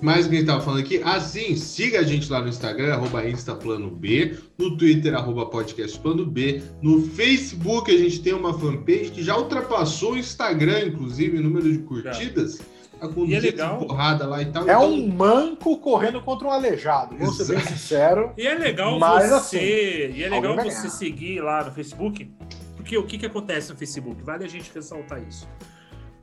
mais 0.00 0.26
o 0.26 0.28
que 0.28 0.36
a 0.36 0.38
gente 0.38 0.46
tava 0.48 0.60
falando 0.60 0.80
aqui, 0.80 1.00
assim, 1.04 1.56
siga 1.56 2.00
a 2.00 2.02
gente 2.02 2.30
lá 2.30 2.40
no 2.40 2.48
Instagram, 2.48 2.92
arroba 2.94 3.28
InstaPlanoB, 3.28 4.38
no 4.56 4.76
Twitter, 4.76 5.14
arroba 5.14 5.46
PodcastPlanoB, 5.46 6.62
no 6.82 7.02
Facebook 7.08 7.90
a 7.94 7.98
gente 7.98 8.20
tem 8.20 8.32
uma 8.32 8.58
fanpage 8.58 9.10
que 9.10 9.22
já 9.22 9.36
ultrapassou 9.36 10.12
o 10.12 10.18
Instagram, 10.18 10.80
inclusive, 10.86 11.36
em 11.38 11.40
número 11.40 11.70
de 11.70 11.78
curtidas. 11.78 12.60
Tá 13.00 13.06
com 13.06 13.24
E 13.26 13.34
é 13.34 13.36
200 13.40 13.42
legal. 13.60 13.78
porrada 13.78 14.26
lá 14.26 14.42
e 14.42 14.46
tal. 14.46 14.62
É 14.68 14.72
então- 14.72 14.92
um 14.92 15.06
manco 15.08 15.78
correndo 15.78 16.20
contra 16.20 16.48
um 16.48 16.50
aleijado. 16.50 17.16
Vou 17.16 17.32
ser 17.32 17.46
bem 17.54 17.60
sincero. 17.64 18.32
E 18.36 18.44
é 18.44 18.54
legal 18.56 18.98
Mas, 18.98 19.30
você. 19.30 20.10
e 20.16 20.24
é 20.24 20.28
legal 20.28 20.56
você 20.56 20.62
ganhar. 20.68 20.90
seguir 20.90 21.40
lá 21.40 21.64
no 21.64 21.70
Facebook. 21.70 22.28
Porque 22.76 22.98
o 22.98 23.04
que, 23.06 23.16
que 23.18 23.26
acontece 23.26 23.70
no 23.70 23.76
Facebook? 23.78 24.20
Vale 24.24 24.44
a 24.44 24.48
gente 24.48 24.70
ressaltar 24.74 25.22
isso. 25.28 25.48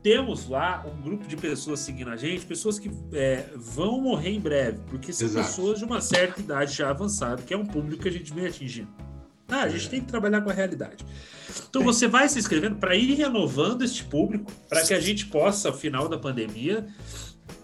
Temos 0.05 0.47
lá 0.47 0.85
um 0.85 1.01
grupo 1.01 1.27
de 1.27 1.35
pessoas 1.35 1.79
seguindo 1.79 2.11
a 2.11 2.15
gente, 2.15 2.45
pessoas 2.45 2.77
que 2.77 2.91
é, 3.11 3.45
vão 3.55 3.99
morrer 3.99 4.29
em 4.29 4.39
breve, 4.39 4.77
porque 4.87 5.11
são 5.11 5.25
Exato. 5.27 5.47
pessoas 5.47 5.79
de 5.79 5.85
uma 5.85 5.99
certa 5.99 6.39
idade 6.41 6.75
já 6.75 6.91
avançada, 6.91 7.41
que 7.41 7.51
é 7.51 7.57
um 7.57 7.65
público 7.65 8.03
que 8.03 8.09
a 8.09 8.11
gente 8.11 8.31
vem 8.31 8.45
atingindo. 8.45 8.87
Ah, 9.47 9.63
a 9.63 9.67
gente 9.69 9.87
É. 9.87 9.89
tem 9.89 10.01
que 10.01 10.05
trabalhar 10.05 10.41
com 10.41 10.49
a 10.51 10.53
realidade. 10.53 11.03
Então 11.67 11.81
você 11.83 12.07
vai 12.07 12.29
se 12.29 12.37
inscrevendo 12.37 12.75
para 12.75 12.95
ir 12.95 13.15
renovando 13.15 13.81
este 13.83 14.03
público, 14.03 14.51
para 14.69 14.83
que 14.85 14.93
a 14.93 14.99
gente 14.99 15.25
possa, 15.25 15.69
ao 15.69 15.73
final 15.73 16.07
da 16.07 16.19
pandemia, 16.19 16.85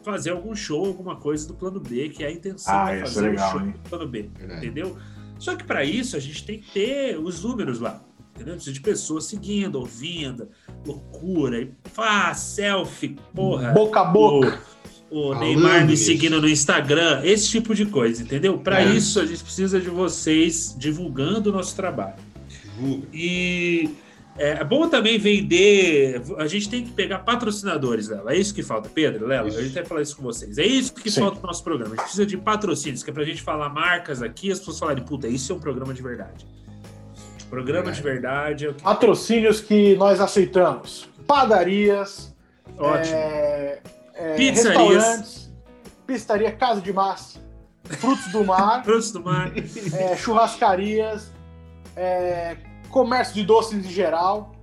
fazer 0.02 0.32
algum 0.32 0.56
show, 0.56 0.84
alguma 0.84 1.18
coisa 1.18 1.48
do 1.48 1.54
plano 1.54 1.80
B, 1.80 2.10
que 2.10 2.24
é 2.24 2.28
a 2.28 2.32
intenção 2.32 2.74
Ah, 2.74 2.92
é 2.92 3.02
fazer 3.02 3.20
é 3.20 3.30
legal, 3.30 3.50
um 3.50 3.52
show 3.52 3.62
hein? 3.68 3.72
do 3.84 3.88
plano 3.90 4.08
B 4.08 4.30
Verdade. 4.36 4.66
entendeu? 4.66 4.98
Só 5.38 5.56
que 5.56 5.64
para 5.64 5.86
isso 5.86 6.16
a 6.18 6.20
gente 6.20 6.44
tem 6.44 6.60
que 6.60 6.72
ter 6.72 7.20
os 7.20 7.44
números 7.44 7.80
lá, 7.80 8.04
entendeu? 8.42 8.56
Precisa 8.56 8.74
de 8.74 8.82
pessoas 8.82 9.26
seguindo, 9.26 9.76
ouvindo, 9.76 10.50
loucura, 10.86 11.62
e 11.62 11.72
pá, 11.96 12.34
selfie, 12.34 13.18
porra. 13.34 13.72
Boca 13.72 14.02
a 14.02 14.06
boca. 14.06 14.60
O, 15.10 15.30
o 15.32 15.40
Neymar 15.40 15.86
me 15.86 15.96
seguindo 15.98 16.42
no 16.42 16.48
Instagram, 16.50 17.22
esse 17.24 17.50
tipo 17.50 17.76
de 17.76 17.86
coisa, 17.86 18.24
entendeu? 18.24 18.58
Para 18.58 18.82
É. 18.82 18.94
isso 18.94 19.20
a 19.20 19.26
gente 19.26 19.44
precisa 19.44 19.80
de 19.80 19.90
vocês 19.90 20.76
divulgando 20.78 21.50
o 21.50 21.54
nosso 21.54 21.76
trabalho. 21.76 22.16
Divulga. 22.48 23.08
E 23.14 23.90
é 24.38 24.64
bom 24.64 24.88
também 24.88 25.20
vender. 25.20 26.22
A 26.38 26.48
gente 26.48 26.70
tem 26.70 26.84
que 26.86 26.92
pegar 26.92 27.20
patrocinadores, 27.20 28.08
Lela. 28.08 28.34
É 28.34 28.38
isso 28.38 28.54
que 28.54 28.64
falta, 28.64 28.88
Pedro, 28.90 29.28
Lela. 29.28 29.50
Isso. 29.50 29.60
Eu 29.60 29.68
até 29.68 29.84
falar 29.84 30.02
isso 30.02 30.16
com 30.16 30.24
vocês. 30.24 30.58
É 30.58 30.66
isso 30.66 30.94
que 30.94 31.12
Sim. 31.12 31.20
falta 31.20 31.38
pro 31.38 31.48
nosso 31.48 31.64
programa. 31.64 31.94
A 31.94 31.98
gente 31.98 32.04
precisa 32.06 32.26
de 32.26 32.38
patrocínios, 32.38 33.04
que 33.04 33.10
é 33.10 33.14
pra 33.14 33.26
gente 33.26 33.42
falar 33.42 33.68
marcas 33.70 34.22
aqui 34.22 34.48
e 34.48 34.52
as 34.52 34.60
pessoas 34.60 34.80
falarem, 34.80 35.04
puta, 35.04 35.28
isso 35.28 35.52
é 35.52 35.56
um 35.56 35.60
programa 35.60 35.94
de 35.94 36.02
verdade. 36.02 36.46
Programa 37.52 37.92
de 37.92 38.02
verdade 38.02 38.68
é 38.68 38.74
que. 38.74 38.82
Patrocínios 38.82 39.60
que 39.60 39.94
nós 39.98 40.22
aceitamos. 40.22 41.10
Padarias. 41.28 42.34
Ótimo. 42.78 43.14
é, 43.14 43.82
é, 44.14 44.36
Pizzarias. 44.36 44.88
Restaurantes. 44.88 45.52
Pizzaria 46.08 46.52
Casa 46.54 46.80
de 46.80 46.94
Massa. 46.94 47.40
Frutos 47.84 48.32
do 48.32 48.46
Mar. 48.46 48.84
Frutos 48.86 49.12
do 49.12 49.22
mar. 49.22 49.52
é, 49.94 50.16
churrascarias. 50.16 51.30
é, 51.98 52.56
comércio 52.90 53.36
de 53.36 53.44
doces 53.44 53.86
em 53.86 53.90
geral. 53.90 54.56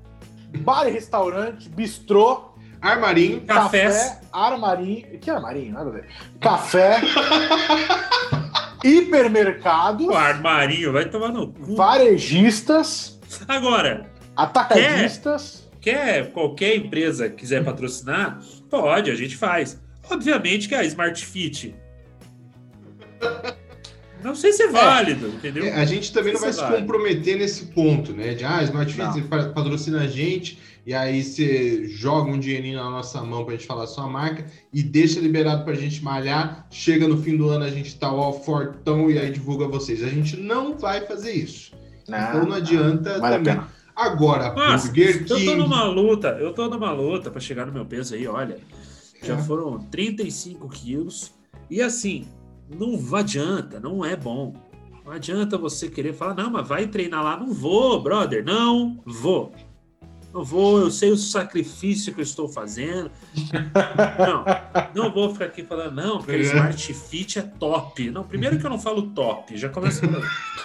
Bar 0.60 0.88
e 0.88 0.90
restaurante. 0.90 1.68
Bistrô. 1.68 2.52
Armarinho. 2.80 3.42
Cafés. 3.42 3.94
Café. 3.94 4.20
Armarinho. 4.32 5.18
Que 5.18 5.30
armarinho? 5.30 5.74
Nada 5.74 5.90
a 5.90 5.92
ver. 5.92 6.08
Café. 6.40 7.00
hipermercados. 8.84 10.06
O 10.06 10.14
armarinho 10.14 10.92
vai 10.92 11.08
tomar 11.08 11.28
no 11.28 11.48
cu. 11.48 11.74
Varejistas. 11.76 13.18
Agora, 13.46 14.10
Atacadistas. 14.36 15.68
quer 15.80 16.32
qualquer 16.32 16.76
empresa 16.76 17.28
quiser 17.28 17.64
patrocinar, 17.64 18.38
pode, 18.70 19.10
a 19.10 19.14
gente 19.14 19.36
faz. 19.36 19.80
Obviamente 20.10 20.68
que 20.68 20.74
a 20.74 20.84
Smart 20.84 21.24
Fit. 21.24 21.74
Não 24.28 24.34
sei 24.34 24.52
se 24.52 24.62
é 24.62 24.68
válido, 24.68 25.28
entendeu? 25.28 25.64
É, 25.64 25.72
a 25.72 25.84
gente 25.84 26.12
também 26.12 26.32
não 26.32 26.40
vai 26.40 26.50
Isso 26.50 26.58
se 26.60 26.64
vale. 26.64 26.80
comprometer 26.82 27.36
nesse 27.38 27.66
ponto, 27.66 28.12
né? 28.12 28.34
De, 28.34 28.44
ah, 28.44 28.62
Smart 28.62 28.92
Fit 28.92 29.02
Não. 29.04 29.12
você 29.12 29.22
pa- 29.22 29.48
patrocina 29.50 30.00
a 30.02 30.06
gente, 30.06 30.58
e 30.86 30.94
aí 30.94 31.22
você 31.22 31.86
joga 31.88 32.30
um 32.30 32.38
dinheirinho 32.38 32.76
na 32.78 32.90
nossa 32.90 33.22
mão 33.22 33.44
pra 33.44 33.54
gente 33.54 33.66
falar 33.66 33.84
a 33.84 33.86
sua 33.86 34.06
marca 34.08 34.46
e 34.72 34.82
deixa 34.82 35.20
liberado 35.20 35.64
pra 35.64 35.74
gente 35.74 36.02
malhar. 36.02 36.66
Chega 36.70 37.06
no 37.08 37.16
fim 37.22 37.36
do 37.36 37.48
ano, 37.48 37.64
a 37.64 37.70
gente 37.70 37.94
tá 37.98 38.12
ó, 38.12 38.32
fortão 38.32 39.10
e 39.10 39.18
aí 39.18 39.30
divulga 39.30 39.66
vocês. 39.68 40.02
A 40.02 40.08
gente 40.08 40.36
não 40.36 40.76
vai 40.78 41.00
fazer 41.06 41.32
isso. 41.32 41.72
então 42.06 42.46
não 42.46 42.54
adianta 42.56 43.18
Vale 43.18 43.34
a 43.36 43.38
também. 43.42 43.60
Agora, 43.94 44.52
Nossa, 44.54 44.86
Burger 44.86 45.16
eu 45.22 45.26
tô 45.26 45.34
King. 45.36 45.56
numa 45.56 45.84
luta, 45.84 46.28
eu 46.40 46.52
tô 46.54 46.68
numa 46.68 46.92
luta 46.92 47.30
pra 47.30 47.40
chegar 47.40 47.66
no 47.66 47.72
meu 47.72 47.84
peso 47.84 48.14
aí, 48.14 48.26
olha. 48.28 48.58
Já 49.22 49.34
É. 49.34 49.38
foram 49.38 49.80
35 49.90 50.68
quilos. 50.68 51.32
E 51.68 51.82
assim, 51.82 52.26
não 52.70 53.16
adianta, 53.16 53.78
não 53.80 54.04
é 54.04 54.16
bom. 54.16 54.54
Não 55.04 55.12
adianta 55.12 55.56
você 55.56 55.88
querer 55.88 56.12
falar, 56.12 56.34
não, 56.34 56.50
mas 56.50 56.68
vai 56.68 56.86
treinar 56.86 57.22
lá. 57.24 57.36
Não 57.36 57.52
vou, 57.52 58.00
brother, 58.02 58.44
não 58.44 59.00
vou. 59.06 59.52
Não 60.34 60.44
vou, 60.44 60.78
eu 60.80 60.90
sei 60.90 61.10
o 61.10 61.16
sacrifício 61.16 62.12
que 62.12 62.20
eu 62.20 62.22
estou 62.22 62.46
fazendo. 62.46 63.10
Não, 64.94 65.04
não 65.04 65.10
vou 65.12 65.32
ficar 65.32 65.46
aqui 65.46 65.64
falando, 65.64 65.94
não, 65.94 66.18
porque 66.18 66.32
É. 66.32 66.40
Smart 66.40 66.94
Fit 66.94 67.38
é 67.38 67.42
top. 67.42 68.10
Não, 68.10 68.22
primeiro 68.24 68.58
que 68.58 68.66
eu 68.66 68.68
não 68.70 68.78
falo 68.78 69.10
top, 69.12 69.56
já 69.56 69.70
começa. 69.70 70.02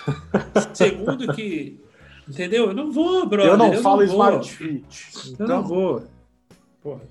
Segundo 0.73 1.33
que. 1.33 1.79
Entendeu? 2.27 2.67
Eu 2.67 2.73
não 2.73 2.91
vou, 2.91 3.25
brother. 3.25 3.51
eu 3.53 3.57
não 3.57 3.73
falo 3.81 4.05
vou. 4.05 4.05
Smart 4.07 4.51
Fit. 4.51 5.13
Eu 5.39 5.47
não 5.47 5.59
Então, 5.59 5.63
vou. 5.63 6.03
Porra. 6.81 7.01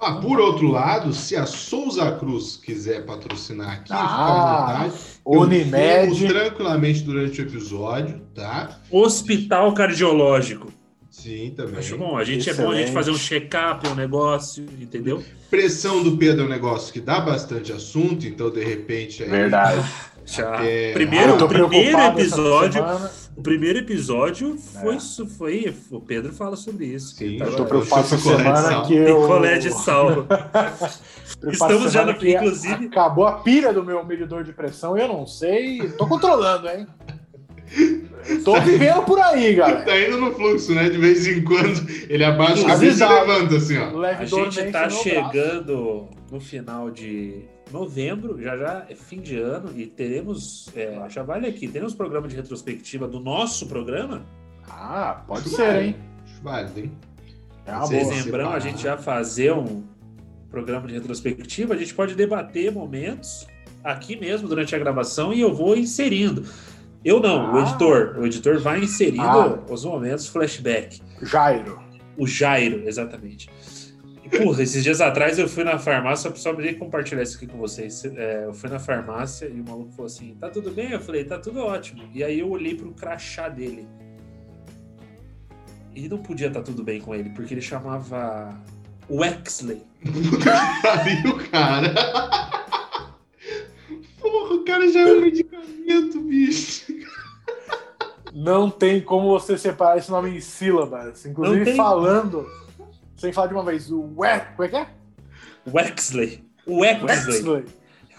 Ah, 0.00 0.12
por 0.14 0.40
outro 0.40 0.68
lado, 0.68 1.12
se 1.12 1.36
a 1.36 1.44
Souza 1.44 2.10
Cruz 2.12 2.56
quiser 2.56 3.04
patrocinar 3.04 3.72
aqui, 3.72 3.92
Ah, 3.92 3.98
fica 3.98 4.22
à 4.22 4.82
vontade. 4.88 4.94
Eu 5.26 5.40
Unimed. 5.42 6.26
tranquilamente 6.28 7.00
durante 7.02 7.40
o 7.42 7.44
episódio, 7.44 8.20
tá? 8.34 8.78
Hospital 8.90 9.72
cardiológico. 9.74 10.72
Sim, 11.10 11.52
também. 11.54 11.78
Acho 11.80 11.98
bom. 11.98 12.16
A 12.16 12.24
gente 12.24 12.48
é 12.48 12.54
bom 12.54 12.62
a 12.70 12.74
gente 12.76 12.84
Excelente. 12.88 12.92
fazer 12.92 13.10
um 13.10 13.18
check-up, 13.18 13.86
um 13.88 13.94
negócio, 13.94 14.64
entendeu? 14.80 15.22
Pressão 15.50 16.02
do 16.02 16.16
Pedro 16.16 16.44
é 16.44 16.46
um 16.46 16.48
negócio 16.48 16.92
que 16.92 17.00
dá 17.00 17.20
bastante 17.20 17.70
assunto, 17.72 18.26
então 18.26 18.48
de 18.50 18.64
repente. 18.64 19.22
aí- 19.22 19.28
Verdade. 19.28 19.84
Já. 20.24 20.54
Até- 20.54 20.92
Primeiro, 20.92 21.44
o 21.44 21.48
primeiro 21.48 21.98
episódio. 22.00 22.82
O 23.40 23.42
primeiro 23.42 23.78
episódio 23.78 24.58
foi, 24.58 24.92
É. 24.92 24.96
isso, 24.98 25.26
foi. 25.26 25.74
O 25.90 25.98
Pedro 25.98 26.30
fala 26.30 26.56
sobre 26.56 26.84
isso. 26.84 27.14
Sim, 27.16 27.38
Tava- 27.38 27.50
Eu 27.52 27.56
tô 27.56 27.64
preocupado 27.64 28.06
semana 28.06 28.56
sal. 28.56 28.86
que 28.86 28.94
eu. 28.94 29.22
Picolé 29.22 29.56
de 29.58 29.70
sal. 29.72 30.26
Estamos 31.50 31.90
já 31.90 32.04
no- 32.04 32.14
que 32.14 32.34
inclusive- 32.34 32.84
Acabou 32.86 33.24
a 33.26 33.32
pilha 33.40 33.72
do 33.72 33.82
meu 33.82 34.04
medidor 34.04 34.44
de 34.44 34.52
pressão 34.52 34.94
e 34.98 35.00
eu 35.00 35.08
não 35.08 35.26
sei. 35.26 35.78
Tô 35.96 36.06
controlando, 36.06 36.68
hein? 36.68 36.86
Tô 38.44 38.60
vivendo 38.60 39.02
por 39.04 39.18
aí, 39.18 39.54
galera. 39.54 39.86
Tá 39.86 39.98
indo 39.98 40.18
no 40.18 40.32
fluxo, 40.34 40.74
né? 40.74 40.90
De 40.90 40.98
vez 40.98 41.26
em 41.26 41.42
quando 41.42 41.86
ele 42.10 42.22
abaixa 42.24 42.62
a 42.66 42.70
cabeça 42.72 43.06
e 43.06 43.08
levanta, 43.08 43.56
assim, 43.56 43.78
ó. 43.78 44.02
A 44.04 44.24
gente 44.26 44.64
tá 44.70 44.90
chegando 44.90 46.08
no 46.30 46.38
final 46.40 46.90
de 46.90 47.44
novembro, 47.72 48.40
já 48.42 48.56
já 48.56 48.86
é 48.88 48.94
fim 48.94 49.20
de 49.20 49.36
ano, 49.38 49.70
e 49.76 49.86
teremos. 49.86 50.70
é, 50.76 50.98
já 51.08 51.22
vale 51.22 51.46
aqui, 51.46 51.66
teremos 51.68 51.94
programa 51.94 52.26
de 52.28 52.36
retrospectiva 52.36 53.06
do 53.08 53.20
nosso 53.20 53.66
programa. 53.66 54.22
Ah, 54.68 55.22
pode 55.26 55.46
Acho 55.46 55.56
ser, 55.56 55.66
válido. 55.66 55.80
hein? 55.84 55.96
Acho 56.24 56.42
válido, 56.42 56.80
hein? 56.80 56.92
É 57.66 57.72
uma 57.72 57.80
Vocês 57.86 58.02
boa. 58.04 58.14
lembram 58.16 58.50
a 58.52 58.58
gente 58.58 58.82
já 58.82 58.96
fazer 58.96 59.52
um 59.52 59.82
programa 60.50 60.86
de 60.88 60.94
retrospectiva? 60.94 61.74
A 61.74 61.76
gente 61.76 61.94
pode 61.94 62.14
debater 62.14 62.72
momentos 62.72 63.46
aqui 63.84 64.16
mesmo 64.16 64.48
durante 64.48 64.74
a 64.74 64.78
gravação 64.78 65.32
e 65.32 65.40
eu 65.40 65.54
vou 65.54 65.76
inserindo. 65.76 66.44
Eu 67.04 67.18
não, 67.20 67.54
o 67.54 67.56
Ah. 67.58 67.62
editor. 67.62 68.16
O 68.18 68.26
editor 68.26 68.58
vai 68.58 68.80
inserindo 68.80 69.22
Ah. 69.22 69.58
os 69.70 69.84
momentos 69.84 70.26
flashback. 70.26 71.00
Jairo. 71.22 71.80
O 72.18 72.26
Jairo, 72.26 72.82
exatamente. 72.86 73.48
Porra, 74.36 74.62
esses 74.62 74.82
dias 74.82 75.00
atrás 75.00 75.38
eu 75.38 75.48
fui 75.48 75.64
na 75.64 75.78
farmácia, 75.78 76.34
só 76.36 76.52
pra 76.52 76.74
compartilhar 76.74 77.22
isso 77.22 77.36
aqui 77.36 77.46
com 77.46 77.58
vocês. 77.58 78.04
É, 78.04 78.44
eu 78.46 78.54
fui 78.54 78.70
na 78.70 78.78
farmácia 78.78 79.46
e 79.46 79.60
o 79.60 79.64
maluco 79.64 79.90
falou 79.90 80.06
assim: 80.06 80.36
tá 80.38 80.48
tudo 80.48 80.70
bem? 80.70 80.92
Eu 80.92 81.00
falei: 81.00 81.24
tá 81.24 81.38
tudo 81.38 81.60
ótimo. 81.60 82.08
E 82.14 82.22
aí 82.22 82.40
eu 82.40 82.48
olhei 82.48 82.74
pro 82.74 82.92
crachá 82.92 83.48
dele. 83.48 83.86
E 85.94 86.08
não 86.08 86.18
podia 86.18 86.46
estar 86.46 86.62
tudo 86.62 86.84
bem 86.84 87.00
com 87.00 87.14
ele, 87.14 87.30
porque 87.30 87.54
ele 87.54 87.60
chamava 87.60 88.56
Wexley. 89.10 89.82
Pariu, 90.82 91.38
cara. 91.50 91.92
Porra, 94.20 94.54
o 94.54 94.64
cara 94.64 94.88
já 94.92 95.00
é 95.00 95.12
um 95.12 95.20
medicamento, 95.20 96.20
bicho. 96.20 96.86
Não 98.32 98.70
tem 98.70 99.00
como 99.00 99.28
você 99.28 99.58
separar 99.58 99.98
esse 99.98 100.10
nome 100.10 100.36
em 100.36 100.40
sílabas. 100.40 101.26
Inclusive 101.26 101.74
falando, 101.74 102.46
sem 103.20 103.32
falar 103.34 103.48
de 103.48 103.54
uma 103.54 103.62
vez, 103.62 103.90
o 103.90 104.14
Ué, 104.16 104.40
como 104.56 104.64
é 104.64 104.68
que 104.68 104.76
é? 104.76 104.86
Wexley. 105.70 106.42
Wexley. 106.66 107.06
Wexley. 107.06 107.66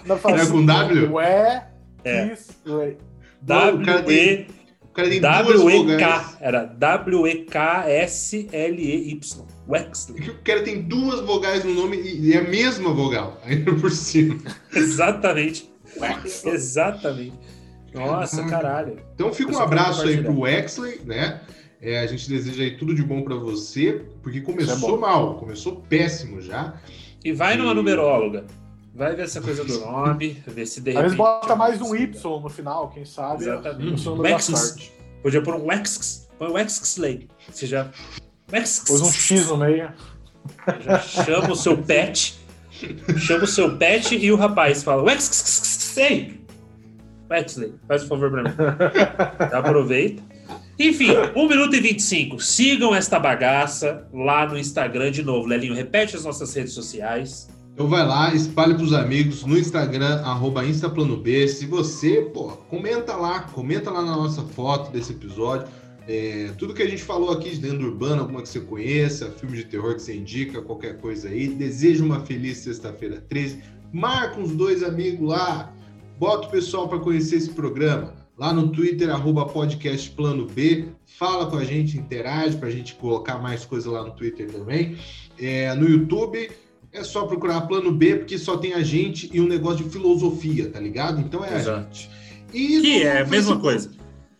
Não 0.06 0.16
É 0.16 0.46
com 0.46 0.64
W? 0.64 1.20
É. 1.20 1.66
Cara 2.04 2.38
W-E. 3.42 4.48
O 4.84 4.88
cara 4.94 5.10
tem 5.10 5.20
duas 5.22 5.60
W-E-K. 5.62 6.38
Era 6.40 6.66
W-E-K-S-L-E-Y. 6.66 7.52
Wexley. 9.68 10.30
O 10.30 10.38
cara 10.44 10.62
tem 10.62 10.84
duas 10.84 11.20
vogais 11.22 11.64
no 11.64 11.74
nome 11.74 11.98
e 12.00 12.34
é 12.34 12.38
a 12.38 12.44
mesma 12.44 12.94
vogal, 12.94 13.42
ainda 13.44 13.74
por 13.74 13.90
cima. 13.90 14.38
Exatamente. 14.76 15.68
Exatamente. 16.46 17.40
Nossa, 17.92 18.44
caralho. 18.46 19.00
Então 19.16 19.34
fica 19.34 19.52
um 19.52 19.60
abraço 19.60 20.04
aí 20.08 20.22
pro 20.22 20.42
Wexley, 20.42 21.02
né? 21.06 21.42
É, 21.82 22.00
a 22.00 22.06
gente 22.06 22.30
deseja 22.30 22.62
aí 22.64 22.78
tudo 22.78 22.94
de 22.94 23.02
bom 23.02 23.24
pra 23.24 23.36
você, 23.36 24.06
porque 24.22 24.38
é 24.38 24.42
começou 24.42 24.92
bom. 24.92 24.98
mal, 25.00 25.36
começou 25.36 25.78
péssimo 25.90 26.40
já. 26.42 26.76
E 27.26 27.34
vai 27.34 27.58
numa 27.58 27.72
E- 27.72 27.76
numeróloga. 27.76 28.46
Vai 28.94 29.16
ver 29.16 29.24
essa 29.24 29.40
coisa 29.42 29.64
do 29.64 29.80
nome, 29.80 30.44
ver 30.46 30.66
se 30.66 30.82
de 30.82 30.90
Às 30.92 30.96
vezes 30.96 31.12
repente. 31.14 31.18
bota 31.18 31.56
mais 31.56 31.82
um 31.82 31.96
Y 31.96 32.12
no 32.42 32.50
final, 32.50 32.90
quem 32.90 33.06
sabe. 33.06 33.44
Exatamente. 33.46 34.08
O 34.08 34.40
sorte. 34.40 34.92
Podia 35.24 35.42
pôr 35.42 35.56
um 35.56 35.66
Wex. 35.68 36.30
Põe 36.38 36.52
Wexley. 36.52 37.30
Você 37.50 37.66
já. 37.66 37.90
Wex. 38.52 38.84
Pôs 38.86 39.02
um 39.02 39.12
X 39.12 39.48
no 39.48 39.58
meio. 39.58 39.92
Já 40.82 41.00
chama 41.00 41.52
o 41.52 41.56
seu 41.56 41.78
pet. 41.78 42.38
Chama 43.18 43.46
o 43.46 43.48
seu 43.48 43.78
pet 43.78 44.16
e 44.16 44.32
o 44.32 44.36
rapaz 44.36 44.84
fala: 44.84 45.04
Wexley. 45.04 46.42
Wexley, 47.30 47.74
faz 47.88 48.04
um 48.04 48.08
favor 48.08 48.30
pra 48.30 48.44
mim. 48.44 48.50
Aproveita. 49.54 50.22
Enfim, 50.82 51.10
1 51.36 51.48
minuto 51.48 51.76
e 51.76 51.80
25. 51.80 52.42
Sigam 52.42 52.96
esta 52.96 53.20
bagaça 53.20 54.08
lá 54.12 54.48
no 54.48 54.58
Instagram 54.58 55.12
de 55.12 55.22
novo. 55.22 55.48
Lelinho, 55.48 55.76
repete 55.76 56.16
as 56.16 56.26
nossas 56.26 56.52
redes 56.56 56.74
sociais. 56.74 57.48
Então 57.72 57.88
vai 57.88 58.04
lá, 58.04 58.34
espalhe 58.34 58.74
pros 58.74 58.92
amigos 58.92 59.46
no 59.46 59.58
Instagram, 59.58 60.22
arroba 60.24 60.66
InstaplanoB. 60.66 61.48
Se 61.48 61.68
você, 61.68 62.24
pô, 62.34 62.50
comenta 62.68 63.16
lá, 63.16 63.42
comenta 63.42 63.92
lá 63.92 64.02
na 64.02 64.16
nossa 64.16 64.42
foto 64.42 64.92
desse 64.92 65.12
episódio. 65.12 65.68
É, 66.08 66.50
tudo 66.58 66.74
que 66.74 66.82
a 66.82 66.90
gente 66.90 67.04
falou 67.04 67.32
aqui 67.32 67.52
de 67.52 67.62
lenda 67.62 67.86
urbana, 67.86 68.24
alguma 68.24 68.42
que 68.42 68.50
você 68.50 68.60
conheça, 68.60 69.30
filme 69.30 69.58
de 69.58 69.66
terror 69.66 69.94
que 69.94 70.02
você 70.02 70.16
indica, 70.16 70.64
qualquer 70.64 70.98
coisa 70.98 71.30
aí. 71.30 71.48
Desejo 71.48 72.04
uma 72.04 72.22
feliz 72.22 72.58
sexta-feira 72.58 73.24
13. 73.30 73.62
Marca 73.94 74.40
uns 74.40 74.52
dois 74.52 74.82
amigos 74.82 75.30
lá. 75.30 75.72
Bota 76.18 76.48
o 76.48 76.52
pessoal 76.52 76.90
para 76.90 76.98
conhecer 76.98 77.36
esse 77.36 77.52
programa. 77.52 78.21
Lá 78.42 78.52
no 78.52 78.70
Twitter, 78.70 79.08
arroba 79.12 79.46
podcast 79.46 80.10
Plano 80.10 80.48
B. 80.48 80.86
Fala 81.06 81.46
com 81.46 81.58
a 81.58 81.64
gente, 81.64 81.96
interage 81.96 82.58
para 82.58 82.70
a 82.70 82.72
gente 82.72 82.96
colocar 82.96 83.38
mais 83.38 83.64
coisa 83.66 83.92
lá 83.92 84.04
no 84.04 84.10
Twitter 84.16 84.50
também. 84.52 84.98
É, 85.40 85.72
no 85.76 85.88
YouTube, 85.88 86.50
é 86.92 87.04
só 87.04 87.28
procurar 87.28 87.62
Plano 87.62 87.92
B, 87.92 88.16
porque 88.16 88.40
só 88.40 88.58
tem 88.58 88.74
a 88.74 88.82
gente 88.82 89.30
e 89.32 89.40
um 89.40 89.48
negócio 89.48 89.86
de 89.86 89.92
filosofia, 89.92 90.68
tá 90.72 90.80
ligado? 90.80 91.22
Então 91.22 91.46
é 91.46 91.54
a 91.54 91.60
gente. 91.60 92.10
E 92.52 92.82
Que 92.82 93.04
é 93.04 93.22
a 93.22 93.28
mesma 93.28 93.60
coisa. 93.60 93.92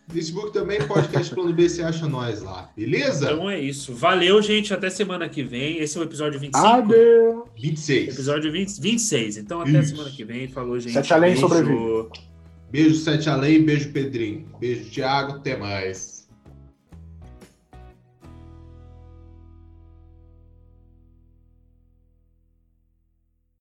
Facebook 0.08 0.52
também, 0.52 0.82
podcast 0.82 1.32
Plano 1.32 1.52
B, 1.52 1.68
você 1.68 1.84
acha 1.84 2.08
nós 2.08 2.42
lá, 2.42 2.72
beleza? 2.76 3.30
Então 3.30 3.48
é 3.48 3.60
isso. 3.60 3.94
Valeu, 3.94 4.42
gente. 4.42 4.74
Até 4.74 4.90
semana 4.90 5.28
que 5.28 5.44
vem. 5.44 5.78
Esse 5.78 5.96
é 5.96 6.00
o 6.00 6.04
episódio 6.04 6.40
25. 6.40 6.66
Adeus. 6.66 7.44
26. 7.56 8.14
Episódio 8.14 8.50
20, 8.50 8.80
26. 8.80 9.36
Então 9.36 9.60
até 9.60 9.78
Isso. 9.78 9.90
semana 9.90 10.10
que 10.10 10.24
vem. 10.24 10.48
Falou, 10.48 10.80
gente. 10.80 10.92
Sete 10.92 11.14
além 11.14 11.34
Beijo. 11.34 11.48
sobrevive. 11.48 12.31
Beijo, 12.72 12.94
Sete 12.94 13.28
Além, 13.28 13.62
beijo, 13.62 13.92
Pedrinho. 13.92 14.48
Beijo, 14.58 14.90
Thiago, 14.90 15.32
até 15.32 15.54
mais. 15.58 16.11